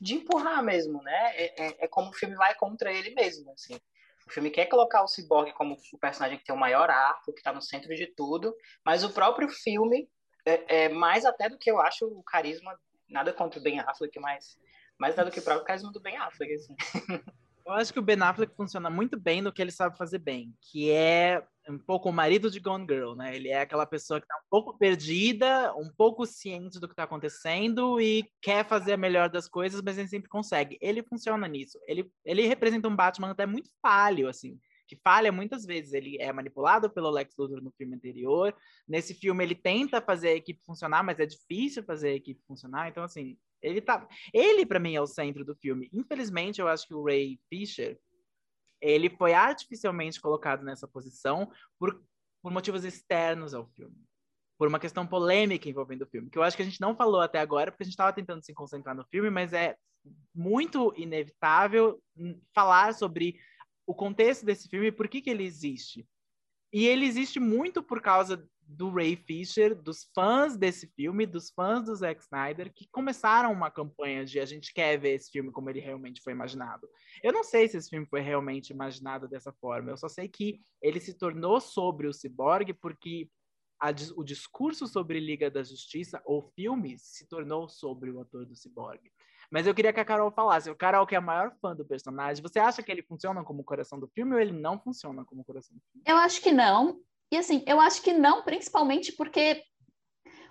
de 0.00 0.14
empurrar 0.14 0.62
mesmo, 0.62 1.02
né? 1.02 1.36
É, 1.36 1.66
é, 1.66 1.84
é 1.84 1.88
como 1.88 2.10
o 2.10 2.14
filme 2.14 2.34
vai 2.34 2.54
contra 2.54 2.92
ele 2.92 3.14
mesmo, 3.14 3.52
assim. 3.52 3.74
O 4.26 4.32
filme 4.32 4.50
quer 4.50 4.66
colocar 4.66 5.02
o 5.02 5.08
Cyborg 5.08 5.52
como 5.52 5.76
o 5.92 5.98
personagem 5.98 6.38
que 6.38 6.44
tem 6.44 6.54
o 6.54 6.58
maior 6.58 6.88
arco, 6.88 7.32
que 7.32 7.40
está 7.40 7.52
no 7.52 7.60
centro 7.60 7.94
de 7.94 8.06
tudo, 8.06 8.54
mas 8.84 9.04
o 9.04 9.12
próprio 9.12 9.48
filme 9.48 10.08
é, 10.46 10.84
é 10.84 10.88
mais 10.88 11.24
até 11.24 11.48
do 11.48 11.58
que 11.58 11.70
eu 11.70 11.80
acho 11.80 12.06
o 12.06 12.22
carisma, 12.22 12.78
nada 13.08 13.32
contra 13.32 13.60
o 13.60 13.62
Ben 13.62 13.80
Affleck, 13.80 14.18
mas 14.18 14.58
mais 14.98 15.14
nada 15.16 15.30
do 15.30 15.34
que 15.34 15.40
o 15.40 15.44
próprio 15.44 15.66
carisma 15.66 15.92
do 15.92 16.00
Ben 16.00 16.16
Affleck, 16.16 16.54
assim. 16.54 16.74
Eu 17.66 17.72
acho 17.72 17.92
que 17.92 17.98
o 17.98 18.02
Ben 18.02 18.20
Affleck 18.20 18.54
funciona 18.54 18.90
muito 18.90 19.18
bem 19.18 19.40
no 19.40 19.52
que 19.52 19.62
ele 19.62 19.70
sabe 19.70 19.96
fazer 19.96 20.18
bem, 20.18 20.54
que 20.60 20.90
é 20.90 21.42
um 21.66 21.78
pouco 21.78 22.10
o 22.10 22.12
marido 22.12 22.50
de 22.50 22.60
Gone 22.60 22.86
Girl, 22.86 23.14
né? 23.14 23.34
Ele 23.34 23.48
é 23.48 23.62
aquela 23.62 23.86
pessoa 23.86 24.20
que 24.20 24.26
tá 24.26 24.36
um 24.36 24.48
pouco 24.50 24.76
perdida, 24.76 25.74
um 25.74 25.90
pouco 25.96 26.26
ciente 26.26 26.78
do 26.78 26.86
que 26.86 26.94
tá 26.94 27.04
acontecendo 27.04 27.98
e 27.98 28.22
quer 28.42 28.66
fazer 28.66 28.92
a 28.92 28.98
melhor 28.98 29.30
das 29.30 29.48
coisas, 29.48 29.80
mas 29.80 29.96
nem 29.96 30.06
sempre 30.06 30.28
consegue. 30.28 30.76
Ele 30.78 31.02
funciona 31.02 31.48
nisso. 31.48 31.78
Ele, 31.86 32.10
ele 32.22 32.46
representa 32.46 32.86
um 32.86 32.94
Batman 32.94 33.30
até 33.30 33.46
muito 33.46 33.70
falho, 33.80 34.28
assim, 34.28 34.58
que 34.86 34.96
falha 35.02 35.32
muitas 35.32 35.64
vezes. 35.64 35.94
Ele 35.94 36.18
é 36.20 36.30
manipulado 36.34 36.90
pelo 36.90 37.10
Lex 37.10 37.34
Luthor 37.38 37.62
no 37.62 37.72
filme 37.72 37.96
anterior. 37.96 38.54
Nesse 38.86 39.14
filme 39.14 39.42
ele 39.42 39.54
tenta 39.54 40.02
fazer 40.02 40.28
a 40.28 40.36
equipe 40.36 40.62
funcionar, 40.66 41.02
mas 41.02 41.18
é 41.18 41.24
difícil 41.24 41.82
fazer 41.82 42.08
a 42.10 42.16
equipe 42.16 42.42
funcionar. 42.46 42.88
Então, 42.88 43.02
assim, 43.02 43.38
ele 43.64 43.80
tá. 43.80 44.06
Ele, 44.32 44.66
para 44.66 44.78
mim, 44.78 44.94
é 44.94 45.00
o 45.00 45.06
centro 45.06 45.44
do 45.44 45.54
filme. 45.56 45.88
Infelizmente, 45.92 46.60
eu 46.60 46.68
acho 46.68 46.86
que 46.86 46.94
o 46.94 47.02
Ray 47.02 47.40
Fisher 47.48 47.98
ele 48.80 49.08
foi 49.08 49.32
artificialmente 49.32 50.20
colocado 50.20 50.62
nessa 50.62 50.86
posição 50.86 51.50
por, 51.78 52.04
por 52.42 52.52
motivos 52.52 52.84
externos 52.84 53.54
ao 53.54 53.66
filme. 53.68 53.96
Por 54.58 54.68
uma 54.68 54.78
questão 54.78 55.06
polêmica 55.06 55.68
envolvendo 55.68 56.02
o 56.02 56.06
filme, 56.06 56.28
que 56.28 56.36
eu 56.36 56.42
acho 56.42 56.56
que 56.56 56.62
a 56.62 56.66
gente 56.66 56.80
não 56.80 56.94
falou 56.94 57.20
até 57.20 57.40
agora, 57.40 57.72
porque 57.72 57.82
a 57.82 57.86
gente 57.86 57.94
estava 57.94 58.12
tentando 58.12 58.44
se 58.44 58.52
concentrar 58.52 58.94
no 58.94 59.04
filme, 59.06 59.30
mas 59.30 59.52
é 59.54 59.74
muito 60.34 60.92
inevitável 60.96 62.00
falar 62.54 62.92
sobre 62.92 63.40
o 63.86 63.94
contexto 63.94 64.44
desse 64.44 64.68
filme 64.68 64.88
e 64.88 64.92
por 64.92 65.08
que, 65.08 65.22
que 65.22 65.30
ele 65.30 65.44
existe. 65.44 66.06
E 66.74 66.88
ele 66.88 67.06
existe 67.06 67.38
muito 67.38 67.84
por 67.84 68.00
causa 68.00 68.44
do 68.66 68.90
Ray 68.90 69.14
Fisher, 69.14 69.80
dos 69.80 70.10
fãs 70.12 70.56
desse 70.56 70.88
filme, 70.88 71.24
dos 71.24 71.48
fãs 71.50 71.84
do 71.84 71.94
Zack 71.94 72.20
Snyder, 72.20 72.72
que 72.74 72.88
começaram 72.90 73.52
uma 73.52 73.70
campanha 73.70 74.24
de 74.24 74.40
a 74.40 74.44
gente 74.44 74.74
quer 74.74 74.98
ver 74.98 75.10
esse 75.10 75.30
filme 75.30 75.52
como 75.52 75.70
ele 75.70 75.78
realmente 75.78 76.20
foi 76.20 76.32
imaginado. 76.32 76.88
Eu 77.22 77.32
não 77.32 77.44
sei 77.44 77.68
se 77.68 77.76
esse 77.76 77.88
filme 77.88 78.04
foi 78.06 78.22
realmente 78.22 78.70
imaginado 78.70 79.28
dessa 79.28 79.52
forma, 79.52 79.92
eu 79.92 79.96
só 79.96 80.08
sei 80.08 80.26
que 80.26 80.58
ele 80.82 80.98
se 80.98 81.14
tornou 81.14 81.60
sobre 81.60 82.08
o 82.08 82.12
Cyborg 82.12 82.74
porque 82.74 83.30
a, 83.80 83.90
o 84.16 84.24
discurso 84.24 84.88
sobre 84.88 85.20
Liga 85.20 85.48
da 85.48 85.62
Justiça, 85.62 86.20
ou 86.24 86.42
filme, 86.56 86.98
se 86.98 87.28
tornou 87.28 87.68
sobre 87.68 88.10
o 88.10 88.20
ator 88.20 88.44
do 88.44 88.56
Cyborg. 88.56 89.00
Mas 89.50 89.66
eu 89.66 89.74
queria 89.74 89.92
que 89.92 90.00
a 90.00 90.04
Carol 90.04 90.30
falasse. 90.30 90.70
O 90.70 90.76
Carol, 90.76 91.06
que 91.06 91.14
é 91.14 91.18
a 91.18 91.20
maior 91.20 91.52
fã 91.60 91.74
do 91.74 91.84
personagem, 91.84 92.42
você 92.42 92.58
acha 92.58 92.82
que 92.82 92.90
ele 92.90 93.02
funciona 93.02 93.42
como 93.44 93.62
o 93.62 93.64
coração 93.64 93.98
do 93.98 94.08
filme 94.08 94.34
ou 94.34 94.40
ele 94.40 94.52
não 94.52 94.78
funciona 94.78 95.24
como 95.24 95.42
o 95.42 95.44
coração 95.44 95.76
do 95.76 95.82
filme? 95.90 96.02
Eu 96.06 96.16
acho 96.16 96.40
que 96.40 96.52
não. 96.52 96.98
E 97.32 97.36
assim, 97.36 97.64
eu 97.66 97.80
acho 97.80 98.02
que 98.02 98.12
não, 98.12 98.42
principalmente 98.42 99.12
porque 99.12 99.62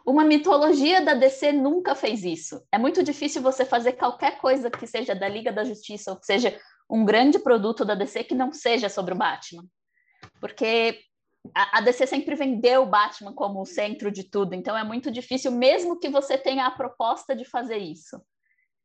uma 0.06 0.24
mitologia 0.24 1.02
da 1.02 1.14
DC 1.14 1.54
nunca 1.54 1.96
fez 1.96 2.24
isso. 2.24 2.62
É 2.72 2.78
muito 2.78 3.02
difícil 3.02 3.42
você 3.42 3.64
fazer 3.64 3.94
qualquer 3.94 4.38
coisa 4.40 4.70
que 4.70 4.86
seja 4.86 5.16
da 5.16 5.28
Liga 5.30 5.52
da 5.52 5.64
Justiça 5.64 6.12
ou 6.12 6.20
que 6.20 6.26
seja 6.26 6.60
um 6.89 7.06
grande 7.06 7.39
produto 7.39 7.86
da 7.86 7.96
DC 7.96 8.26
que 8.26 8.36
não 8.36 8.52
seja 8.52 8.89
sobre 8.89 9.14
o 9.14 9.18
Batman. 9.18 9.66
Porque 10.39 11.00
a, 11.54 11.82
DC 11.82 12.08
sempre 12.08 12.36
vendeu 12.36 12.84
o 12.84 12.89
Batman 12.89 13.34
como 13.34 13.62
o 13.62 13.66
centro 13.66 14.12
de 14.12 14.24
tudo, 14.24 14.54
então 14.54 14.78
é 14.78 14.84
muito 14.84 15.12
difícil, 15.12 15.52
mesmo 15.52 16.00
que 16.00 16.10
você 16.10 16.38
tenha 16.38 16.66
a 16.66 16.72
proposta 16.72 17.36
de 17.36 17.44
fazer 17.46 17.78
isso. 17.78 18.22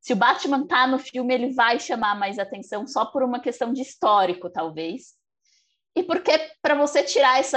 Se 0.01 0.13
o 0.13 0.17
Batman 0.17 0.67
tá 0.67 0.87
no 0.87 0.99
filme, 0.99 1.35
ele 1.35 1.53
vai 1.53 1.79
chamar 1.79 2.15
mais 2.15 2.39
atenção 2.39 2.87
só 2.87 3.07
por 3.07 3.23
uma 3.23 3.41
questão 3.41 3.73
de 3.73 3.83
histórico, 3.83 4.51
talvez. 4.51 5.15
E 5.95 6.03
porque 6.03 6.33
para 6.63 6.75
você 6.75 7.03
tirar 7.03 7.41
esse 7.41 7.57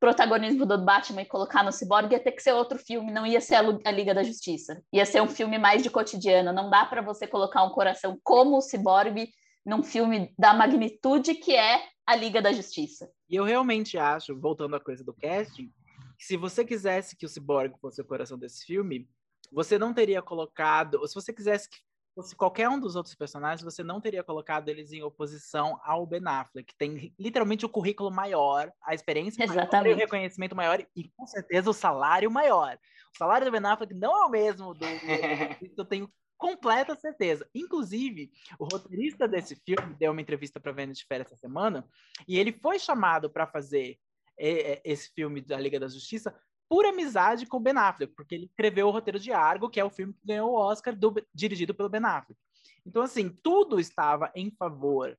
protagonismo 0.00 0.66
do 0.66 0.84
Batman 0.84 1.22
e 1.22 1.26
colocar 1.26 1.62
no 1.62 1.72
Cyborg 1.72 2.12
ia 2.12 2.20
ter 2.20 2.32
que 2.32 2.42
ser 2.42 2.52
outro 2.52 2.78
filme, 2.78 3.12
não 3.12 3.26
ia 3.26 3.40
ser 3.40 3.56
a 3.56 3.90
Liga 3.90 4.14
da 4.14 4.22
Justiça. 4.22 4.82
Ia 4.92 5.06
ser 5.06 5.22
um 5.22 5.28
filme 5.28 5.58
mais 5.58 5.82
de 5.82 5.90
cotidiano. 5.90 6.52
Não 6.52 6.70
dá 6.70 6.84
para 6.84 7.02
você 7.02 7.26
colocar 7.26 7.64
um 7.64 7.70
coração 7.70 8.18
como 8.22 8.56
o 8.56 8.62
Cyborg 8.62 9.28
num 9.64 9.82
filme 9.82 10.32
da 10.38 10.54
magnitude 10.54 11.34
que 11.34 11.54
é 11.54 11.82
a 12.06 12.14
Liga 12.14 12.40
da 12.40 12.52
Justiça. 12.52 13.10
E 13.28 13.34
eu 13.34 13.44
realmente 13.44 13.98
acho, 13.98 14.38
voltando 14.38 14.76
à 14.76 14.80
coisa 14.80 15.02
do 15.02 15.12
casting, 15.12 15.72
que 16.18 16.24
se 16.24 16.36
você 16.36 16.64
quisesse 16.64 17.16
que 17.16 17.26
o 17.26 17.28
Cyborg 17.28 17.74
fosse 17.80 18.00
o 18.00 18.04
coração 18.04 18.38
desse 18.38 18.64
filme, 18.64 19.08
você 19.52 19.78
não 19.78 19.92
teria 19.92 20.22
colocado, 20.22 20.96
ou 21.00 21.06
se 21.06 21.14
você 21.14 21.32
quisesse 21.32 21.68
fosse 22.16 22.34
qualquer 22.34 22.66
um 22.66 22.80
dos 22.80 22.96
outros 22.96 23.14
personagens, 23.14 23.62
você 23.62 23.84
não 23.84 24.00
teria 24.00 24.24
colocado 24.24 24.70
eles 24.70 24.90
em 24.90 25.02
oposição 25.02 25.78
ao 25.84 26.06
Ben 26.06 26.22
Affleck, 26.24 26.72
que 26.72 26.78
tem 26.78 27.14
literalmente 27.18 27.66
o 27.66 27.68
currículo 27.68 28.10
maior, 28.10 28.72
a 28.82 28.94
experiência 28.94 29.44
Exatamente. 29.44 29.72
maior, 29.72 29.96
o 29.96 29.98
reconhecimento 29.98 30.56
maior 30.56 30.86
e 30.96 31.10
com 31.10 31.26
certeza 31.26 31.68
o 31.68 31.74
salário 31.74 32.30
maior. 32.30 32.78
O 33.14 33.18
salário 33.18 33.44
do 33.44 33.52
Ben 33.52 33.70
Affleck 33.70 33.92
não 33.92 34.16
é 34.16 34.24
o 34.24 34.30
mesmo 34.30 34.72
do, 34.72 34.80
do 35.76 35.80
eu 35.82 35.84
tenho 35.84 36.10
completa 36.38 36.94
certeza. 36.94 37.46
Inclusive, 37.54 38.30
o 38.58 38.64
roteirista 38.64 39.28
desse 39.28 39.54
filme 39.56 39.94
deu 39.98 40.12
uma 40.12 40.20
entrevista 40.20 40.58
para 40.58 40.72
Vanity 40.72 41.04
Fair 41.06 41.20
essa 41.20 41.36
semana 41.36 41.86
e 42.26 42.38
ele 42.38 42.52
foi 42.52 42.78
chamado 42.78 43.28
para 43.30 43.46
fazer 43.46 43.98
esse 44.38 45.10
filme 45.14 45.40
da 45.40 45.58
Liga 45.58 45.80
da 45.80 45.88
Justiça 45.88 46.34
por 46.68 46.84
amizade 46.84 47.46
com 47.46 47.56
o 47.56 47.60
Ben 47.60 47.76
Affleck, 47.76 48.14
porque 48.14 48.34
ele 48.34 48.46
escreveu 48.46 48.88
o 48.88 48.90
roteiro 48.90 49.18
de 49.18 49.32
Argo, 49.32 49.70
que 49.70 49.80
é 49.80 49.84
o 49.84 49.90
filme 49.90 50.12
que 50.12 50.26
ganhou 50.26 50.50
o 50.50 50.56
Oscar, 50.56 50.94
do, 50.96 51.14
dirigido 51.34 51.74
pelo 51.74 51.88
Ben 51.88 52.04
Affleck. 52.04 52.40
Então, 52.84 53.02
assim, 53.02 53.28
tudo 53.42 53.80
estava 53.80 54.30
em 54.34 54.50
favor 54.50 55.16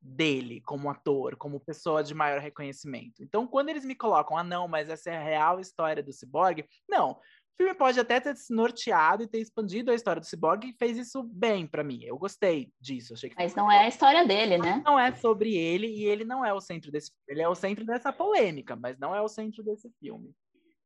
dele 0.00 0.62
como 0.62 0.88
ator, 0.88 1.36
como 1.36 1.60
pessoa 1.60 2.02
de 2.02 2.14
maior 2.14 2.40
reconhecimento. 2.40 3.22
Então, 3.22 3.46
quando 3.46 3.68
eles 3.68 3.84
me 3.84 3.94
colocam, 3.94 4.36
ah, 4.36 4.44
não, 4.44 4.66
mas 4.66 4.88
essa 4.88 5.10
é 5.10 5.16
a 5.16 5.22
real 5.22 5.60
história 5.60 6.02
do 6.02 6.12
Cyborg, 6.12 6.64
não. 6.88 7.12
O 7.12 7.62
filme 7.62 7.74
pode 7.74 8.00
até 8.00 8.18
ter 8.18 8.34
se 8.34 8.54
norteado 8.54 9.22
e 9.22 9.26
ter 9.26 9.38
expandido 9.38 9.90
a 9.90 9.94
história 9.94 10.18
do 10.18 10.26
Cyborg 10.26 10.66
e 10.66 10.72
fez 10.72 10.96
isso 10.96 11.22
bem 11.22 11.66
para 11.66 11.84
mim. 11.84 12.02
Eu 12.02 12.16
gostei 12.16 12.72
disso. 12.80 13.12
Achei 13.12 13.28
que 13.28 13.36
mas 13.36 13.54
não 13.54 13.70
é 13.70 13.80
a 13.80 13.88
história 13.88 14.26
dele, 14.26 14.56
né? 14.56 14.80
Não 14.82 14.98
é 14.98 15.14
sobre 15.14 15.54
ele 15.54 15.86
e 15.86 16.04
ele 16.04 16.24
não 16.24 16.42
é 16.42 16.54
o 16.54 16.60
centro 16.60 16.90
desse 16.90 17.10
filme. 17.10 17.24
Ele 17.28 17.42
é 17.42 17.48
o 17.48 17.54
centro 17.54 17.84
dessa 17.84 18.10
polêmica, 18.10 18.74
mas 18.74 18.98
não 18.98 19.14
é 19.14 19.20
o 19.20 19.28
centro 19.28 19.62
desse 19.62 19.90
filme. 20.00 20.34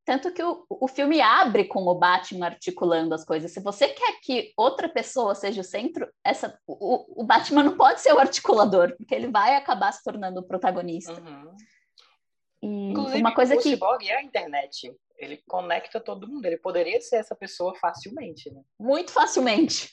Tanto 0.04 0.32
que 0.32 0.42
o, 0.42 0.66
o 0.68 0.86
filme 0.86 1.20
abre 1.22 1.64
com 1.64 1.82
o 1.86 1.94
Batman 1.94 2.46
articulando 2.46 3.14
as 3.14 3.24
coisas. 3.24 3.52
Se 3.52 3.60
você 3.60 3.88
quer 3.88 4.20
que 4.20 4.52
outra 4.56 4.86
pessoa 4.86 5.34
seja 5.34 5.62
o 5.62 5.64
centro, 5.64 6.06
essa, 6.22 6.58
o, 6.66 7.22
o 7.22 7.24
Batman 7.24 7.62
não 7.62 7.76
pode 7.76 8.02
ser 8.02 8.12
o 8.12 8.18
articulador, 8.18 8.94
porque 8.96 9.14
ele 9.14 9.28
vai 9.28 9.56
acabar 9.56 9.90
se 9.92 10.02
tornando 10.04 10.40
o 10.40 10.46
protagonista. 10.46 11.12
Uhum. 11.12 11.56
E 12.62 12.90
Inclusive, 12.90 13.20
uma 13.20 13.34
coisa 13.34 13.54
o 13.54 13.58
que. 13.58 13.70
Cyborg 13.70 14.06
é 14.06 14.16
a 14.16 14.22
internet. 14.22 14.94
Ele 15.16 15.42
conecta 15.48 15.98
todo 15.98 16.28
mundo. 16.28 16.44
Ele 16.44 16.58
poderia 16.58 17.00
ser 17.00 17.16
essa 17.16 17.34
pessoa 17.34 17.74
facilmente, 17.74 18.50
né? 18.52 18.60
Muito 18.78 19.10
facilmente. 19.10 19.90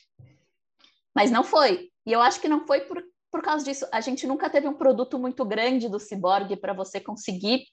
Mas 1.16 1.32
não 1.32 1.44
foi. 1.44 1.90
E 2.06 2.12
eu 2.12 2.22
acho 2.22 2.42
que 2.42 2.50
não 2.50 2.66
foi 2.66 2.82
por, 2.82 3.02
por 3.32 3.42
causa 3.42 3.64
disso. 3.64 3.88
A 3.94 4.02
gente 4.02 4.28
nunca 4.28 4.50
teve 4.50 4.68
um 4.68 4.74
produto 4.74 5.18
muito 5.18 5.46
grande 5.46 5.88
do 5.88 6.00
Cyborg 6.00 6.56
para 6.58 6.74
você 6.74 7.00
conseguir 7.00 7.66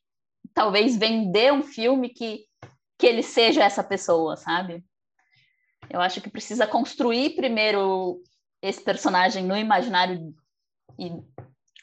talvez 0.55 0.96
vender 0.96 1.53
um 1.53 1.62
filme 1.62 2.09
que, 2.09 2.44
que 2.99 3.07
ele 3.07 3.22
seja 3.22 3.64
essa 3.64 3.82
pessoa, 3.82 4.36
sabe? 4.36 4.84
Eu 5.90 6.01
acho 6.01 6.20
que 6.20 6.30
precisa 6.30 6.66
construir 6.66 7.36
primeiro 7.36 8.22
esse 8.62 8.82
personagem 8.82 9.44
no 9.44 9.57
imaginário 9.57 10.34
e 10.99 11.12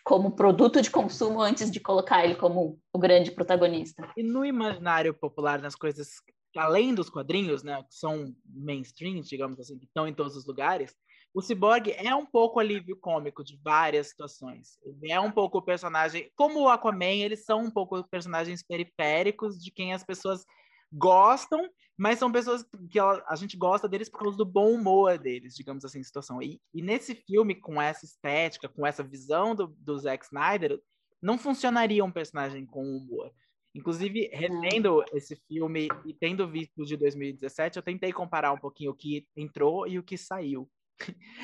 como 0.04 0.36
produto 0.36 0.82
de 0.82 0.92
consumo 0.92 1.42
antes 1.42 1.72
de 1.72 1.80
colocar 1.80 2.24
ele 2.24 2.36
como 2.36 2.80
o 2.94 3.00
grande 3.00 3.32
protagonista. 3.32 4.08
E 4.16 4.22
no 4.22 4.46
imaginário 4.46 5.14
popular, 5.14 5.60
nas 5.60 5.76
coisas 5.76 6.22
além 6.56 6.94
dos 6.94 7.10
quadrinhos, 7.10 7.64
né, 7.64 7.84
que 7.84 7.96
são 7.96 8.34
mainstream, 8.46 9.22
digamos 9.22 9.60
assim, 9.60 9.78
que 9.78 9.86
estão 9.86 10.08
em 10.08 10.14
todos 10.14 10.36
os 10.36 10.46
lugares, 10.46 10.96
o 11.36 11.42
Cyborg 11.42 11.92
é 11.92 12.16
um 12.16 12.26
pouco 12.26 12.62
alívio 12.62 12.96
cômico 12.96 13.44
de 13.44 13.60
várias 13.62 14.08
situações. 14.08 14.80
Ele 14.86 15.12
é 15.12 15.20
um 15.20 15.30
pouco 15.30 15.58
o 15.58 15.62
personagem, 15.62 16.32
como 16.34 16.62
o 16.62 16.70
Aquaman, 16.70 17.06
eles 17.06 17.44
são 17.44 17.66
um 17.66 17.70
pouco 17.70 18.02
personagens 18.06 18.64
periféricos 18.64 19.62
de 19.62 19.70
quem 19.70 19.92
as 19.92 20.02
pessoas 20.02 20.46
gostam, 20.90 21.70
mas 21.98 22.20
são 22.20 22.32
pessoas 22.32 22.66
que 22.90 22.98
a 22.98 23.36
gente 23.36 23.58
gosta 23.58 23.86
deles 23.86 24.08
por 24.08 24.20
causa 24.20 24.38
do 24.38 24.46
bom 24.46 24.72
humor 24.72 25.18
deles, 25.18 25.56
digamos 25.56 25.84
assim, 25.84 26.02
situação. 26.02 26.42
E, 26.42 26.62
e 26.74 26.82
nesse 26.82 27.14
filme, 27.14 27.54
com 27.54 27.82
essa 27.82 28.06
estética, 28.06 28.70
com 28.70 28.88
essa 28.88 29.04
visão 29.04 29.54
do, 29.54 29.68
do 29.68 30.00
Zack 30.00 30.24
Snyder, 30.24 30.82
não 31.22 31.38
funcionaria 31.38 32.06
um 32.06 32.12
personagem 32.12 32.66
com 32.66 32.82
humor. 32.82 33.30
Inclusive, 33.76 34.30
revendo 34.32 35.04
esse 35.12 35.36
filme 35.50 35.90
e 36.06 36.14
tendo 36.14 36.48
visto 36.48 36.86
de 36.86 36.96
2017, 36.96 37.76
eu 37.76 37.84
tentei 37.84 38.14
comparar 38.14 38.54
um 38.54 38.58
pouquinho 38.58 38.92
o 38.92 38.96
que 38.96 39.28
entrou 39.36 39.86
e 39.86 40.00
o 40.00 40.04
que 40.04 40.18
saiu. 40.18 40.72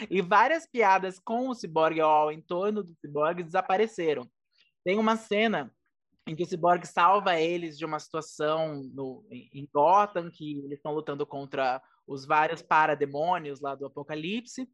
E 0.10 0.22
várias 0.22 0.66
piadas 0.66 1.20
com 1.20 1.49
o 1.49 1.56
Cyborg 1.56 1.99
ao 1.99 2.32
entorno 2.32 2.84
do 2.84 2.93
Cyborg 2.95 3.43
desapareceram. 3.43 4.30
Tem 4.84 4.97
uma 4.97 5.16
cena 5.16 5.72
em 6.28 6.36
que 6.36 6.43
o 6.43 6.45
Cyborg 6.45 6.86
salva 6.86 7.39
eles 7.39 7.78
de 7.78 7.86
uma 7.86 7.99
situação 7.99 8.84
no, 8.93 9.26
em 9.32 9.68
Gotham, 9.74 10.30
que 10.30 10.60
eles 10.60 10.78
estão 10.78 10.93
lutando 10.93 11.26
contra 11.26 11.82
os 12.08 12.26
vários 12.26 12.62
parademônios 12.62 13.60
lá 13.60 13.76
do 13.76 13.86
Apocalipse, 13.86 14.68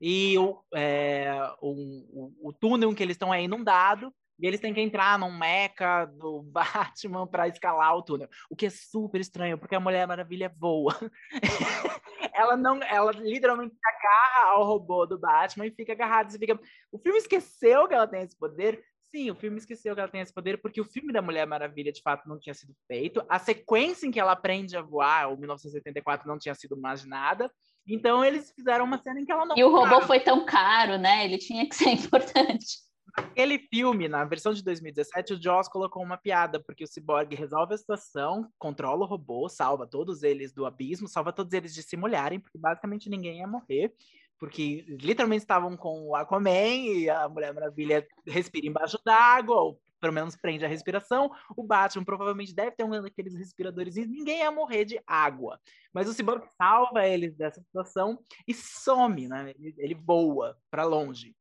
e 0.00 0.38
o, 0.38 0.62
é, 0.74 1.32
o, 1.60 1.70
o, 1.70 2.48
o 2.48 2.52
túnel 2.52 2.90
em 2.90 2.94
que 2.94 3.02
eles 3.02 3.14
estão 3.14 3.32
é 3.32 3.42
inundado, 3.42 4.12
e 4.42 4.46
eles 4.46 4.58
têm 4.58 4.74
que 4.74 4.80
entrar 4.80 5.16
num 5.20 5.30
meca 5.30 6.04
do 6.04 6.42
Batman 6.50 7.28
para 7.28 7.46
escalar 7.46 7.96
o 7.96 8.02
túnel. 8.02 8.28
O 8.50 8.56
que 8.56 8.66
é 8.66 8.70
super 8.70 9.20
estranho, 9.20 9.56
porque 9.56 9.76
a 9.76 9.80
Mulher 9.80 10.04
Maravilha 10.08 10.52
voa. 10.58 10.98
ela 12.34 12.56
não, 12.56 12.82
ela 12.82 13.12
literalmente 13.12 13.76
agarra 13.86 14.50
ao 14.50 14.64
robô 14.64 15.06
do 15.06 15.16
Batman 15.16 15.66
e 15.66 15.70
fica 15.70 15.92
agarrada. 15.92 16.28
Você 16.28 16.38
fica, 16.38 16.58
o 16.90 16.98
filme 16.98 17.18
esqueceu 17.18 17.86
que 17.86 17.94
ela 17.94 18.08
tem 18.08 18.22
esse 18.22 18.36
poder. 18.36 18.82
Sim, 19.14 19.30
o 19.30 19.36
filme 19.36 19.58
esqueceu 19.58 19.94
que 19.94 20.00
ela 20.00 20.10
tem 20.10 20.22
esse 20.22 20.34
poder 20.34 20.60
porque 20.60 20.80
o 20.80 20.86
filme 20.86 21.12
da 21.12 21.22
Mulher 21.22 21.46
Maravilha 21.46 21.92
de 21.92 22.02
fato 22.02 22.28
não 22.28 22.40
tinha 22.40 22.54
sido 22.54 22.74
feito. 22.88 23.24
A 23.28 23.38
sequência 23.38 24.06
em 24.06 24.10
que 24.10 24.18
ela 24.18 24.32
aprende 24.32 24.76
a 24.76 24.82
voar, 24.82 25.32
o 25.32 25.36
1984, 25.36 26.26
não 26.26 26.38
tinha 26.38 26.54
sido 26.54 26.76
imaginada. 26.76 27.48
Então 27.86 28.24
eles 28.24 28.50
fizeram 28.50 28.86
uma 28.86 28.98
cena 28.98 29.20
em 29.20 29.24
que 29.24 29.30
ela 29.30 29.46
não. 29.46 29.56
E 29.56 29.62
o 29.62 29.70
robô 29.70 30.00
foi 30.00 30.18
tão 30.18 30.44
caro, 30.44 30.98
né? 30.98 31.24
Ele 31.24 31.38
tinha 31.38 31.68
que 31.68 31.76
ser 31.76 31.90
importante. 31.94 32.90
Naquele 33.16 33.58
filme, 33.58 34.08
na 34.08 34.24
versão 34.24 34.54
de 34.54 34.62
2017, 34.64 35.34
o 35.34 35.42
Joss 35.42 35.68
colocou 35.68 36.02
uma 36.02 36.16
piada, 36.16 36.58
porque 36.58 36.84
o 36.84 36.86
Cyborg 36.86 37.34
resolve 37.34 37.74
a 37.74 37.78
situação, 37.78 38.50
controla 38.58 39.04
o 39.04 39.08
robô, 39.08 39.48
salva 39.48 39.86
todos 39.86 40.22
eles 40.22 40.52
do 40.52 40.64
abismo, 40.64 41.06
salva 41.06 41.32
todos 41.32 41.52
eles 41.52 41.74
de 41.74 41.82
se 41.82 41.96
molharem, 41.96 42.40
porque 42.40 42.56
basicamente 42.56 43.10
ninguém 43.10 43.40
ia 43.40 43.46
morrer, 43.46 43.92
porque 44.38 44.84
literalmente 44.88 45.42
estavam 45.42 45.76
com 45.76 46.08
o 46.08 46.16
Aquaman 46.16 46.50
e 46.50 47.10
a 47.10 47.28
Mulher 47.28 47.52
Maravilha 47.52 48.06
respira 48.26 48.66
embaixo 48.66 48.98
d'água, 49.04 49.56
ou 49.56 49.80
pelo 50.00 50.12
menos 50.12 50.34
prende 50.34 50.64
a 50.64 50.68
respiração. 50.68 51.30
O 51.56 51.62
Batman 51.62 52.04
provavelmente 52.04 52.54
deve 52.54 52.72
ter 52.72 52.82
um 52.82 52.90
daqueles 52.90 53.36
respiradores 53.36 53.96
e 53.96 54.04
ninguém 54.04 54.38
ia 54.38 54.50
morrer 54.50 54.84
de 54.84 55.00
água. 55.06 55.60
Mas 55.92 56.08
o 56.08 56.12
Cyborg 56.12 56.44
salva 56.56 57.06
eles 57.06 57.36
dessa 57.36 57.60
situação 57.60 58.18
e 58.48 58.52
some, 58.52 59.28
né? 59.28 59.54
Ele, 59.56 59.74
ele 59.78 59.94
voa 59.94 60.58
para 60.70 60.82
longe. 60.82 61.36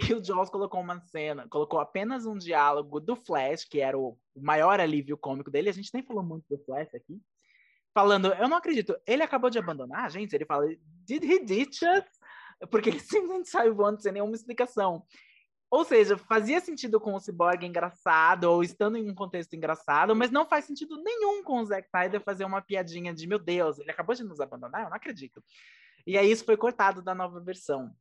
E 0.10 0.14
o 0.14 0.24
Joss 0.24 0.50
colocou 0.50 0.80
uma 0.80 1.00
cena, 1.00 1.46
colocou 1.48 1.78
apenas 1.78 2.26
um 2.26 2.36
diálogo 2.36 3.00
do 3.00 3.14
Flash, 3.16 3.64
que 3.64 3.80
era 3.80 3.98
o 3.98 4.18
maior 4.36 4.80
alívio 4.80 5.16
cômico 5.16 5.50
dele. 5.50 5.68
A 5.68 5.72
gente 5.72 5.92
nem 5.92 6.02
falou 6.02 6.22
muito 6.22 6.44
do 6.48 6.58
Flash 6.64 6.94
aqui. 6.94 7.20
Falando, 7.92 8.32
eu 8.34 8.48
não 8.48 8.56
acredito, 8.56 8.96
ele 9.06 9.22
acabou 9.22 9.50
de 9.50 9.58
abandonar 9.58 10.04
a 10.04 10.08
gente? 10.08 10.32
Ele 10.32 10.44
fala, 10.44 10.66
did 11.04 11.24
he 11.24 11.44
ditch 11.44 11.82
us? 11.82 12.68
Porque 12.70 12.88
ele 12.88 13.00
simplesmente 13.00 13.48
saiu 13.48 13.74
voando 13.74 14.00
sem 14.00 14.12
nenhuma 14.12 14.34
explicação. 14.34 15.04
Ou 15.68 15.84
seja, 15.84 16.16
fazia 16.16 16.60
sentido 16.60 17.00
com 17.00 17.14
o 17.14 17.20
Cyborg 17.20 17.64
engraçado, 17.64 18.44
ou 18.44 18.62
estando 18.62 18.96
em 18.96 19.08
um 19.08 19.14
contexto 19.14 19.54
engraçado, 19.54 20.16
mas 20.16 20.30
não 20.30 20.44
faz 20.44 20.64
sentido 20.64 21.00
nenhum 21.00 21.44
com 21.44 21.60
o 21.60 21.64
Zack 21.64 21.86
Snyder 21.86 22.20
fazer 22.20 22.44
uma 22.44 22.60
piadinha 22.60 23.14
de, 23.14 23.26
meu 23.26 23.38
Deus, 23.38 23.78
ele 23.78 23.90
acabou 23.90 24.14
de 24.14 24.24
nos 24.24 24.40
abandonar? 24.40 24.82
Eu 24.82 24.90
não 24.90 24.96
acredito. 24.96 25.42
E 26.04 26.18
aí 26.18 26.30
isso 26.30 26.44
foi 26.44 26.56
cortado 26.56 27.02
da 27.02 27.14
nova 27.14 27.40
versão 27.40 27.94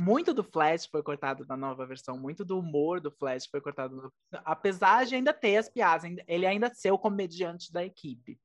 muito 0.00 0.32
do 0.32 0.42
Flash 0.42 0.86
foi 0.86 1.02
cortado 1.02 1.44
na 1.46 1.56
nova 1.56 1.84
versão, 1.84 2.16
muito 2.16 2.42
do 2.44 2.58
humor 2.58 3.00
do 3.00 3.10
Flash 3.10 3.46
foi 3.46 3.60
cortado, 3.60 4.10
apesar 4.44 5.04
de 5.04 5.14
ainda 5.14 5.32
ter 5.32 5.58
as 5.58 5.68
piadas, 5.68 6.10
ele 6.26 6.46
ainda 6.46 6.72
ser 6.72 6.90
o 6.90 6.98
comediante 6.98 7.70
da 7.70 7.84
equipe. 7.84 8.40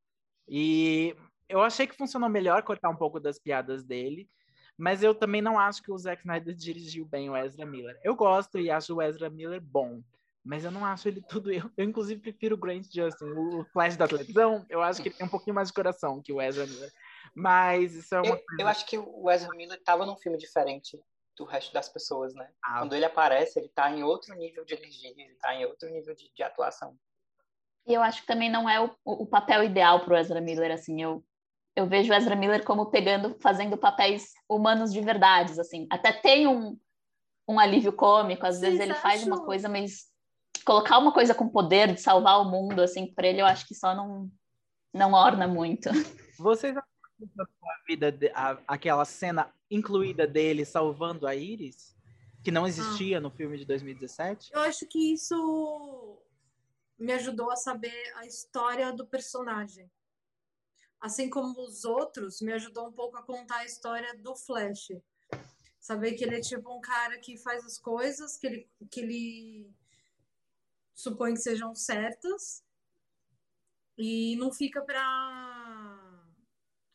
E 0.47 1.15
eu 1.47 1.61
achei 1.61 1.87
que 1.87 1.95
funcionou 1.95 2.29
melhor 2.29 2.61
cortar 2.63 2.89
um 2.89 2.95
pouco 2.95 3.21
das 3.21 3.39
piadas 3.39 3.83
dele, 3.83 4.29
mas 4.77 5.01
eu 5.01 5.15
também 5.15 5.41
não 5.41 5.57
acho 5.57 5.81
que 5.81 5.91
o 5.91 5.97
Zack 5.97 6.21
Snyder 6.21 6.53
dirigiu 6.55 7.05
bem 7.05 7.29
o 7.29 7.37
Ezra 7.37 7.65
Miller. 7.65 7.97
Eu 8.03 8.15
gosto 8.15 8.59
e 8.59 8.69
acho 8.69 8.93
o 8.93 9.01
Ezra 9.01 9.29
Miller 9.29 9.61
bom, 9.61 10.03
mas 10.43 10.65
eu 10.65 10.71
não 10.71 10.83
acho 10.83 11.07
ele 11.07 11.21
tudo. 11.29 11.53
Eu, 11.53 11.71
eu 11.77 11.85
inclusive 11.85 12.19
prefiro 12.19 12.55
o 12.55 12.59
Grant 12.59 12.85
Justin, 12.93 13.25
o 13.25 13.63
Flash 13.71 13.95
da 13.95 14.09
televisão. 14.09 14.65
Eu 14.69 14.81
acho 14.81 15.01
que 15.01 15.07
ele 15.07 15.15
tem 15.15 15.25
um 15.25 15.31
pouquinho 15.31 15.55
mais 15.55 15.69
de 15.69 15.73
coração 15.73 16.21
que 16.21 16.33
o 16.33 16.41
Ezra 16.41 16.67
Miller. 16.67 16.91
Mas 17.33 17.95
isso 17.95 18.13
é 18.13 18.21
uma 18.21 18.35
eu, 18.35 18.43
eu 18.59 18.67
acho 18.67 18.85
que 18.85 18.97
o 18.97 19.31
Ezra 19.31 19.55
Miller 19.55 19.77
estava 19.77 20.05
num 20.05 20.17
filme 20.17 20.37
diferente 20.37 20.99
do 21.35 21.45
resto 21.45 21.73
das 21.73 21.89
pessoas, 21.89 22.33
né? 22.33 22.49
Ah. 22.63 22.79
Quando 22.79 22.93
ele 22.93 23.05
aparece, 23.05 23.59
ele 23.59 23.69
tá 23.69 23.91
em 23.91 24.03
outro 24.03 24.33
nível 24.35 24.63
de 24.65 24.73
energia, 24.73 25.11
ele 25.17 25.35
tá 25.35 25.53
em 25.53 25.65
outro 25.65 25.89
nível 25.89 26.15
de, 26.15 26.31
de 26.33 26.43
atuação. 26.43 26.97
E 27.85 27.93
eu 27.93 28.01
acho 28.01 28.21
que 28.21 28.27
também 28.27 28.49
não 28.49 28.69
é 28.69 28.81
o, 28.81 28.89
o 29.03 29.25
papel 29.27 29.63
ideal 29.63 29.99
pro 29.99 30.17
Ezra 30.17 30.41
Miller, 30.41 30.71
assim, 30.71 31.01
eu, 31.01 31.23
eu 31.75 31.85
vejo 31.85 32.11
o 32.11 32.15
Ezra 32.15 32.35
Miller 32.35 32.63
como 32.63 32.87
pegando, 32.87 33.35
fazendo 33.39 33.77
papéis 33.77 34.33
humanos 34.49 34.91
de 34.91 35.01
verdades, 35.01 35.59
assim, 35.59 35.85
até 35.91 36.11
tem 36.11 36.47
um, 36.47 36.79
um 37.47 37.59
alívio 37.59 37.93
cômico, 37.93 38.45
às 38.45 38.55
Vocês 38.55 38.71
vezes 38.71 38.79
ele 38.79 38.91
acham? 38.91 39.01
faz 39.03 39.23
uma 39.27 39.45
coisa, 39.45 39.69
mas 39.69 40.07
colocar 40.65 40.97
uma 40.97 41.11
coisa 41.11 41.35
com 41.35 41.47
poder 41.47 41.93
de 41.93 42.01
salvar 42.01 42.41
o 42.41 42.49
mundo, 42.49 42.81
assim, 42.81 43.13
para 43.13 43.27
ele 43.27 43.41
eu 43.41 43.45
acho 43.45 43.67
que 43.67 43.75
só 43.75 43.93
não, 43.93 44.31
não 44.91 45.13
orna 45.13 45.47
muito. 45.47 45.89
Vocês 46.39 46.75
a 47.21 47.85
vida 47.87 48.11
de, 48.11 48.29
a, 48.29 48.59
aquela 48.67 49.05
cena 49.05 49.53
incluída 49.69 50.27
dele 50.27 50.65
salvando 50.65 51.25
a 51.27 51.35
Iris, 51.35 51.95
que 52.43 52.51
não 52.51 52.67
existia 52.67 53.17
ah. 53.17 53.21
no 53.21 53.31
filme 53.31 53.57
de 53.57 53.65
2017? 53.65 54.51
Eu 54.53 54.61
acho 54.61 54.85
que 54.87 55.13
isso 55.13 56.21
me 56.97 57.13
ajudou 57.13 57.51
a 57.51 57.55
saber 57.55 58.13
a 58.15 58.25
história 58.25 58.91
do 58.91 59.05
personagem. 59.05 59.89
Assim 60.99 61.29
como 61.29 61.61
os 61.61 61.85
outros, 61.85 62.41
me 62.41 62.53
ajudou 62.53 62.87
um 62.87 62.91
pouco 62.91 63.17
a 63.17 63.23
contar 63.23 63.57
a 63.57 63.65
história 63.65 64.15
do 64.17 64.35
Flash. 64.35 64.91
Saber 65.79 66.13
que 66.13 66.23
ele 66.23 66.37
é 66.37 66.41
tipo 66.41 66.75
um 66.75 66.81
cara 66.81 67.19
que 67.19 67.37
faz 67.37 67.63
as 67.63 67.77
coisas 67.77 68.37
que 68.37 68.47
ele, 68.47 68.69
que 68.89 69.01
ele 69.01 69.69
supõe 70.95 71.33
que 71.33 71.41
sejam 71.41 71.75
certas 71.75 72.63
e 73.97 74.35
não 74.37 74.51
fica 74.51 74.81
para 74.81 75.54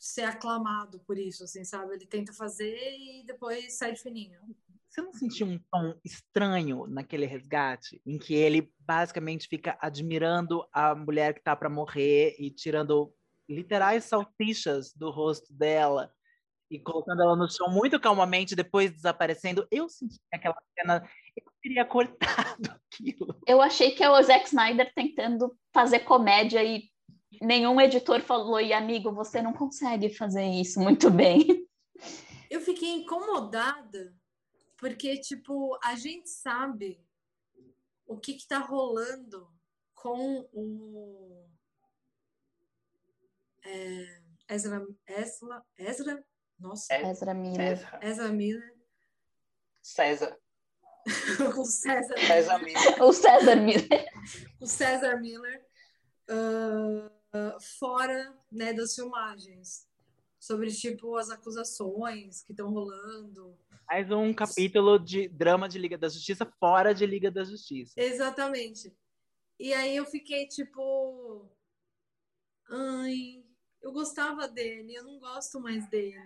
ser 0.00 0.22
aclamado 0.22 0.98
por 1.00 1.18
isso, 1.18 1.44
assim, 1.44 1.62
sabe? 1.62 1.94
Ele 1.94 2.06
tenta 2.06 2.32
fazer 2.32 2.74
e 2.74 3.22
depois 3.26 3.76
sai 3.76 3.92
de 3.92 4.00
fininho. 4.00 4.40
Você 4.88 5.02
não 5.02 5.12
sentiu 5.12 5.46
um 5.46 5.60
tom 5.70 5.94
estranho 6.04 6.86
naquele 6.88 7.26
resgate, 7.26 8.00
em 8.04 8.18
que 8.18 8.34
ele 8.34 8.72
basicamente 8.80 9.46
fica 9.46 9.78
admirando 9.80 10.66
a 10.72 10.94
mulher 10.96 11.34
que 11.34 11.42
tá 11.42 11.54
para 11.54 11.68
morrer 11.68 12.34
e 12.40 12.50
tirando 12.50 13.14
literais 13.48 14.04
salsichas 14.04 14.92
do 14.94 15.10
rosto 15.10 15.52
dela 15.52 16.12
e 16.70 16.78
colocando 16.78 17.22
ela 17.22 17.36
no 17.36 17.50
chão 17.50 17.68
muito 17.70 18.00
calmamente, 18.00 18.56
depois 18.56 18.90
desaparecendo. 18.90 19.66
Eu 19.70 19.88
senti 19.88 20.18
aquela 20.32 20.56
cena, 20.78 21.08
eu 21.36 21.52
teria 21.62 21.84
cortado 21.86 22.70
aquilo. 22.70 23.38
Eu 23.46 23.60
achei 23.60 23.92
que 23.92 24.02
é 24.02 24.10
o 24.10 24.22
Zack 24.22 24.46
Snyder 24.46 24.92
tentando 24.94 25.56
fazer 25.72 26.00
comédia 26.00 26.64
e 26.64 26.89
nenhum 27.40 27.80
editor 27.80 28.20
falou, 28.20 28.60
e 28.60 28.72
amigo, 28.72 29.12
você 29.12 29.42
não 29.42 29.52
consegue 29.52 30.14
fazer 30.14 30.44
isso 30.44 30.80
muito 30.80 31.10
bem. 31.10 31.66
Eu 32.50 32.60
fiquei 32.60 32.90
incomodada, 32.90 34.14
porque, 34.76 35.18
tipo, 35.18 35.78
a 35.84 35.94
gente 35.94 36.28
sabe 36.28 37.00
o 38.06 38.18
que 38.18 38.34
que 38.34 38.48
tá 38.48 38.58
rolando 38.58 39.48
com 39.94 40.48
o 40.52 41.46
é, 43.64 44.20
Ezra, 44.48 44.84
Ezra, 45.06 45.62
Ezra 45.78 46.24
nossa. 46.60 46.92
É, 46.92 47.10
Ezra 47.10 47.34
Miller. 47.34 47.78
César. 47.78 47.98
Ezra 48.02 48.28
Miller. 48.28 48.74
César. 49.82 50.38
o 51.56 51.64
César. 51.64 52.18
César 52.18 52.58
Miller. 52.58 53.02
o 53.02 53.12
César 53.12 53.56
Miller. 53.56 54.12
o 54.60 54.66
César 54.66 55.20
Miller. 55.20 55.66
Uh, 56.28 57.10
fora 57.78 58.36
né, 58.50 58.72
das 58.72 58.94
filmagens. 58.94 59.88
Sobre, 60.38 60.70
tipo, 60.70 61.16
as 61.16 61.28
acusações 61.28 62.42
que 62.42 62.52
estão 62.52 62.70
rolando. 62.70 63.58
Mais 63.86 64.10
um 64.10 64.32
capítulo 64.32 64.98
de 64.98 65.28
drama 65.28 65.68
de 65.68 65.78
Liga 65.78 65.98
da 65.98 66.08
Justiça 66.08 66.46
fora 66.58 66.94
de 66.94 67.04
Liga 67.04 67.30
da 67.30 67.44
Justiça. 67.44 67.92
Exatamente. 67.96 68.96
E 69.58 69.74
aí 69.74 69.94
eu 69.94 70.06
fiquei, 70.06 70.46
tipo... 70.46 71.46
Ai, 72.70 73.44
eu 73.82 73.92
gostava 73.92 74.48
dele, 74.48 74.94
eu 74.94 75.04
não 75.04 75.18
gosto 75.18 75.60
mais 75.60 75.88
dele. 75.90 76.16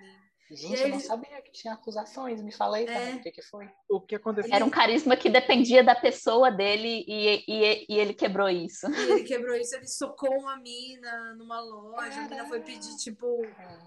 Gente, 0.51 0.83
eu 0.83 0.89
não 0.91 1.01
sabia 1.01 1.41
que 1.41 1.51
tinha 1.53 1.73
acusações. 1.73 2.43
Me 2.43 2.53
fala 2.53 2.77
aí, 2.77 2.87
é. 2.87 3.15
o 3.15 3.23
que, 3.23 3.31
que 3.33 3.43
foi? 3.43 3.69
O 3.89 4.01
que 4.01 4.15
aconteceu? 4.15 4.55
Era 4.55 4.65
um 4.65 4.71
carisma 4.71 5.17
que 5.17 5.31
dependia 5.31 5.83
da 5.83 5.95
pessoa 5.95 6.51
dele 6.51 7.05
e, 7.09 7.45
e, 7.49 7.87
e 7.89 7.99
ele 7.99 8.13
quebrou 8.13 8.49
isso. 8.49 8.87
E 8.91 9.11
ele 9.13 9.25
quebrou 9.25 9.57
isso. 9.57 9.75
Ele 9.75 9.87
socou 9.87 10.31
uma 10.39 10.57
mina 10.59 11.35
numa 11.35 11.61
loja. 11.61 12.11
Caramba. 12.11 12.27
A 12.27 12.29
mina 12.29 12.47
foi 12.47 12.61
pedir, 12.61 12.95
tipo, 12.97 13.27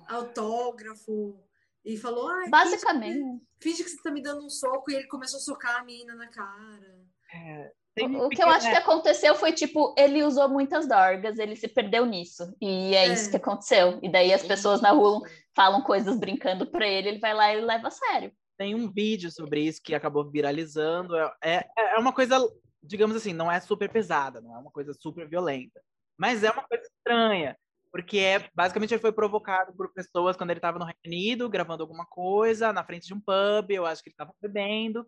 autógrafo. 0.07 1.39
E 1.85 1.95
falou, 1.95 2.27
ah, 2.27 2.45
Basicamente. 2.49 3.13
Finge 3.13 3.39
que, 3.59 3.63
finge 3.69 3.83
que 3.83 3.89
você 3.91 4.01
tá 4.01 4.11
me 4.11 4.21
dando 4.21 4.43
um 4.43 4.49
soco. 4.49 4.89
E 4.89 4.95
ele 4.95 5.07
começou 5.07 5.37
a 5.37 5.41
socar 5.41 5.79
a 5.79 5.83
mina 5.83 6.15
na 6.15 6.27
cara. 6.27 7.05
É, 7.33 7.71
o 8.05 8.29
que 8.29 8.41
eu 8.41 8.49
acho 8.49 8.69
que 8.69 8.75
aconteceu 8.75 9.35
foi, 9.35 9.51
tipo, 9.51 9.93
ele 9.97 10.23
usou 10.23 10.49
muitas 10.49 10.87
dorgas, 10.87 11.39
ele 11.39 11.55
se 11.55 11.67
perdeu 11.67 12.05
nisso. 12.05 12.55
E 12.61 12.95
é, 12.95 13.07
é. 13.07 13.13
isso 13.13 13.29
que 13.29 13.37
aconteceu. 13.37 13.99
E 14.01 14.09
daí 14.11 14.33
as 14.33 14.43
pessoas 14.43 14.81
na 14.81 14.91
rua 14.91 15.21
falam 15.55 15.81
coisas 15.81 16.17
brincando 16.17 16.65
pra 16.65 16.87
ele, 16.87 17.09
ele 17.09 17.19
vai 17.19 17.33
lá 17.33 17.53
e 17.53 17.61
leva 17.61 17.87
a 17.87 17.91
sério. 17.91 18.31
Tem 18.57 18.75
um 18.75 18.91
vídeo 18.91 19.31
sobre 19.31 19.61
isso 19.61 19.81
que 19.81 19.95
acabou 19.95 20.29
viralizando. 20.29 21.15
É, 21.15 21.31
é, 21.43 21.65
é 21.77 21.97
uma 21.97 22.11
coisa, 22.13 22.37
digamos 22.81 23.15
assim, 23.15 23.33
não 23.33 23.51
é 23.51 23.59
super 23.59 23.89
pesada, 23.89 24.41
não 24.41 24.55
é 24.55 24.59
uma 24.59 24.71
coisa 24.71 24.93
super 24.93 25.27
violenta. 25.27 25.81
Mas 26.17 26.43
é 26.43 26.51
uma 26.51 26.63
coisa 26.63 26.83
estranha. 26.83 27.55
Porque 27.91 28.19
é, 28.19 28.49
basicamente 28.53 28.93
ele 28.93 29.01
foi 29.01 29.11
provocado 29.11 29.73
por 29.73 29.91
pessoas 29.93 30.35
quando 30.35 30.49
ele 30.49 30.59
estava 30.59 30.77
no 30.77 30.85
Reino 30.85 30.99
Unido, 31.05 31.49
gravando 31.49 31.83
alguma 31.83 32.05
coisa, 32.05 32.73
na 32.73 32.83
frente 32.83 33.07
de 33.07 33.13
um 33.13 33.19
pub, 33.19 33.71
eu 33.71 33.85
acho 33.85 34.03
que 34.03 34.09
ele 34.09 34.13
estava 34.13 34.33
bebendo. 34.41 35.07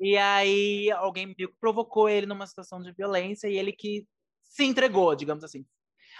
E 0.00 0.16
aí 0.16 0.90
alguém 0.92 1.26
meio 1.26 1.48
que 1.50 1.56
provocou 1.60 2.08
ele 2.08 2.26
numa 2.26 2.46
situação 2.46 2.80
de 2.80 2.92
violência 2.92 3.48
e 3.48 3.56
ele 3.56 3.72
que 3.72 4.06
se 4.42 4.64
entregou, 4.64 5.14
digamos 5.14 5.44
assim. 5.44 5.66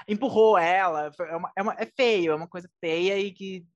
Empurrou 0.07 0.59
ela. 0.59 1.11
É, 1.21 1.37
uma, 1.37 1.53
é, 1.57 1.63
uma, 1.63 1.75
é 1.79 1.87
feio, 1.87 2.33
é 2.33 2.35
uma 2.35 2.49
coisa 2.49 2.69
feia 2.81 3.19
e 3.19 3.33
que 3.33 3.67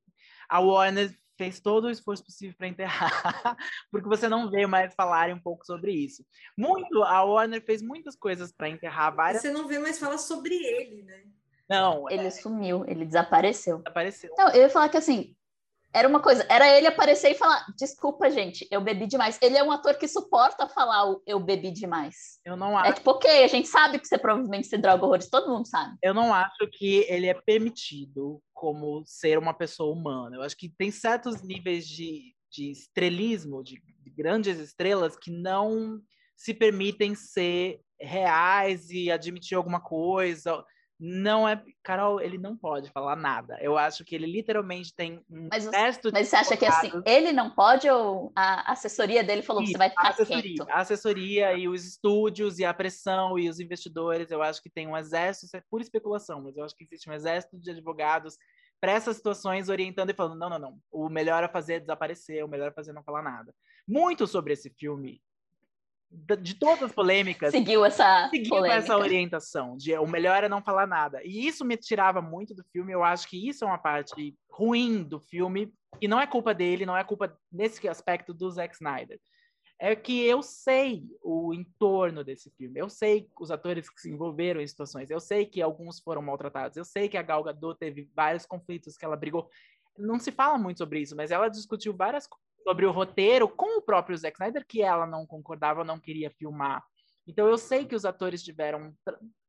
a 0.49 0.61
Warner 0.61 1.17
fez 1.37 1.61
todo 1.61 1.87
o 1.87 1.91
esforço 1.91 2.25
possível 2.25 2.55
para 2.57 2.69
enterrar, 2.69 3.11
porque 3.91 4.09
você 4.09 4.29
não 4.29 4.51
vê 4.51 4.67
mais 4.67 4.95
falarem 4.95 5.35
um 5.35 5.41
pouco 5.41 5.65
sobre 5.65 5.93
isso. 5.93 6.25
Muito, 6.57 7.03
a 7.03 7.23
Warner 7.25 7.65
fez 7.65 7.83
muitas 7.83 8.15
coisas 8.15 8.53
para 8.53 8.69
enterrar 8.69 9.15
várias. 9.15 9.43
Você 9.43 9.51
não 9.51 9.67
vê 9.67 9.79
mais 9.79 9.99
falar 9.99 10.19
sobre 10.19 10.55
ele, 10.55 11.03
né? 11.03 11.25
Não. 11.69 12.09
Ele 12.11 12.27
é... 12.27 12.31
sumiu, 12.31 12.85
ele 12.87 13.05
desapareceu. 13.05 13.79
Desapareceu. 13.79 14.31
Então, 14.33 14.51
eu 14.51 14.63
ia 14.63 14.71
falar 14.71 14.89
que 14.89 14.97
assim, 14.97 15.35
era 15.95 16.09
uma 16.09 16.21
coisa, 16.21 16.47
era 16.49 16.69
ele 16.77 16.87
aparecer 16.87 17.33
e 17.33 17.35
falar: 17.35 17.67
desculpa, 17.79 18.31
gente, 18.31 18.67
eu 18.71 18.81
bebi 18.81 19.07
demais. 19.07 19.39
Ele 19.43 19.57
é 19.57 19.63
um 19.63 19.71
ator 19.71 19.97
que 19.97 20.09
suporta 20.09 20.67
falar 20.69 21.11
o 21.11 21.23
eu 21.27 21.39
bebi 21.39 21.71
demais. 21.71 22.41
Eu 22.45 22.57
não 22.57 22.77
acho. 22.77 22.91
É 22.91 22.93
tipo, 22.95 23.11
ok, 23.11 23.45
a 23.45 23.47
gente 23.47 23.69
sabe 23.69 23.99
que 23.99 24.09
você 24.09 24.17
provavelmente 24.17 24.67
se 24.67 24.79
droga 24.79 25.05
horrores, 25.05 25.29
todo 25.29 25.53
mundo 25.53 25.67
sabe. 25.67 25.97
Eu 26.03 26.15
não 26.15 26.33
acho 26.33 26.67
que 26.73 27.07
ele 27.09 27.27
é 27.27 27.35
permitido 27.35 28.43
como 28.55 29.03
ser 29.05 29.39
uma 29.39 29.53
pessoa 29.53 29.93
humana. 29.93 30.37
Eu 30.37 30.43
acho 30.43 30.57
que 30.57 30.69
tem 30.69 30.91
certos 30.91 31.43
níveis 31.43 31.87
de, 31.87 32.35
de 32.51 32.71
estrelismo, 32.71 33.63
de, 33.63 33.83
de 34.01 34.11
grandes 34.11 34.59
estrelas, 34.59 35.17
que 35.17 35.31
não 35.31 36.01
se 36.37 36.55
permitem 36.55 37.15
ser 37.15 37.81
reais 38.01 38.91
e 38.91 39.11
admitir 39.11 39.57
alguma 39.57 39.81
coisa 39.81 40.65
não 41.05 41.49
é. 41.49 41.61
Carol, 41.83 42.21
ele 42.21 42.39
não 42.39 42.57
pode 42.57 42.89
falar 42.93 43.17
nada. 43.17 43.59
Eu 43.61 43.77
acho 43.77 44.05
que 44.05 44.15
ele 44.15 44.25
literalmente 44.25 44.95
tem 44.95 45.21
um 45.29 45.49
mas, 45.51 45.67
resto 45.67 46.11
Mas 46.13 46.29
você 46.29 46.37
acha 46.37 46.57
que 46.57 46.65
assim, 46.65 46.93
ele 47.05 47.33
não 47.33 47.51
pode 47.51 47.91
ou 47.91 48.31
a 48.37 48.71
assessoria 48.71 49.25
dele 49.25 49.43
falou 49.43 49.65
que 49.65 49.73
você 49.73 49.79
vai 49.79 49.91
ficar 49.91 50.07
a 50.07 50.11
assessoria, 50.11 50.55
quieto? 50.55 50.71
A 50.71 50.81
assessoria 50.81 51.55
e 51.55 51.67
os 51.67 51.85
estúdios 51.85 52.61
e 52.61 52.65
a 52.65 52.73
pressão 52.73 53.37
e 53.37 53.49
os 53.49 53.59
investidores, 53.59 54.31
eu 54.31 54.41
acho 54.41 54.63
que 54.63 54.71
tem 54.71 54.87
um 54.87 54.97
exército, 54.97 55.47
isso 55.47 55.57
é 55.57 55.63
pura 55.69 55.83
especulação, 55.83 56.41
mas 56.41 56.57
eu 56.57 56.65
acho 56.65 56.77
que 56.77 56.85
existe 56.85 57.11
um 57.11 57.13
exército 57.13 57.59
de 57.59 57.73
advogados 57.73 58.39
para 58.81 58.93
essas 58.93 59.17
situações 59.17 59.69
orientando 59.69 60.11
e 60.11 60.15
falando: 60.15 60.39
não, 60.39 60.51
não, 60.51 60.59
não, 60.61 60.79
o 60.89 61.09
melhor 61.09 61.43
é 61.43 61.49
fazer 61.49 61.81
desaparecer, 61.81 62.45
o 62.45 62.49
melhor 62.49 62.69
é 62.69 62.73
fazer 62.73 62.93
não 62.93 63.03
falar 63.03 63.23
nada. 63.23 63.53
Muito 63.89 64.25
sobre 64.29 64.53
esse 64.53 64.71
filme 64.71 65.21
de 66.41 66.55
todas 66.55 66.83
as 66.83 66.93
polêmicas. 66.93 67.51
Seguiu 67.51 67.85
essa 67.85 68.29
seguiu 68.29 68.51
polêmica. 68.51 68.79
essa 68.79 68.97
orientação 68.97 69.77
de 69.77 69.97
o 69.97 70.07
melhor 70.07 70.45
é 70.45 70.49
não 70.49 70.63
falar 70.63 70.87
nada. 70.87 71.21
E 71.25 71.47
isso 71.47 71.65
me 71.65 71.77
tirava 71.77 72.21
muito 72.21 72.55
do 72.55 72.63
filme. 72.65 72.93
Eu 72.93 73.03
acho 73.03 73.29
que 73.29 73.49
isso 73.49 73.65
é 73.65 73.67
uma 73.67 73.79
parte 73.79 74.37
ruim 74.51 75.03
do 75.03 75.19
filme 75.19 75.73
e 76.01 76.07
não 76.07 76.21
é 76.21 76.27
culpa 76.27 76.53
dele, 76.55 76.87
não 76.87 76.97
é 76.97 77.03
culpa 77.03 77.37
nesse 77.51 77.87
aspecto 77.89 78.35
do 78.35 78.51
Zack 78.51 78.75
Snyder. 78.75 79.19
É 79.79 79.97
que 79.97 80.25
eu 80.25 80.43
sei 80.43 81.05
o 81.23 81.53
entorno 81.53 82.23
desse 82.23 82.51
filme. 82.51 82.79
Eu 82.79 82.89
sei 82.89 83.29
os 83.41 83.51
atores 83.51 83.91
que 83.91 84.01
se 84.01 84.11
envolveram 84.11 84.61
em 84.61 84.67
situações. 84.67 85.11
Eu 85.11 85.19
sei 85.19 85.45
que 85.45 85.61
alguns 85.61 85.99
foram 85.99 86.23
maltratados. 86.23 86.77
Eu 86.77 86.85
sei 86.85 87.09
que 87.09 87.17
a 87.17 87.23
Gal 87.23 87.43
Gadot 87.43 87.79
teve 87.79 88.09
vários 88.15 88.47
conflitos 88.47 88.97
que 88.97 89.05
ela 89.05 89.17
brigou. 89.17 89.49
Não 89.99 90.21
se 90.21 90.31
fala 90.31 90.57
muito 90.57 90.79
sobre 90.79 91.01
isso, 91.01 91.17
mas 91.17 91.31
ela 91.31 91.49
discutiu 91.49 91.97
várias 91.97 92.29
sobre 92.63 92.87
o 92.87 92.93
roteiro 92.93 93.49
com 93.49 93.79
o 93.79 93.83
próprio 93.83 94.17
Zack 94.17 94.37
Snyder, 94.37 94.65
que 94.67 94.83
ela 94.83 95.07
não 95.07 95.27
concordava, 95.27 95.85
não 95.85 95.99
queria 95.99 96.31
filmar. 96.31 96.83
Então 97.27 97.47
eu 97.47 97.57
sei 97.57 97.85
que 97.85 97.95
os 97.95 98.05
atores 98.05 98.43
tiveram. 98.43 98.95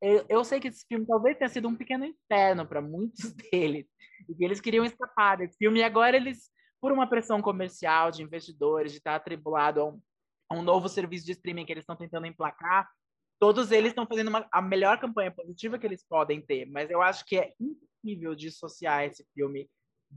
Eu, 0.01 0.26
eu 0.30 0.43
sei 0.43 0.59
que 0.59 0.68
esse 0.68 0.86
filme 0.88 1.05
talvez 1.05 1.38
tenha 1.38 1.49
sido 1.49 1.68
um 1.68 1.76
pequeno 1.76 2.05
inferno 2.05 2.68
para 2.68 2.82
muitos 2.82 3.34
deles. 3.51 3.88
E 4.30 4.36
que 4.36 4.43
eles 4.43 4.61
queriam 4.61 4.86
escapar 4.86 5.38
desse 5.38 5.57
filme. 5.57 5.80
E 5.80 5.84
agora 5.84 6.16
eles, 6.16 6.51
por 6.80 6.91
uma 6.91 7.07
pressão 7.07 7.41
comercial 7.41 8.11
de 8.11 8.22
investidores, 8.22 8.91
de 8.91 8.99
estar 8.99 9.16
atribulado 9.16 9.82
a 9.82 9.86
um, 9.86 10.01
a 10.49 10.55
um 10.55 10.61
novo 10.61 10.88
serviço 10.88 11.26
de 11.26 11.32
streaming 11.32 11.66
que 11.66 11.74
eles 11.74 11.84
estão 11.84 11.95
tentando 11.95 12.28
emplacar, 12.28 12.88
todos 13.39 13.72
eles 13.72 13.89
estão 13.89 14.05
fazendo 14.05 14.28
uma, 14.28 14.47
a 14.51 14.61
melhor 14.61 14.99
campanha 14.99 15.32
positiva 15.32 15.80
que 15.80 15.88
eles 15.88 16.05
podem 16.07 16.41
ter. 16.41 16.66
Mas 16.68 16.89
eu 16.91 17.01
acho 17.01 17.26
que 17.26 17.38
é 17.38 17.53
impossível 17.59 18.36
dissociar 18.36 19.03
esse 19.03 19.26
filme 19.34 19.68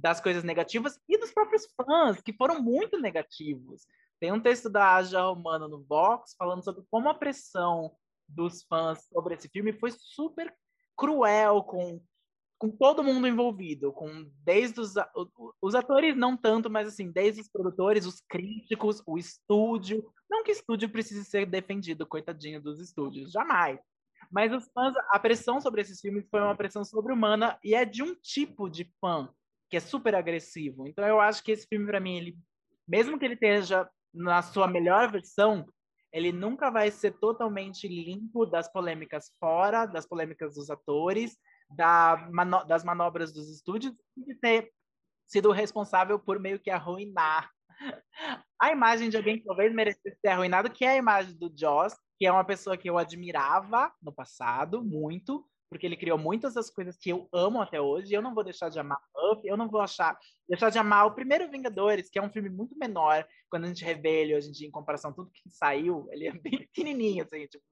das 0.01 0.21
coisas 0.21 0.45
negativas 0.45 0.99
e 1.09 1.19
dos 1.19 1.33
próprios 1.33 1.67
fãs, 1.77 2.21
que 2.21 2.33
foram 2.33 2.63
muito 2.63 2.99
negativos. 2.99 3.87
Tem 4.21 4.33
um 4.33 4.41
texto 4.41 4.69
da 4.69 4.95
Aja 4.95 5.23
Romana 5.23 5.69
no 5.69 5.83
Vox 5.85 6.35
falando 6.39 6.63
sobre 6.63 6.85
como 6.91 7.09
a 7.09 7.15
pressão 7.15 7.93
dos 8.29 8.63
fãs 8.65 9.07
sobre 9.13 9.35
esse 9.35 9.49
filme 9.49 9.73
foi 9.73 9.91
super 9.93 10.55
cruel 10.97 11.63
com 11.63 12.01
com 12.59 12.71
todo 12.71 13.05
mundo 13.05 13.29
envolvido, 13.29 13.93
com 13.93 14.31
desde 14.43 14.81
os, 14.81 14.95
os 15.61 15.75
atores 15.75 16.17
não 16.17 16.35
tanto, 16.35 16.71
mas 16.71 16.89
assim, 16.89 17.11
desde 17.11 17.43
os 17.43 17.49
produtores, 17.49 18.07
os 18.07 18.23
críticos, 18.27 19.03
o 19.07 19.19
estúdio. 19.19 20.11
Não 20.29 20.43
que 20.43 20.53
estúdio 20.53 20.89
precise 20.89 21.23
ser 21.27 21.45
defendido, 21.45 22.07
coitadinho 22.07 22.59
dos 22.59 22.81
estúdios, 22.81 23.31
jamais. 23.31 23.79
Mas 24.31 24.55
os 24.55 24.67
fãs, 24.73 24.95
a 25.11 25.19
pressão 25.19 25.61
sobre 25.61 25.83
esses 25.83 26.01
filmes 26.01 26.27
foi 26.31 26.41
uma 26.41 26.57
pressão 26.57 26.83
sobre-humana 26.83 27.59
e 27.63 27.75
é 27.75 27.85
de 27.85 28.03
um 28.03 28.15
tipo 28.15 28.71
de 28.71 28.91
fã 29.01 29.29
que 29.77 29.79
é 29.79 29.81
super 29.81 30.15
agressivo. 30.15 30.89
Então 30.89 31.07
eu 31.07 31.21
acho 31.21 31.45
que 31.45 31.53
esse 31.53 31.67
filme 31.67 31.87
para 31.87 32.01
mim, 32.01 32.17
ele 32.17 32.39
mesmo 32.89 33.19
que 33.19 33.25
ele 33.27 33.35
esteja 33.35 33.87
na 34.15 34.41
sua 34.41 34.67
melhor 34.67 35.11
versão, 35.11 35.67
ele 36.11 36.33
nunca 36.33 36.71
vai 36.71 36.91
ser 36.91 37.11
totalmente 37.19 37.87
limpo 37.87 38.47
das 38.47 38.73
polêmicas 38.73 39.31
fora, 39.39 39.85
das 39.85 40.07
polêmicas 40.07 40.55
dos 40.55 40.71
atores, 40.71 41.37
da 41.69 42.27
mano 42.33 42.65
das 42.65 42.85
manobras 42.85 43.35
dos 43.35 43.51
estúdios 43.51 43.93
de 44.17 44.35
ter 44.37 44.73
sido 45.27 45.51
responsável 45.51 46.19
por 46.19 46.39
meio 46.39 46.59
que 46.59 46.71
arruinar 46.71 47.51
a 48.59 48.71
imagem 48.71 49.11
de 49.11 49.19
alguém 49.19 49.39
que 49.39 49.45
talvez 49.45 49.75
merecesse 49.75 50.17
ser 50.21 50.29
arruinado, 50.29 50.71
que 50.71 50.87
é 50.87 50.93
a 50.93 50.97
imagem 50.97 51.37
do 51.37 51.53
Joss, 51.55 51.95
que 52.19 52.25
é 52.25 52.33
uma 52.33 52.45
pessoa 52.45 52.79
que 52.79 52.89
eu 52.89 52.97
admirava 52.97 53.93
no 54.01 54.13
passado 54.13 54.83
muito, 54.83 55.47
porque 55.69 55.87
ele 55.87 55.97
criou 55.97 56.19
muitas 56.19 56.55
das 56.55 56.71
coisas 56.71 56.97
que 56.97 57.11
eu 57.11 57.29
amo 57.33 57.61
até 57.61 57.81
hoje. 57.81 58.15
Eu 58.15 58.23
não 58.23 58.35
vou 58.35 58.45
deixar 58.45 58.69
de 58.69 58.79
amar 58.79 58.99
Buffy, 59.13 59.49
eu 59.49 59.57
não 59.57 59.69
vou 59.69 59.81
achar, 59.81 60.19
deixar 60.49 60.71
de 60.71 60.79
amar 60.79 61.07
o 61.07 61.15
primeiro 61.15 61.51
Vingadores, 61.51 62.09
que 62.09 62.19
é 62.19 62.23
um 62.23 62.31
filme 62.31 62.49
muito 62.49 62.77
menor 62.79 63.27
quando 63.51 63.65
a 63.65 63.69
gente 63.69 63.85
revê 63.85 64.23
ele 64.23 64.37
hoje 64.37 64.49
em 64.49 64.53
dia 64.53 64.69
em 64.69 64.71
comparação 64.71 65.11
a 65.11 65.15
tudo 65.15 65.31
que 65.31 65.51
saiu. 65.51 66.09
Ele 66.11 66.29
é 66.29 66.33
bem 66.39 66.59
pequenininho, 66.59 67.25
assim, 67.25 67.47
tipo, 67.47 67.65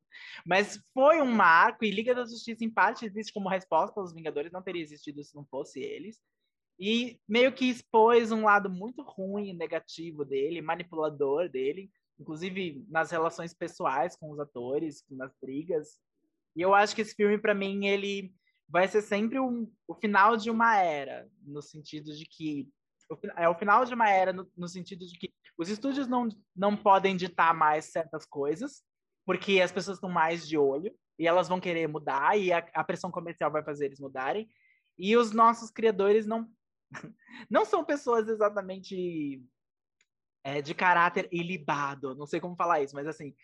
mas 0.47 0.81
foi 0.93 1.21
um 1.21 1.31
marco, 1.31 1.85
e 1.85 1.91
Liga 1.91 2.15
da 2.15 2.25
Justiça, 2.25 2.65
em 2.65 2.71
parte, 2.71 3.05
existe 3.05 3.33
como 3.33 3.49
resposta 3.49 4.01
aos 4.01 4.13
Vingadores, 4.13 4.53
não 4.53 4.63
teria 4.63 4.83
existido 4.83 5.23
se 5.23 5.35
não 5.35 5.45
fosse 5.45 5.81
eles. 5.81 6.21
E 6.79 7.21
meio 7.29 7.53
que 7.53 7.67
expôs 7.67 8.33
um 8.33 8.45
lado 8.45 8.69
muito 8.69 9.03
ruim 9.03 9.53
negativo 9.53 10.25
dele, 10.25 10.61
manipulador 10.61 11.49
dele, 11.49 11.91
inclusive 12.19 12.85
nas 12.89 13.11
relações 13.11 13.55
pessoais 13.55 14.17
com 14.17 14.31
os 14.31 14.41
atores, 14.41 15.05
nas 15.09 15.33
brigas. 15.41 16.01
E 16.55 16.63
eu 16.63 16.75
acho 16.75 16.95
que 16.95 17.03
esse 17.03 17.15
filme, 17.15 17.39
para 17.39 17.55
mim, 17.55 17.87
ele 17.87 18.35
vai 18.69 18.89
ser 18.89 19.03
sempre 19.03 19.39
um, 19.39 19.71
o 19.87 19.95
final 19.95 20.37
de 20.37 20.51
uma 20.51 20.77
era, 20.77 21.29
no 21.43 21.61
sentido 21.63 22.15
de 22.15 22.25
que 22.25 22.69
é 23.37 23.49
o 23.49 23.55
final 23.55 23.85
de 23.85 23.93
uma 23.93 24.09
era 24.09 24.33
no, 24.33 24.51
no 24.57 24.67
sentido 24.67 25.07
de 25.07 25.19
que 25.19 25.33
os 25.59 25.69
estúdios 25.69 26.09
não, 26.09 26.29
não 26.57 26.77
podem 26.77 27.17
ditar 27.17 27.55
mais 27.55 27.87
certas 27.87 28.25
coisas, 28.25 28.83
porque 29.27 29.61
as 29.61 29.71
pessoas 29.71 29.99
estão 29.99 30.11
mais 30.11 30.49
de 30.49 30.57
olho 30.57 30.95
e 31.19 31.27
elas 31.27 31.49
vão 31.49 31.61
querer 31.61 31.87
mudar 31.87 32.37
e 32.39 32.53
a, 32.53 32.59
a 32.75 32.83
pressão 32.83 33.11
comercial 33.11 33.51
vai 33.51 33.63
fazer 33.63 33.87
eles 33.87 34.01
mudarem. 34.01 34.49
E 34.99 35.17
os 35.17 35.33
nossos 35.33 35.71
criadores 35.71 36.27
não 36.27 36.49
não 37.51 37.65
são 37.65 37.85
pessoas 37.85 38.29
exatamente 38.29 39.43
é, 40.43 40.61
de 40.61 40.75
caráter 40.75 41.29
ilibado, 41.33 42.15
não 42.15 42.27
sei 42.27 42.41
como 42.41 42.57
falar 42.57 42.83
isso, 42.83 42.95
mas 42.95 43.07
assim, 43.07 43.35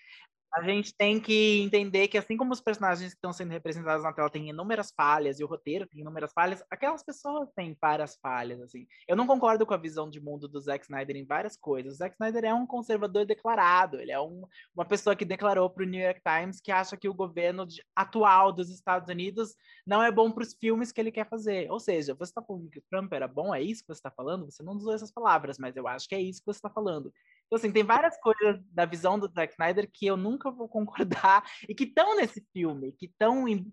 a 0.53 0.62
gente 0.62 0.94
tem 0.94 1.20
que 1.20 1.61
entender 1.62 2.09
que, 2.09 2.18
assim 2.18 2.36
como 2.36 2.53
os 2.53 2.61
personagens 2.61 3.12
que 3.12 3.16
estão 3.16 3.32
sendo 3.32 3.51
representados 3.51 4.03
na 4.03 4.12
tela 4.12 4.28
têm 4.28 4.48
inúmeras 4.48 4.92
falhas 4.96 5.38
e 5.38 5.44
o 5.44 5.46
roteiro 5.46 5.86
tem 5.86 6.01
inúmeras 6.01 6.32
falhas, 6.32 6.62
aquelas 6.68 7.05
pessoas 7.05 7.48
têm 7.55 7.76
várias 7.80 8.16
falhas, 8.16 8.61
assim. 8.61 8.86
Eu 9.07 9.16
não 9.16 9.26
concordo 9.26 9.64
com 9.64 9.74
a 9.74 9.76
visão 9.76 10.11
de 10.11 10.20
mundo 10.20 10.48
do 10.48 10.61
Zack 10.61 10.84
Snyder 10.84 11.16
em 11.16 11.24
várias 11.24 11.57
coisas. 11.57 11.94
O 11.94 11.96
Zack 11.96 12.14
Snyder 12.14 12.44
é 12.44 12.55
um 12.55 12.66
conservador 12.66 13.24
declarado, 13.24 14.01
ele 14.01 14.11
é 14.11 14.20
um, 14.20 14.44
uma 14.74 14.84
pessoa 14.84 15.14
que 15.14 15.24
declarou 15.24 15.70
para 15.70 15.84
o 15.84 15.86
New 15.86 16.01
York 16.01 16.20
Times 16.20 16.61
que 16.61 16.72
acha 16.72 16.96
que 16.96 17.09
o 17.09 17.14
governo 17.14 17.64
de, 17.64 17.82
atual 17.94 18.53
dos 18.53 18.70
Estados 18.70 19.09
Unidos 19.09 19.55
não 19.86 20.03
é 20.03 20.11
bom 20.11 20.32
para 20.32 20.42
os 20.42 20.55
filmes 20.55 20.90
que 20.90 21.01
ele 21.01 21.12
quer 21.12 21.28
fazer. 21.28 21.70
Ou 21.70 21.78
seja, 21.78 22.14
você 22.14 22.30
está 22.30 22.42
falando 22.42 22.68
que 22.70 22.78
o 22.78 22.84
Trump 22.90 23.12
era 23.12 23.28
bom, 23.28 23.55
é 23.55 23.62
isso 23.62 23.82
que 23.82 23.88
você 23.88 23.98
está 23.98 24.11
falando? 24.11 24.51
Você 24.51 24.62
não 24.64 24.74
usou 24.74 24.94
essas 24.94 25.12
palavras, 25.12 25.59
mas 25.59 25.76
eu 25.76 25.86
acho 25.86 26.09
que 26.09 26.14
é 26.14 26.20
isso 26.20 26.40
que 26.40 26.46
você 26.46 26.59
está 26.59 26.70
falando. 26.70 27.12
Então, 27.51 27.59
assim, 27.59 27.72
tem 27.72 27.82
várias 27.82 28.16
coisas 28.20 28.62
da 28.70 28.84
visão 28.84 29.18
do 29.18 29.26
Zack 29.26 29.53
Snyder 29.55 29.90
que 29.92 30.07
eu 30.07 30.16
nunca 30.16 30.53
vou 30.53 30.68
concordar 30.68 31.42
e 31.68 31.74
que 31.74 31.82
estão 31.82 32.14
nesse 32.14 32.46
filme, 32.53 32.92
que 32.92 33.07
estão 33.07 33.48
em 33.48 33.66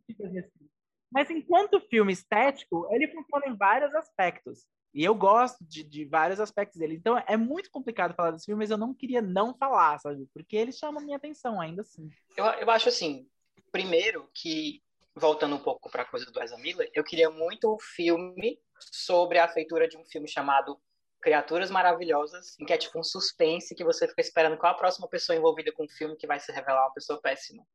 Mas 1.11 1.29
enquanto 1.29 1.79
filme 1.81 2.11
estético, 2.11 2.87
ele 2.89 3.07
funciona 3.07 3.45
em 3.45 3.55
vários 3.55 3.93
aspectos. 3.93 4.65
E 4.95 5.03
eu 5.03 5.13
gosto 5.13 5.63
de, 5.63 5.83
de, 5.83 6.05
vários 6.05 6.39
aspectos 6.39 6.79
dele. 6.79 6.95
Então 6.95 7.23
é 7.27 7.37
muito 7.37 7.69
complicado 7.69 8.15
falar 8.15 8.31
desse 8.31 8.45
filme, 8.45 8.63
mas 8.63 8.71
eu 8.71 8.79
não 8.79 8.95
queria 8.95 9.21
não 9.21 9.55
falar, 9.55 9.99
sabe? 9.99 10.27
Porque 10.33 10.55
ele 10.55 10.71
chama 10.71 10.99
minha 10.99 11.17
atenção 11.17 11.61
ainda 11.61 11.83
assim. 11.83 12.09
Eu, 12.35 12.45
eu 12.45 12.71
acho 12.71 12.89
assim, 12.89 13.29
primeiro 13.71 14.27
que, 14.33 14.81
voltando 15.15 15.55
um 15.55 15.61
pouco 15.61 15.87
para 15.91 16.01
a 16.01 16.09
coisa 16.09 16.25
do 16.31 16.41
Ezra 16.41 16.57
Miller, 16.57 16.89
eu 16.95 17.03
queria 17.03 17.29
muito 17.29 17.71
um 17.71 17.77
filme 17.77 18.59
sobre 18.79 19.37
a 19.37 19.47
feitura 19.47 19.87
de 19.87 19.97
um 19.97 20.05
filme 20.05 20.27
chamado 20.27 20.81
Criaturas 21.21 21.69
Maravilhosas, 21.69 22.57
em 22.59 22.65
que 22.65 22.73
é 22.73 22.77
tipo 22.77 22.99
um 22.99 23.03
suspense 23.03 23.75
que 23.75 23.83
você 23.83 24.07
fica 24.07 24.21
esperando 24.21 24.57
qual 24.57 24.73
a 24.73 24.77
próxima 24.77 25.07
pessoa 25.07 25.35
envolvida 25.35 25.71
com 25.71 25.85
o 25.85 25.89
filme 25.89 26.15
que 26.15 26.27
vai 26.27 26.39
se 26.39 26.51
revelar 26.51 26.85
uma 26.85 26.93
pessoa 26.93 27.19
péssima. 27.21 27.65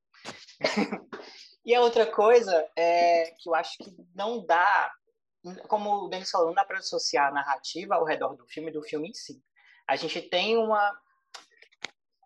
e 1.65 1.75
a 1.75 1.81
outra 1.81 2.07
coisa 2.07 2.69
é 2.77 3.33
que 3.39 3.49
eu 3.49 3.55
acho 3.55 3.77
que 3.79 3.95
não 4.15 4.45
dá, 4.45 4.93
como 5.69 6.05
o 6.05 6.09
Denis 6.09 6.31
falou, 6.31 6.49
não 6.49 6.55
dá 6.55 6.65
para 6.65 6.79
associar 6.79 7.29
a 7.29 7.33
narrativa 7.33 7.97
ao 7.97 8.05
redor 8.05 8.37
do 8.37 8.47
filme 8.47 8.71
do 8.71 8.83
filme 8.83 9.09
em 9.09 9.15
si. 9.15 9.43
A 9.87 9.97
gente 9.97 10.23
tem 10.23 10.57
uma. 10.57 10.97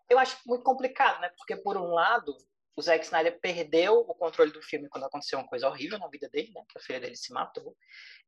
Eu 0.09 0.19
acho 0.19 0.37
muito 0.45 0.63
complicado, 0.63 1.19
né? 1.19 1.29
Porque, 1.37 1.55
por 1.55 1.75
um 1.75 1.93
lado, 1.93 2.37
o 2.77 2.81
Zack 2.81 3.03
Snyder 3.03 3.39
perdeu 3.39 4.01
o 4.01 4.13
controle 4.13 4.51
do 4.51 4.61
filme 4.61 4.87
quando 4.87 5.05
aconteceu 5.05 5.39
uma 5.39 5.47
coisa 5.47 5.67
horrível 5.67 5.97
na 5.97 6.07
vida 6.07 6.29
dele, 6.29 6.51
né? 6.53 6.61
Que 6.69 6.77
a 6.77 6.81
filha 6.81 6.99
dele 6.99 7.15
se 7.15 7.33
matou. 7.33 7.75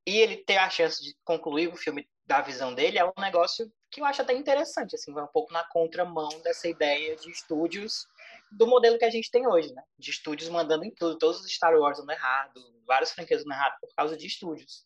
E 0.07 0.17
ele 0.17 0.37
ter 0.37 0.57
a 0.57 0.67
chance 0.69 1.03
de 1.03 1.15
concluir 1.23 1.67
o 1.67 1.75
filme 1.75 2.09
da 2.25 2.41
visão 2.41 2.73
dele 2.73 2.97
é 2.97 3.05
um 3.05 3.13
negócio 3.19 3.71
que 3.91 4.01
eu 4.01 4.05
acho 4.05 4.23
até 4.23 4.33
interessante, 4.33 4.95
assim, 4.95 5.13
vai 5.13 5.23
um 5.23 5.27
pouco 5.27 5.53
na 5.53 5.63
contramão 5.65 6.29
dessa 6.41 6.67
ideia 6.67 7.15
de 7.15 7.29
estúdios 7.29 8.07
do 8.51 8.65
modelo 8.65 8.97
que 8.97 9.05
a 9.05 9.09
gente 9.11 9.29
tem 9.29 9.47
hoje, 9.47 9.71
né? 9.71 9.83
De 9.99 10.09
estúdios 10.09 10.49
mandando 10.49 10.83
em 10.83 10.91
tudo, 10.91 11.17
todos 11.19 11.41
os 11.41 11.51
Star 11.51 11.75
Wars 11.75 11.99
dando 11.99 12.11
errado, 12.11 12.59
várias 12.87 13.11
franquias 13.11 13.43
dando 13.43 13.53
errado 13.53 13.77
por 13.79 13.93
causa 13.95 14.17
de 14.17 14.25
estúdios. 14.25 14.83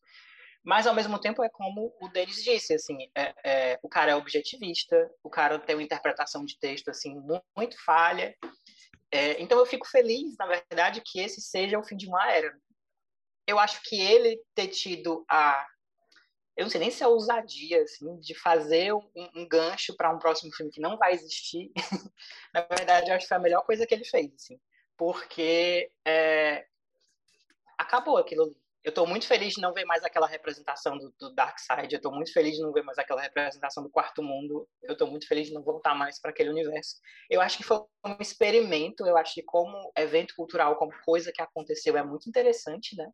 Mas, 0.61 0.87
ao 0.87 0.95
mesmo 0.95 1.19
tempo, 1.19 1.43
é 1.43 1.49
como 1.49 1.93
o 2.01 2.07
Denis 2.07 2.41
disse, 2.41 2.73
assim, 2.73 2.97
é, 3.15 3.33
é, 3.43 3.79
o 3.83 3.89
cara 3.89 4.11
é 4.11 4.15
objetivista, 4.15 5.09
o 5.21 5.29
cara 5.29 5.59
tem 5.59 5.75
uma 5.75 5.83
interpretação 5.83 6.45
de 6.45 6.57
texto, 6.57 6.89
assim, 6.89 7.21
muito 7.55 7.81
falha, 7.83 8.33
é, 9.13 9.39
então 9.39 9.59
eu 9.59 9.65
fico 9.67 9.87
feliz, 9.87 10.35
na 10.37 10.47
verdade, 10.47 10.99
que 11.05 11.19
esse 11.19 11.39
seja 11.39 11.77
o 11.77 11.83
fim 11.83 11.95
de 11.95 12.07
uma 12.07 12.31
era. 12.31 12.51
Eu 13.45 13.59
acho 13.59 13.79
que 13.83 14.01
ele 14.01 14.41
ter 14.55 14.69
tido 14.69 15.23
a. 15.29 15.67
Eu 16.57 16.63
não 16.63 16.69
sei 16.71 16.79
nem 16.79 16.89
se 16.89 17.03
é 17.03 17.07
ousadia, 17.07 17.83
assim, 17.83 18.19
de 18.19 18.33
fazer 18.33 18.91
um, 18.91 19.07
um 19.35 19.47
gancho 19.47 19.95
para 19.95 20.11
um 20.11 20.17
próximo 20.17 20.51
filme 20.51 20.71
que 20.71 20.81
não 20.81 20.97
vai 20.97 21.13
existir. 21.13 21.71
na 22.51 22.61
verdade, 22.61 23.09
eu 23.09 23.15
acho 23.15 23.25
que 23.25 23.29
foi 23.29 23.37
a 23.37 23.41
melhor 23.41 23.61
coisa 23.63 23.85
que 23.85 23.93
ele 23.93 24.03
fez, 24.03 24.33
assim. 24.33 24.59
Porque 24.97 25.91
é, 26.03 26.65
acabou 27.77 28.17
aquilo 28.17 28.45
ali 28.45 28.62
eu 28.83 28.89
estou 28.89 29.07
muito 29.07 29.25
feliz 29.25 29.53
de 29.53 29.61
não 29.61 29.73
ver 29.73 29.85
mais 29.85 30.03
aquela 30.03 30.27
representação 30.27 30.97
do, 30.97 31.13
do 31.17 31.33
Dark 31.33 31.57
Side, 31.57 31.93
eu 31.93 31.97
estou 31.97 32.13
muito 32.13 32.33
feliz 32.33 32.55
de 32.55 32.61
não 32.61 32.73
ver 32.73 32.83
mais 32.83 32.97
aquela 32.97 33.21
representação 33.21 33.81
do 33.81 33.89
Quarto 33.89 34.21
Mundo, 34.21 34.67
eu 34.83 34.93
estou 34.93 35.09
muito 35.09 35.27
feliz 35.27 35.47
de 35.47 35.53
não 35.53 35.63
voltar 35.63 35.95
mais 35.95 36.19
para 36.19 36.31
aquele 36.31 36.49
universo. 36.49 36.97
Eu 37.29 37.39
acho 37.39 37.57
que 37.57 37.63
foi 37.63 37.77
um 38.05 38.17
experimento, 38.19 39.05
eu 39.05 39.15
acho 39.15 39.33
que 39.33 39.43
como 39.43 39.91
evento 39.97 40.33
cultural, 40.35 40.75
como 40.75 40.91
coisa 41.05 41.31
que 41.31 41.41
aconteceu, 41.41 41.95
é 41.95 42.03
muito 42.03 42.27
interessante, 42.27 42.95
né, 42.97 43.09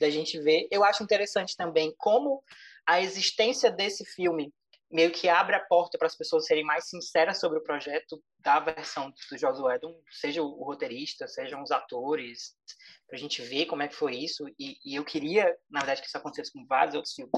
da 0.00 0.08
gente 0.08 0.38
ver. 0.40 0.68
Eu 0.70 0.84
acho 0.84 1.02
interessante 1.02 1.56
também 1.56 1.92
como 1.98 2.42
a 2.86 3.00
existência 3.00 3.70
desse 3.70 4.04
filme 4.04 4.52
meio 4.90 5.10
que 5.10 5.28
abre 5.28 5.54
a 5.54 5.64
porta 5.64 5.98
para 5.98 6.06
as 6.06 6.16
pessoas 6.16 6.46
serem 6.46 6.64
mais 6.64 6.88
sinceras 6.88 7.38
sobre 7.38 7.58
o 7.58 7.62
projeto 7.62 8.22
da 8.38 8.58
versão 8.58 9.10
do 9.10 9.64
Whedon, 9.64 9.94
seja 10.10 10.42
o 10.42 10.64
roteirista, 10.64 11.28
sejam 11.28 11.62
os 11.62 11.70
atores, 11.70 12.54
para 13.06 13.16
a 13.16 13.20
gente 13.20 13.42
ver 13.42 13.66
como 13.66 13.82
é 13.82 13.88
que 13.88 13.94
foi 13.94 14.16
isso. 14.16 14.46
E, 14.58 14.78
e, 14.84 14.94
eu 14.94 15.04
queria, 15.04 15.54
na 15.70 15.80
verdade, 15.80 16.00
que 16.00 16.06
isso 16.06 16.16
acontecesse 16.16 16.52
com 16.52 16.66
vários 16.66 16.94
outros 16.94 17.14
filmes, 17.14 17.32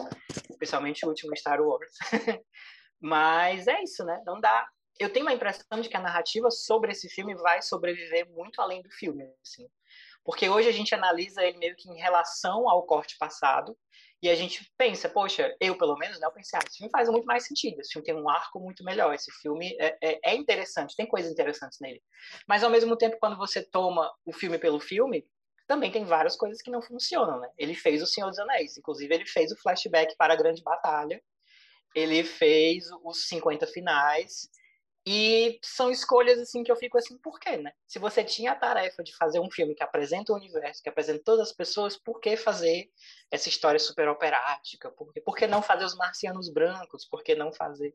especialmente 0.48 1.05
o 1.05 1.09
último 1.09 1.36
Star 1.36 1.61
Wars. 1.61 1.92
Mas 3.01 3.66
é 3.66 3.82
isso, 3.82 4.05
né? 4.05 4.22
Não 4.24 4.40
dá. 4.40 4.68
Eu 4.98 5.12
tenho 5.12 5.26
a 5.28 5.32
impressão 5.32 5.80
de 5.80 5.88
que 5.88 5.96
a 5.96 6.01
narrativa 6.01 6.51
sobre 6.51 6.92
esse 6.92 7.09
filme 7.09 7.34
vai 7.34 7.62
sobreviver 7.62 8.28
muito 8.30 8.61
além 8.61 8.82
do 8.82 8.90
filme, 8.90 9.24
assim. 9.42 9.66
Porque 10.22 10.48
hoje 10.48 10.68
a 10.68 10.72
gente 10.72 10.94
analisa 10.94 11.42
ele 11.42 11.57
meio 11.59 11.74
que 11.76 11.88
em 11.88 11.96
relação 11.96 12.68
ao 12.68 12.84
corte 12.84 13.16
passado, 13.18 13.76
e 14.23 14.29
a 14.29 14.35
gente 14.35 14.71
pensa, 14.77 15.09
poxa, 15.09 15.55
eu 15.61 15.77
pelo 15.79 15.97
menos, 15.97 16.21
né, 16.21 16.27
eu 16.27 16.33
pensei, 16.33 16.59
ah, 16.59 16.62
esse 16.66 16.77
filme 16.77 16.91
faz 16.91 17.09
muito 17.09 17.25
mais 17.25 17.47
sentido, 17.47 17.81
esse 17.81 17.93
filme 17.93 18.05
tem 18.05 18.14
um 18.14 18.29
arco 18.29 18.61
muito 18.61 18.85
melhor, 18.85 19.14
esse 19.14 19.31
filme 19.41 19.75
é, 19.81 19.97
é, 20.03 20.21
é 20.33 20.35
interessante, 20.35 20.95
tem 20.95 21.07
coisas 21.07 21.33
interessantes 21.33 21.79
nele. 21.81 22.03
Mas 22.47 22.62
ao 22.62 22.71
mesmo 22.71 22.97
tempo, 22.97 23.16
quando 23.18 23.37
você 23.37 23.62
toma 23.62 24.12
o 24.25 24.33
filme 24.33 24.59
pelo 24.59 24.79
filme, 24.79 25.27
também 25.66 25.91
tem 25.91 26.05
várias 26.05 26.37
coisas 26.37 26.61
que 26.61 26.71
não 26.71 26.83
funcionam, 26.83 27.39
né? 27.39 27.49
Ele 27.57 27.75
fez 27.75 28.03
O 28.03 28.07
Senhor 28.07 28.29
dos 28.29 28.39
Anéis, 28.41 28.77
inclusive 28.77 29.14
ele 29.14 29.27
fez 29.27 29.53
o 29.53 29.57
flashback 29.57 30.14
para 30.16 30.35
a 30.35 30.37
Grande 30.37 30.62
Batalha, 30.62 31.23
ele 31.95 32.23
fez 32.25 32.85
os 33.05 33.29
50 33.29 33.66
finais, 33.68 34.49
E 35.12 35.58
são 35.61 35.90
escolhas 35.90 36.38
assim 36.38 36.62
que 36.62 36.70
eu 36.70 36.76
fico 36.76 36.96
assim, 36.96 37.18
por 37.18 37.40
quê, 37.40 37.56
né? 37.56 37.72
Se 37.84 37.98
você 37.98 38.22
tinha 38.22 38.52
a 38.52 38.54
tarefa 38.54 39.02
de 39.02 39.12
fazer 39.16 39.40
um 39.40 39.50
filme 39.50 39.74
que 39.74 39.82
apresenta 39.82 40.32
o 40.32 40.36
universo, 40.36 40.80
que 40.80 40.88
apresenta 40.88 41.20
todas 41.24 41.48
as 41.48 41.52
pessoas, 41.52 41.96
por 41.96 42.20
que 42.20 42.36
fazer 42.36 42.88
essa 43.28 43.48
história 43.48 43.80
super 43.80 44.08
operática? 44.08 44.88
Por 44.92 45.12
por 45.24 45.34
que 45.34 45.48
não 45.48 45.62
fazer 45.62 45.84
os 45.84 45.96
marcianos 45.96 46.48
brancos? 46.48 47.04
Por 47.04 47.24
que 47.24 47.34
não 47.34 47.52
fazer, 47.52 47.92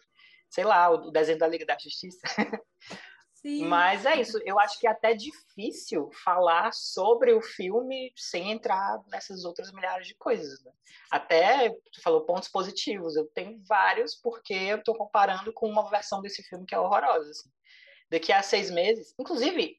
sei 0.49 0.65
lá, 0.65 0.89
o 0.89 1.09
desenho 1.09 1.37
da 1.37 1.47
Liga 1.47 1.65
da 1.65 1.77
Justiça? 1.79 2.19
Sim. 3.45 3.67
Mas 3.67 4.07
é 4.07 4.19
isso, 4.19 4.41
eu 4.43 4.59
acho 4.59 4.79
que 4.79 4.87
é 4.87 4.89
até 4.89 5.13
difícil 5.13 6.09
falar 6.23 6.73
sobre 6.73 7.31
o 7.31 7.39
filme 7.39 8.11
sem 8.17 8.51
entrar 8.51 8.99
nessas 9.11 9.45
outras 9.45 9.71
milhares 9.71 10.07
de 10.07 10.15
coisas. 10.15 10.63
Né? 10.63 10.71
Até, 11.11 11.69
tu 11.69 12.01
falou 12.01 12.25
pontos 12.25 12.49
positivos, 12.49 13.15
eu 13.15 13.27
tenho 13.35 13.61
vários, 13.67 14.15
porque 14.15 14.51
eu 14.51 14.77
estou 14.77 14.95
comparando 14.95 15.53
com 15.53 15.69
uma 15.69 15.87
versão 15.91 16.23
desse 16.23 16.41
filme 16.41 16.65
que 16.65 16.73
é 16.73 16.79
horrorosa. 16.79 17.29
Assim. 17.29 17.49
Daqui 18.09 18.33
a 18.33 18.41
seis 18.41 18.71
meses, 18.71 19.13
inclusive, 19.19 19.77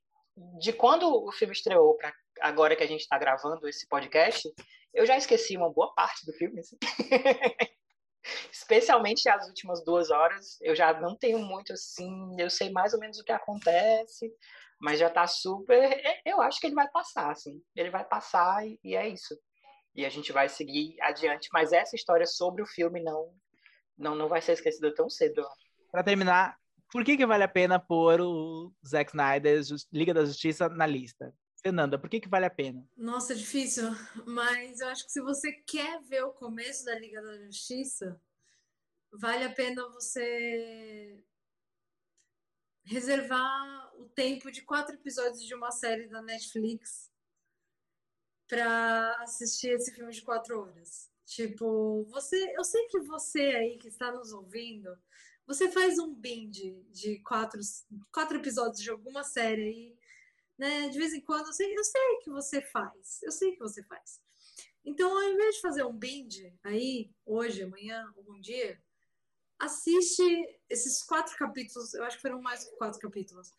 de 0.60 0.72
quando 0.72 1.12
o 1.26 1.32
filme 1.32 1.52
estreou 1.52 1.96
para 1.96 2.14
agora 2.42 2.76
que 2.76 2.84
a 2.84 2.88
gente 2.88 3.00
está 3.00 3.18
gravando 3.18 3.66
esse 3.66 3.88
podcast, 3.88 4.48
eu 4.94 5.04
já 5.04 5.16
esqueci 5.16 5.56
uma 5.56 5.72
boa 5.72 5.92
parte 5.92 6.24
do 6.24 6.32
filme. 6.34 6.60
Assim. 6.60 6.76
especialmente 8.50 9.28
as 9.28 9.46
últimas 9.46 9.84
duas 9.84 10.10
horas, 10.10 10.58
eu 10.60 10.74
já 10.74 10.98
não 11.00 11.16
tenho 11.16 11.38
muito 11.38 11.72
assim, 11.72 12.10
eu 12.38 12.50
sei 12.50 12.70
mais 12.70 12.94
ou 12.94 13.00
menos 13.00 13.18
o 13.18 13.24
que 13.24 13.32
acontece, 13.32 14.32
mas 14.80 14.98
já 14.98 15.08
tá 15.10 15.26
super. 15.26 16.02
Eu 16.24 16.40
acho 16.40 16.60
que 16.60 16.66
ele 16.66 16.74
vai 16.74 16.88
passar, 16.90 17.30
assim. 17.30 17.62
Ele 17.74 17.90
vai 17.90 18.04
passar 18.04 18.66
e, 18.66 18.78
e 18.84 18.94
é 18.94 19.08
isso. 19.08 19.38
E 19.94 20.04
a 20.04 20.10
gente 20.10 20.32
vai 20.32 20.48
seguir 20.48 21.00
adiante, 21.00 21.48
mas 21.52 21.72
essa 21.72 21.96
história 21.96 22.26
sobre 22.26 22.62
o 22.62 22.66
filme 22.66 23.02
não 23.02 23.32
não, 23.96 24.14
não 24.14 24.28
vai 24.28 24.42
ser 24.42 24.52
esquecida 24.52 24.94
tão 24.94 25.08
cedo. 25.08 25.42
Pra 25.90 26.02
terminar, 26.02 26.56
por 26.92 27.04
que, 27.04 27.16
que 27.16 27.26
vale 27.26 27.44
a 27.44 27.48
pena 27.48 27.78
pôr 27.78 28.20
o 28.20 28.72
Zack 28.86 29.10
Snyder, 29.10 29.60
Liga 29.92 30.12
da 30.12 30.24
Justiça, 30.24 30.68
na 30.68 30.86
lista? 30.86 31.32
Fernanda, 31.66 31.98
por 31.98 32.08
que, 32.08 32.20
que 32.20 32.28
vale 32.28 32.46
a 32.46 32.50
pena? 32.50 32.88
Nossa, 32.96 33.32
é 33.32 33.36
difícil, 33.36 33.88
mas 34.24 34.78
eu 34.78 34.86
acho 34.86 35.04
que 35.04 35.10
se 35.10 35.20
você 35.20 35.52
quer 35.52 36.00
ver 36.02 36.22
o 36.22 36.32
começo 36.32 36.84
da 36.84 36.96
Liga 36.96 37.20
da 37.20 37.44
Justiça, 37.44 38.20
vale 39.10 39.42
a 39.42 39.52
pena 39.52 39.88
você 39.88 41.24
reservar 42.84 43.92
o 43.96 44.08
tempo 44.10 44.48
de 44.52 44.62
quatro 44.62 44.94
episódios 44.94 45.42
de 45.42 45.56
uma 45.56 45.72
série 45.72 46.06
da 46.06 46.22
Netflix 46.22 47.10
para 48.46 49.16
assistir 49.22 49.70
esse 49.70 49.92
filme 49.92 50.12
de 50.12 50.22
quatro 50.22 50.60
horas. 50.60 51.10
Tipo, 51.24 52.04
você, 52.04 52.54
eu 52.56 52.62
sei 52.62 52.86
que 52.86 53.00
você 53.00 53.40
aí 53.40 53.76
que 53.76 53.88
está 53.88 54.12
nos 54.12 54.32
ouvindo, 54.32 54.96
você 55.44 55.68
faz 55.68 55.98
um 55.98 56.14
binge 56.14 56.80
de 56.92 57.18
quatro, 57.24 57.60
quatro 58.12 58.36
episódios 58.36 58.80
de 58.80 58.90
alguma 58.90 59.24
série 59.24 59.62
aí, 59.62 60.05
né? 60.58 60.88
De 60.88 60.98
vez 60.98 61.12
em 61.12 61.20
quando, 61.20 61.46
eu 61.46 61.52
sei, 61.52 61.76
eu 61.76 61.84
sei 61.84 62.16
que 62.22 62.30
você 62.30 62.60
faz, 62.60 63.22
eu 63.22 63.32
sei 63.32 63.52
que 63.52 63.58
você 63.58 63.82
faz. 63.84 64.20
Então, 64.84 65.10
ao 65.10 65.32
invés 65.32 65.56
de 65.56 65.60
fazer 65.60 65.84
um 65.84 65.92
binge 65.92 66.54
aí, 66.62 67.10
hoje, 67.24 67.62
amanhã, 67.62 68.12
algum 68.16 68.40
dia, 68.40 68.80
assiste 69.58 70.22
esses 70.70 71.02
quatro 71.02 71.36
capítulos, 71.36 71.92
eu 71.94 72.04
acho 72.04 72.16
que 72.16 72.22
foram 72.22 72.40
mais 72.40 72.64
que 72.64 72.76
quatro 72.76 73.00
capítulos, 73.00 73.52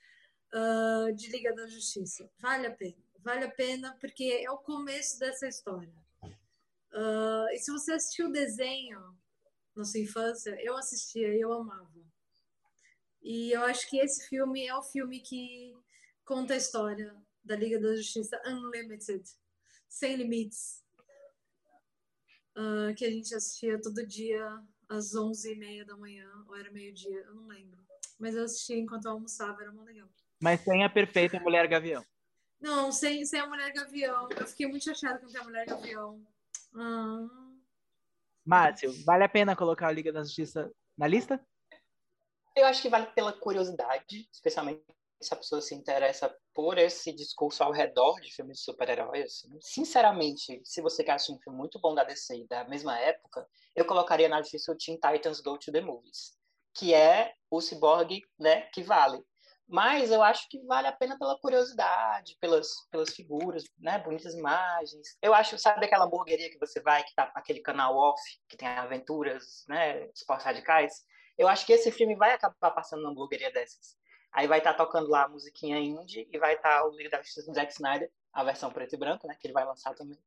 uh, 0.53 1.13
de 1.13 1.29
Liga 1.29 1.53
da 1.53 1.67
Justiça. 1.67 2.29
Vale 2.39 2.67
a 2.67 2.71
pena. 2.71 3.03
Vale 3.19 3.45
a 3.45 3.51
pena 3.51 3.97
porque 3.99 4.41
é 4.45 4.49
o 4.49 4.57
começo 4.57 5.19
dessa 5.19 5.47
história. 5.47 5.93
Uh, 6.23 7.49
e 7.51 7.57
se 7.57 7.71
você 7.71 7.91
assistiu 7.93 8.27
o 8.27 8.31
desenho 8.31 9.17
na 9.75 9.83
sua 9.83 9.99
infância, 9.99 10.57
eu 10.61 10.77
assistia 10.77 11.35
e 11.35 11.41
eu 11.41 11.51
amava. 11.51 12.07
E 13.21 13.51
eu 13.51 13.61
acho 13.63 13.89
que 13.89 13.97
esse 13.97 14.29
filme 14.29 14.65
é 14.65 14.75
o 14.75 14.81
filme 14.81 15.19
que 15.19 15.75
conta 16.27 16.53
a 16.53 16.57
história 16.57 17.15
da 17.41 17.55
Liga 17.55 17.79
da 17.79 17.95
Justiça 17.95 18.39
Unlimited, 18.45 19.23
sem 19.87 20.17
limites, 20.17 20.83
uh, 22.57 22.93
que 22.95 23.05
a 23.05 23.09
gente 23.09 23.33
assistia 23.33 23.81
todo 23.81 24.05
dia 24.05 24.45
às 24.89 25.15
11h30 25.15 25.85
da 25.85 25.95
manhã, 25.95 26.29
ou 26.47 26.55
era 26.55 26.69
meio-dia, 26.69 27.21
eu 27.21 27.33
não 27.33 27.47
lembro. 27.47 27.79
Mas 28.19 28.35
eu 28.35 28.43
assisti 28.43 28.73
enquanto 28.73 29.05
eu 29.05 29.11
almoçava, 29.11 29.61
era 29.61 29.71
muito 29.71 29.87
legal. 29.87 30.09
Mas 30.41 30.59
sem 30.61 30.83
a 30.83 30.89
perfeita 30.89 31.39
Mulher 31.39 31.65
Gavião. 31.67 32.05
Não, 32.59 32.91
sem, 32.91 33.25
sem 33.25 33.39
a 33.39 33.47
Mulher 33.47 33.71
Gavião. 33.71 34.27
Eu 34.37 34.47
fiquei 34.47 34.67
muito 34.67 34.83
chateada 34.83 35.19
com 35.19 35.37
a 35.37 35.43
Mulher 35.43 35.65
Gavião. 35.65 36.21
Ah. 36.75 37.27
Márcio, 38.45 38.91
vale 39.05 39.23
a 39.23 39.29
pena 39.29 39.55
colocar 39.55 39.87
a 39.87 39.91
Liga 39.91 40.11
da 40.11 40.23
Justiça 40.23 40.69
na 40.97 41.07
lista? 41.07 41.39
Eu 42.55 42.65
acho 42.65 42.81
que 42.81 42.89
vale 42.89 43.05
pela 43.07 43.31
curiosidade, 43.31 44.27
especialmente 44.31 44.83
se 45.19 45.33
a 45.33 45.37
pessoa 45.37 45.61
se 45.61 45.73
interessa 45.73 46.33
por 46.53 46.77
esse 46.77 47.11
discurso 47.11 47.63
ao 47.63 47.71
redor 47.71 48.19
de 48.21 48.33
filmes 48.33 48.57
de 48.57 48.63
super-heróis. 48.63 49.25
Assim. 49.25 49.57
Sinceramente, 49.61 50.61
se 50.63 50.81
você 50.81 51.03
quer 51.03 51.13
assistir 51.13 51.33
um 51.33 51.39
filme 51.39 51.57
muito 51.57 51.79
bom 51.79 51.95
da 51.95 52.03
DC 52.03 52.45
da 52.47 52.63
mesma 52.65 52.99
época, 52.99 53.47
eu 53.75 53.85
colocaria 53.85 54.29
na 54.29 54.39
lista 54.39 54.71
o 54.71 54.77
Teen 54.77 54.97
Titans 54.97 55.41
Go 55.41 55.57
to 55.57 55.71
the 55.71 55.81
Movies, 55.81 56.37
que 56.73 56.93
é 56.93 57.33
o 57.49 57.61
Cyborg 57.61 58.21
né, 58.39 58.61
que 58.73 58.83
vale. 58.83 59.23
Mas 59.67 60.11
eu 60.11 60.23
acho 60.23 60.47
que 60.49 60.63
vale 60.65 60.87
a 60.87 60.93
pena 60.93 61.17
pela 61.17 61.37
curiosidade, 61.39 62.37
pelas, 62.39 62.69
pelas 62.89 63.13
figuras, 63.13 63.65
né, 63.77 63.99
bonitas 63.99 64.33
imagens. 64.33 65.17
Eu 65.21 65.33
acho, 65.33 65.57
sabe 65.57 65.85
aquela 65.85 66.05
hamburgueria 66.05 66.49
que 66.49 66.57
você 66.57 66.79
vai, 66.79 67.03
que 67.03 67.13
tá 67.13 67.29
naquele 67.35 67.59
canal 67.59 67.97
off, 67.97 68.21
que 68.47 68.55
tem 68.55 68.67
aventuras, 68.67 69.65
né, 69.67 70.07
esportes 70.15 70.45
radicais? 70.45 71.03
Eu 71.37 71.49
acho 71.49 71.65
que 71.65 71.73
esse 71.73 71.91
filme 71.91 72.15
vai 72.15 72.31
acabar 72.31 72.71
passando 72.71 73.01
numa 73.01 73.11
hamburgueria 73.11 73.51
dessas. 73.51 73.97
Aí 74.37 74.45
vai 74.45 74.59
estar 74.59 74.73
tá 74.73 74.85
tocando 74.85 75.09
lá 75.09 75.23
a 75.23 75.27
musiquinha 75.27 75.79
indie 75.79 76.29
e 76.31 76.37
vai 76.37 76.53
estar 76.53 76.81
tá 76.81 76.85
o 76.85 76.91
Liga 76.91 77.09
da 77.09 77.17
Justiça 77.23 77.49
do 77.49 77.55
Zack 77.55 77.73
Snyder, 77.73 78.11
a 78.31 78.43
versão 78.43 78.69
preto 78.69 78.93
e 78.93 78.97
branco, 78.97 79.25
né, 79.25 79.33
que 79.33 79.47
ele 79.47 79.53
vai 79.53 79.65
lançar 79.65 79.95
também. 79.95 80.19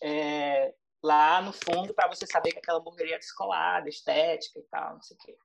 É, 0.00 0.72
lá 1.02 1.42
no 1.42 1.52
fundo, 1.52 1.92
para 1.92 2.06
você 2.06 2.24
saber 2.28 2.52
que 2.52 2.58
aquela 2.58 2.78
hamburgueria 2.78 3.16
é 3.16 3.18
descolada, 3.18 3.88
estética 3.88 4.60
e 4.60 4.62
tal, 4.70 4.94
não 4.94 5.02
sei 5.02 5.16
o 5.16 5.18
quê. 5.18 5.36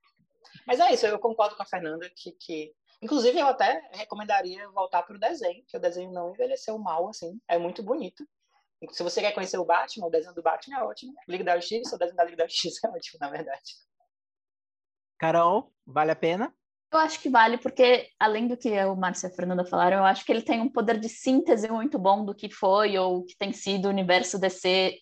Mas 0.64 0.78
é 0.78 0.92
isso, 0.92 1.04
eu 1.04 1.18
concordo 1.18 1.56
com 1.56 1.64
a 1.64 1.66
Fernanda 1.66 2.08
que, 2.14 2.30
que 2.30 2.72
inclusive 3.02 3.40
eu 3.40 3.48
até 3.48 3.90
recomendaria 3.92 4.70
voltar 4.70 5.02
para 5.02 5.16
o 5.16 5.18
desenho, 5.18 5.64
que 5.66 5.76
o 5.76 5.80
desenho 5.80 6.12
não 6.12 6.30
envelheceu 6.30 6.78
mal, 6.78 7.08
assim, 7.08 7.40
é 7.48 7.58
muito 7.58 7.82
bonito. 7.82 8.24
Se 8.92 9.02
você 9.02 9.20
quer 9.20 9.32
conhecer 9.32 9.58
o 9.58 9.64
Batman, 9.64 10.06
o 10.06 10.10
desenho 10.10 10.34
do 10.34 10.42
Batman 10.44 10.78
é 10.78 10.84
ótimo. 10.84 11.12
Liga 11.26 11.42
da 11.42 11.56
Justiça, 11.56 11.96
o 11.96 11.98
desenho 11.98 12.16
da 12.16 12.24
Liga 12.24 12.36
da 12.36 12.46
Justiça 12.46 12.86
é 12.86 12.90
ótimo, 12.90 13.18
na 13.20 13.30
verdade. 13.30 13.74
Carol, 15.18 15.72
vale 15.84 16.12
a 16.12 16.16
pena? 16.16 16.54
Eu 16.92 16.98
acho 16.98 17.20
que 17.20 17.30
vale, 17.30 17.56
porque 17.56 18.06
além 18.20 18.46
do 18.46 18.54
que 18.54 18.68
o 18.84 18.94
Márcio 18.94 19.26
e 19.26 19.32
a 19.32 19.34
Fernanda 19.34 19.64
falaram, 19.64 19.96
eu 19.96 20.04
acho 20.04 20.26
que 20.26 20.30
ele 20.30 20.42
tem 20.42 20.60
um 20.60 20.68
poder 20.68 21.00
de 21.00 21.08
síntese 21.08 21.66
muito 21.70 21.98
bom 21.98 22.22
do 22.22 22.34
que 22.34 22.50
foi 22.50 22.98
ou 22.98 23.24
que 23.24 23.34
tem 23.34 23.50
sido 23.50 23.86
o 23.86 23.88
universo 23.88 24.38
DC 24.38 24.98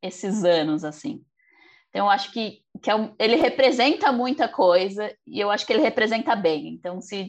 esses 0.00 0.44
anos, 0.44 0.84
assim. 0.84 1.24
Então, 1.88 2.06
eu 2.06 2.10
acho 2.10 2.30
que, 2.30 2.62
que 2.80 2.88
é 2.88 2.94
um, 2.94 3.12
ele 3.18 3.34
representa 3.34 4.12
muita 4.12 4.48
coisa 4.48 5.12
e 5.26 5.40
eu 5.40 5.50
acho 5.50 5.66
que 5.66 5.72
ele 5.72 5.82
representa 5.82 6.36
bem. 6.36 6.68
Então, 6.68 7.00
se, 7.00 7.28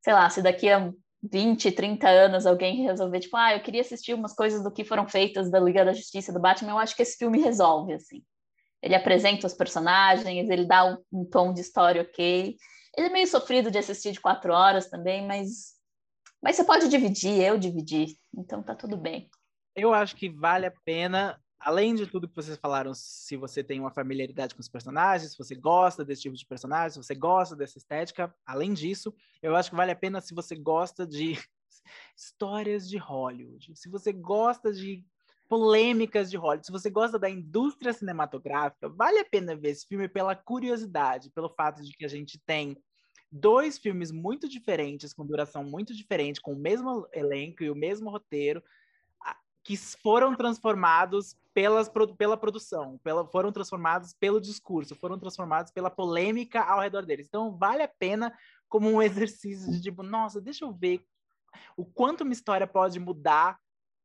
sei 0.00 0.12
lá, 0.12 0.30
se 0.30 0.40
daqui 0.40 0.70
a 0.70 0.92
20, 1.20 1.72
30 1.72 2.08
anos 2.08 2.46
alguém 2.46 2.84
resolver, 2.84 3.18
tipo, 3.18 3.36
ah, 3.36 3.52
eu 3.52 3.62
queria 3.62 3.80
assistir 3.80 4.14
umas 4.14 4.32
coisas 4.32 4.62
do 4.62 4.70
que 4.70 4.84
foram 4.84 5.08
feitas 5.08 5.50
da 5.50 5.58
Liga 5.58 5.84
da 5.84 5.92
Justiça, 5.92 6.32
do 6.32 6.40
Batman, 6.40 6.70
eu 6.70 6.78
acho 6.78 6.94
que 6.94 7.02
esse 7.02 7.16
filme 7.16 7.40
resolve, 7.40 7.94
assim. 7.94 8.22
Ele 8.80 8.94
apresenta 8.94 9.44
os 9.44 9.54
personagens, 9.54 10.48
ele 10.48 10.66
dá 10.66 10.84
um, 10.84 10.98
um 11.12 11.24
tom 11.24 11.52
de 11.52 11.62
história 11.62 12.02
ok 12.02 12.54
ele 12.96 13.08
é 13.08 13.10
meio 13.10 13.26
sofrido 13.26 13.70
de 13.70 13.78
assistir 13.78 14.12
de 14.12 14.20
quatro 14.20 14.52
horas 14.52 14.88
também, 14.88 15.26
mas, 15.26 15.74
mas 16.42 16.56
você 16.56 16.64
pode 16.64 16.88
dividir, 16.88 17.40
eu 17.40 17.58
dividi, 17.58 18.18
então 18.36 18.62
tá 18.62 18.74
tudo 18.74 18.96
bem. 18.96 19.30
Eu 19.74 19.92
acho 19.92 20.14
que 20.14 20.28
vale 20.28 20.66
a 20.66 20.72
pena, 20.84 21.40
além 21.58 21.94
de 21.94 22.06
tudo 22.06 22.28
que 22.28 22.36
vocês 22.36 22.56
falaram, 22.56 22.92
se 22.94 23.36
você 23.36 23.64
tem 23.64 23.80
uma 23.80 23.90
familiaridade 23.90 24.54
com 24.54 24.60
os 24.60 24.68
personagens, 24.68 25.32
se 25.32 25.38
você 25.38 25.54
gosta 25.54 26.04
desse 26.04 26.22
tipo 26.22 26.36
de 26.36 26.46
personagem, 26.46 26.90
se 26.90 27.02
você 27.06 27.14
gosta 27.14 27.56
dessa 27.56 27.78
estética, 27.78 28.32
além 28.46 28.72
disso, 28.72 29.12
eu 29.42 29.56
acho 29.56 29.70
que 29.70 29.76
vale 29.76 29.90
a 29.90 29.96
pena 29.96 30.20
se 30.20 30.34
você 30.34 30.54
gosta 30.54 31.06
de 31.06 31.32
histórias 32.16 32.88
de 32.88 32.98
Hollywood, 32.98 33.74
se 33.74 33.88
você 33.88 34.12
gosta 34.12 34.72
de 34.72 35.04
polêmicas 35.54 36.32
de 36.32 36.36
Hollywood. 36.36 36.66
Se 36.66 36.72
você 36.72 36.90
gosta 36.90 37.16
da 37.16 37.30
indústria 37.30 37.92
cinematográfica, 37.92 38.88
vale 38.88 39.20
a 39.20 39.24
pena 39.24 39.54
ver 39.54 39.68
esse 39.68 39.86
filme 39.86 40.08
pela 40.08 40.34
curiosidade, 40.34 41.30
pelo 41.30 41.48
fato 41.48 41.80
de 41.80 41.96
que 41.96 42.04
a 42.04 42.08
gente 42.08 42.40
tem 42.44 42.76
dois 43.30 43.78
filmes 43.78 44.10
muito 44.10 44.48
diferentes, 44.48 45.14
com 45.14 45.24
duração 45.24 45.62
muito 45.62 45.94
diferente, 45.94 46.40
com 46.40 46.54
o 46.54 46.58
mesmo 46.58 47.06
elenco 47.12 47.62
e 47.62 47.70
o 47.70 47.74
mesmo 47.76 48.10
roteiro, 48.10 48.60
que 49.62 49.76
foram 49.76 50.34
transformados 50.34 51.36
pelas, 51.54 51.88
pela 52.18 52.36
produção, 52.36 52.98
pela, 53.04 53.24
foram 53.28 53.52
transformados 53.52 54.12
pelo 54.12 54.40
discurso, 54.40 54.96
foram 54.96 55.20
transformados 55.20 55.70
pela 55.70 55.88
polêmica 55.88 56.64
ao 56.64 56.80
redor 56.80 57.06
deles. 57.06 57.28
Então, 57.28 57.56
vale 57.56 57.84
a 57.84 57.88
pena 57.88 58.36
como 58.68 58.90
um 58.90 59.00
exercício 59.00 59.70
de 59.70 59.80
tipo, 59.80 60.02
nossa, 60.02 60.40
deixa 60.40 60.64
eu 60.64 60.72
ver 60.72 61.00
o 61.76 61.84
quanto 61.84 62.22
uma 62.24 62.32
história 62.32 62.66
pode 62.66 62.98
mudar 62.98 63.56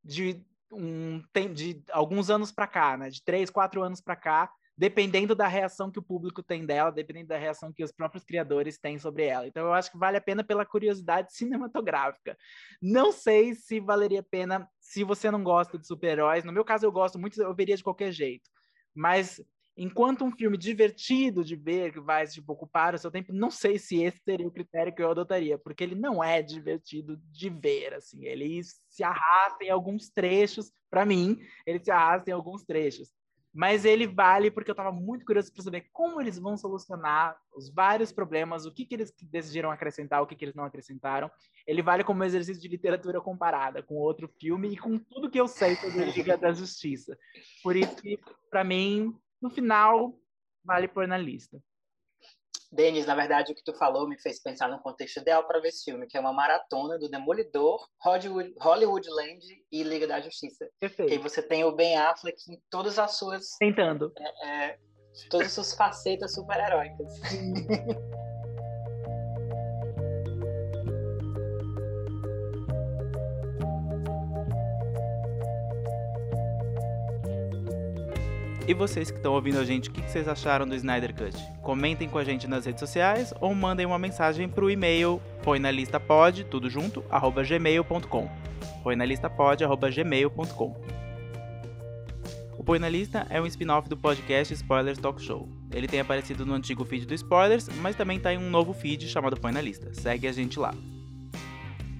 de 0.04 0.46
um 0.72 1.22
tem 1.34 1.54
de 1.54 1.84
alguns 1.92 2.30
anos 2.30 2.52
para 2.52 2.68
cá, 2.68 2.98
né? 2.98 3.10
De 3.10 3.24
três, 3.24 3.50
quatro 3.50 3.82
anos 3.82 4.02
para 4.02 4.16
cá, 4.16 4.52
dependendo 4.78 5.36
da 5.36 5.48
reação 5.48 5.92
que 5.92 6.00
o 6.00 6.02
público 6.04 6.42
tem 6.42 6.66
dela, 6.66 6.92
dependendo 6.92 7.28
da 7.28 7.38
reação 7.38 7.74
que 7.74 7.84
os 7.84 7.92
próprios 7.92 8.24
criadores 8.24 8.78
têm 8.78 8.98
sobre 8.98 9.26
ela. 9.26 9.46
Então 9.46 9.66
eu 9.66 9.74
acho 9.74 9.92
que 9.92 9.98
vale 9.98 10.16
a 10.16 10.22
pena 10.22 10.44
pela 10.44 10.66
curiosidade 10.66 11.34
cinematográfica. 11.36 12.38
Não 12.82 13.12
sei 13.12 13.54
se 13.54 13.80
valeria 13.80 14.22
a 14.22 14.24
pena 14.24 14.70
se 14.80 15.04
você 15.04 15.30
não 15.30 15.44
gosta 15.44 15.78
de 15.78 15.86
super-heróis. 15.86 16.46
No 16.46 16.54
meu 16.54 16.64
caso 16.64 16.86
eu 16.86 16.92
gosto 16.92 17.20
muito, 17.20 17.42
eu 17.42 17.54
veria 17.54 17.76
de 17.76 17.84
qualquer 17.84 18.12
jeito. 18.12 18.50
Mas 18.96 19.42
enquanto 19.80 20.26
um 20.26 20.32
filme 20.32 20.58
divertido 20.58 21.42
de 21.42 21.56
ver, 21.56 21.94
que 21.94 22.02
vai 22.02 22.28
tipo, 22.28 22.52
ocupar 22.52 22.94
o 22.94 22.98
seu 22.98 23.10
tempo, 23.10 23.32
não 23.32 23.50
sei 23.50 23.80
se 23.80 24.04
esse 24.04 24.20
seria 24.26 24.46
o 24.46 24.52
critério 24.52 24.94
que 24.94 25.02
eu 25.02 25.10
adotaria, 25.10 25.58
porque 25.58 25.82
ele 25.82 25.96
não 25.96 26.22
é 26.22 26.42
divertido 26.42 27.16
de 27.32 27.50
ver, 27.50 27.94
assim, 27.94 28.26
ele 28.26 28.62
se 28.90 29.04
arrasta 29.04 29.64
em 29.64 29.70
alguns 29.70 30.10
trechos, 30.10 30.70
para 30.90 31.06
mim, 31.06 31.40
ele 31.66 31.82
se 31.82 31.90
arrasta 31.90 32.30
em 32.30 32.34
alguns 32.34 32.66
trechos. 32.66 33.10
Mas 33.54 33.84
ele 33.86 34.06
vale 34.06 34.52
porque 34.52 34.70
eu 34.70 34.74
estava 34.74 34.92
muito 34.92 35.26
curioso 35.26 35.52
para 35.52 35.64
saber 35.64 35.88
como 35.92 36.22
eles 36.22 36.38
vão 36.38 36.56
solucionar 36.56 37.36
os 37.56 37.74
vários 37.74 38.12
problemas, 38.12 38.66
o 38.66 38.72
que, 38.72 38.86
que 38.86 38.94
eles 38.94 39.12
decidiram 39.24 39.72
acrescentar, 39.72 40.22
o 40.22 40.28
que, 40.28 40.36
que 40.36 40.46
eles 40.46 40.54
não 40.54 40.66
acrescentaram. 40.66 41.32
Ele 41.66 41.82
vale 41.82 42.04
como 42.04 42.24
exercício 42.24 42.62
de 42.62 42.68
literatura 42.68 43.20
comparada 43.20 43.82
com 43.82 43.96
outro 43.96 44.30
filme 44.40 44.70
e 44.70 44.78
com 44.78 45.00
tudo 45.00 45.32
que 45.32 45.40
eu 45.40 45.48
sei 45.48 45.76
sobre 45.78 46.04
a 46.04 46.06
Liga 46.06 46.38
da 46.38 46.54
Justiça. 46.54 47.18
Por 47.64 47.76
isso 47.76 47.96
que, 47.96 48.20
para 48.52 48.64
mim, 48.64 49.18
no 49.42 49.50
final, 49.50 50.14
vale 50.64 50.88
pôr 50.88 51.08
na 51.08 51.18
lista. 51.18 51.62
Denis, 52.72 53.08
na 53.08 53.16
verdade, 53.16 53.52
o 53.52 53.56
que 53.56 53.64
tu 53.64 53.74
falou 53.74 54.08
me 54.08 54.20
fez 54.20 54.40
pensar 54.40 54.70
no 54.70 54.80
contexto 54.80 55.18
ideal 55.18 55.48
para 55.48 55.60
ver 55.60 55.70
esse 55.70 55.86
filme, 55.86 56.06
que 56.06 56.16
é 56.16 56.20
uma 56.20 56.32
maratona 56.32 57.00
do 57.00 57.10
Demolidor, 57.10 57.88
Hollywood, 58.00 58.54
Hollywoodland 58.60 59.40
e 59.72 59.82
Liga 59.84 60.06
da 60.06 60.22
Justiça. 60.22 60.70
Perfeito. 60.80 61.12
E 61.12 61.18
você 61.18 61.42
tem 61.42 61.64
o 61.64 61.72
Ben 61.72 61.98
Affleck 61.98 62.38
em 62.48 62.62
todas 62.70 63.00
as 63.00 63.18
suas... 63.18 63.58
Tentando. 63.58 64.14
É, 64.20 64.68
é, 64.70 64.80
todas 65.32 65.48
as 65.48 65.54
suas 65.54 65.74
facetas 65.74 66.36
super-heróicas. 66.36 67.12
E 78.70 78.74
vocês 78.76 79.10
que 79.10 79.18
estão 79.18 79.34
ouvindo 79.34 79.58
a 79.58 79.66
gente, 79.66 79.90
o 79.90 79.92
que 79.92 80.00
vocês 80.00 80.28
acharam 80.28 80.68
do 80.68 80.76
Snyder 80.76 81.12
Cut? 81.16 81.36
Comentem 81.64 82.08
com 82.08 82.20
a 82.20 82.24
gente 82.24 82.48
nas 82.48 82.68
redes 82.68 82.80
sociais 82.80 83.34
ou 83.42 83.56
mandem 83.56 83.84
uma 83.84 83.98
mensagem 83.98 84.48
para 84.48 84.64
o 84.64 84.70
e-mail 84.70 85.20
põe 85.42 85.58
na 85.58 85.72
lista 85.72 86.00
tudo 86.52 86.70
junto, 86.70 87.04
arroba 87.10 87.42
gmail.com. 87.42 88.30
Na 88.96 89.06
lista 89.06 89.32
arroba 89.66 89.90
gmail.com. 89.90 90.76
O 92.60 92.64
Põe 92.64 92.78
na 92.78 92.90
Lista 92.90 93.26
é 93.32 93.42
um 93.42 93.48
spin-off 93.48 93.90
do 93.90 93.98
podcast 93.98 94.54
Spoilers 94.54 95.00
Talk 95.00 95.20
Show. 95.20 95.50
Ele 95.72 95.88
tem 95.88 96.02
aparecido 96.02 96.46
no 96.46 96.54
antigo 96.54 96.86
feed 96.86 97.08
do 97.08 97.16
Spoilers, 97.16 97.68
mas 97.82 97.96
também 97.96 98.18
está 98.18 98.32
em 98.32 98.38
um 98.38 98.52
novo 98.52 98.72
feed 98.72 99.08
chamado 99.08 99.36
Põe 99.36 99.52
na 99.52 99.62
Lista. 99.62 99.92
Segue 99.96 100.28
a 100.28 100.32
gente 100.32 100.60
lá. 100.60 100.76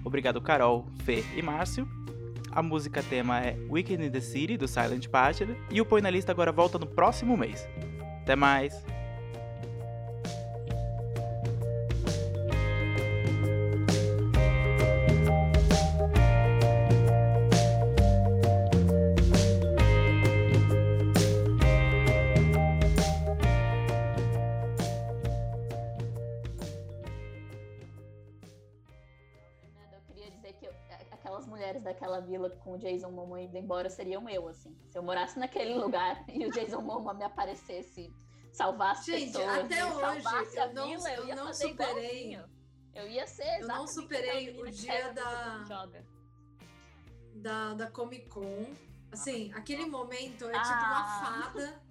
Obrigado, 0.06 0.40
Carol, 0.40 0.86
Fê 1.04 1.24
e 1.36 1.42
Márcio. 1.42 1.88
A 2.52 2.62
música 2.62 3.04
tema 3.04 3.40
é 3.40 3.58
Weekend 3.70 4.06
in 4.06 4.12
the 4.12 4.22
City, 4.22 4.58
do 4.58 4.68
Silent 4.68 5.08
Partner, 5.08 5.56
e 5.70 5.80
o 5.80 5.86
Põe 5.86 6.02
na 6.02 6.10
Lista 6.10 6.32
agora 6.32 6.52
volta 6.52 6.80
no 6.80 6.88
próximo 6.88 7.38
mês. 7.38 7.68
Até 8.22 8.36
mais! 8.36 8.99
Jason 32.80 33.12
Momoa 33.12 33.42
indo 33.42 33.56
embora 33.58 33.90
seriam 33.90 34.28
eu, 34.30 34.48
assim. 34.48 34.76
Se 34.90 34.98
eu 34.98 35.04
morasse 35.04 35.38
naquele 35.38 35.76
lugar 35.76 36.24
e 36.30 36.46
o 36.46 36.52
Jason 36.52 36.82
Momoa 36.82 37.14
me 37.14 37.24
aparecesse, 37.24 38.12
salvasse 38.52 39.12
Gente, 39.12 39.34
pessoas, 39.34 39.48
até 39.66 39.86
hoje, 39.86 40.56
eu 40.56 40.64
a 40.64 40.68
não, 40.74 40.88
vila, 40.88 41.10
eu, 41.14 41.28
eu 41.28 41.36
não 41.36 41.54
superei. 41.54 42.32
igualzinho. 42.34 42.60
Eu 42.96 43.08
ia 43.08 43.28
ser 43.28 43.62
Eu 43.62 43.68
não 43.68 43.86
superei 43.88 44.60
o 44.60 44.70
dia 44.72 45.14
da- 45.14 45.64
joga. 45.68 46.04
da, 47.36 47.74
da 47.76 47.92
Comic 47.92 48.28
Con. 48.28 48.74
Assim, 49.12 49.52
aquele 49.54 49.86
momento 49.86 50.46
é 50.46 50.52
tipo 50.54 50.74
Ah. 50.74 50.90
uma 50.90 51.26
fada 51.44 51.82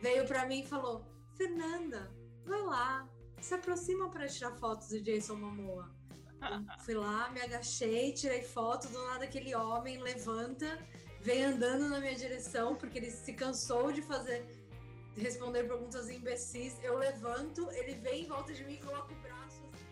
veio 0.00 0.26
pra 0.26 0.46
mim 0.46 0.60
e 0.60 0.66
falou: 0.66 1.04
Fernanda, 1.34 2.10
vai 2.44 2.60
lá, 2.62 3.08
se 3.40 3.54
aproxima 3.54 4.10
pra 4.10 4.26
tirar 4.26 4.52
fotos 4.56 4.88
do 4.88 5.00
Jason 5.00 5.36
Momoa. 5.36 5.90
Fui 6.84 6.94
lá, 6.94 7.30
me 7.30 7.40
agachei, 7.40 8.12
tirei 8.12 8.42
foto, 8.42 8.88
do 8.88 9.02
nada 9.04 9.24
aquele 9.24 9.54
homem 9.54 9.98
levanta, 9.98 10.78
vem 11.20 11.44
andando 11.44 11.88
na 11.88 11.98
minha 11.98 12.14
direção, 12.14 12.76
porque 12.76 12.98
ele 12.98 13.10
se 13.10 13.32
cansou 13.32 13.90
de 13.90 14.02
fazer 14.02 14.44
responder 15.16 15.64
perguntas 15.64 16.10
imbecis. 16.10 16.78
Eu 16.82 16.98
levanto, 16.98 17.68
ele 17.72 17.94
vem 17.94 18.24
em 18.24 18.28
volta 18.28 18.52
de 18.52 18.64
mim 18.64 18.74
e 18.74 18.78
coloca 18.78 19.12
o 19.12 19.16
braço. 19.16 19.62
Assim. 19.64 19.86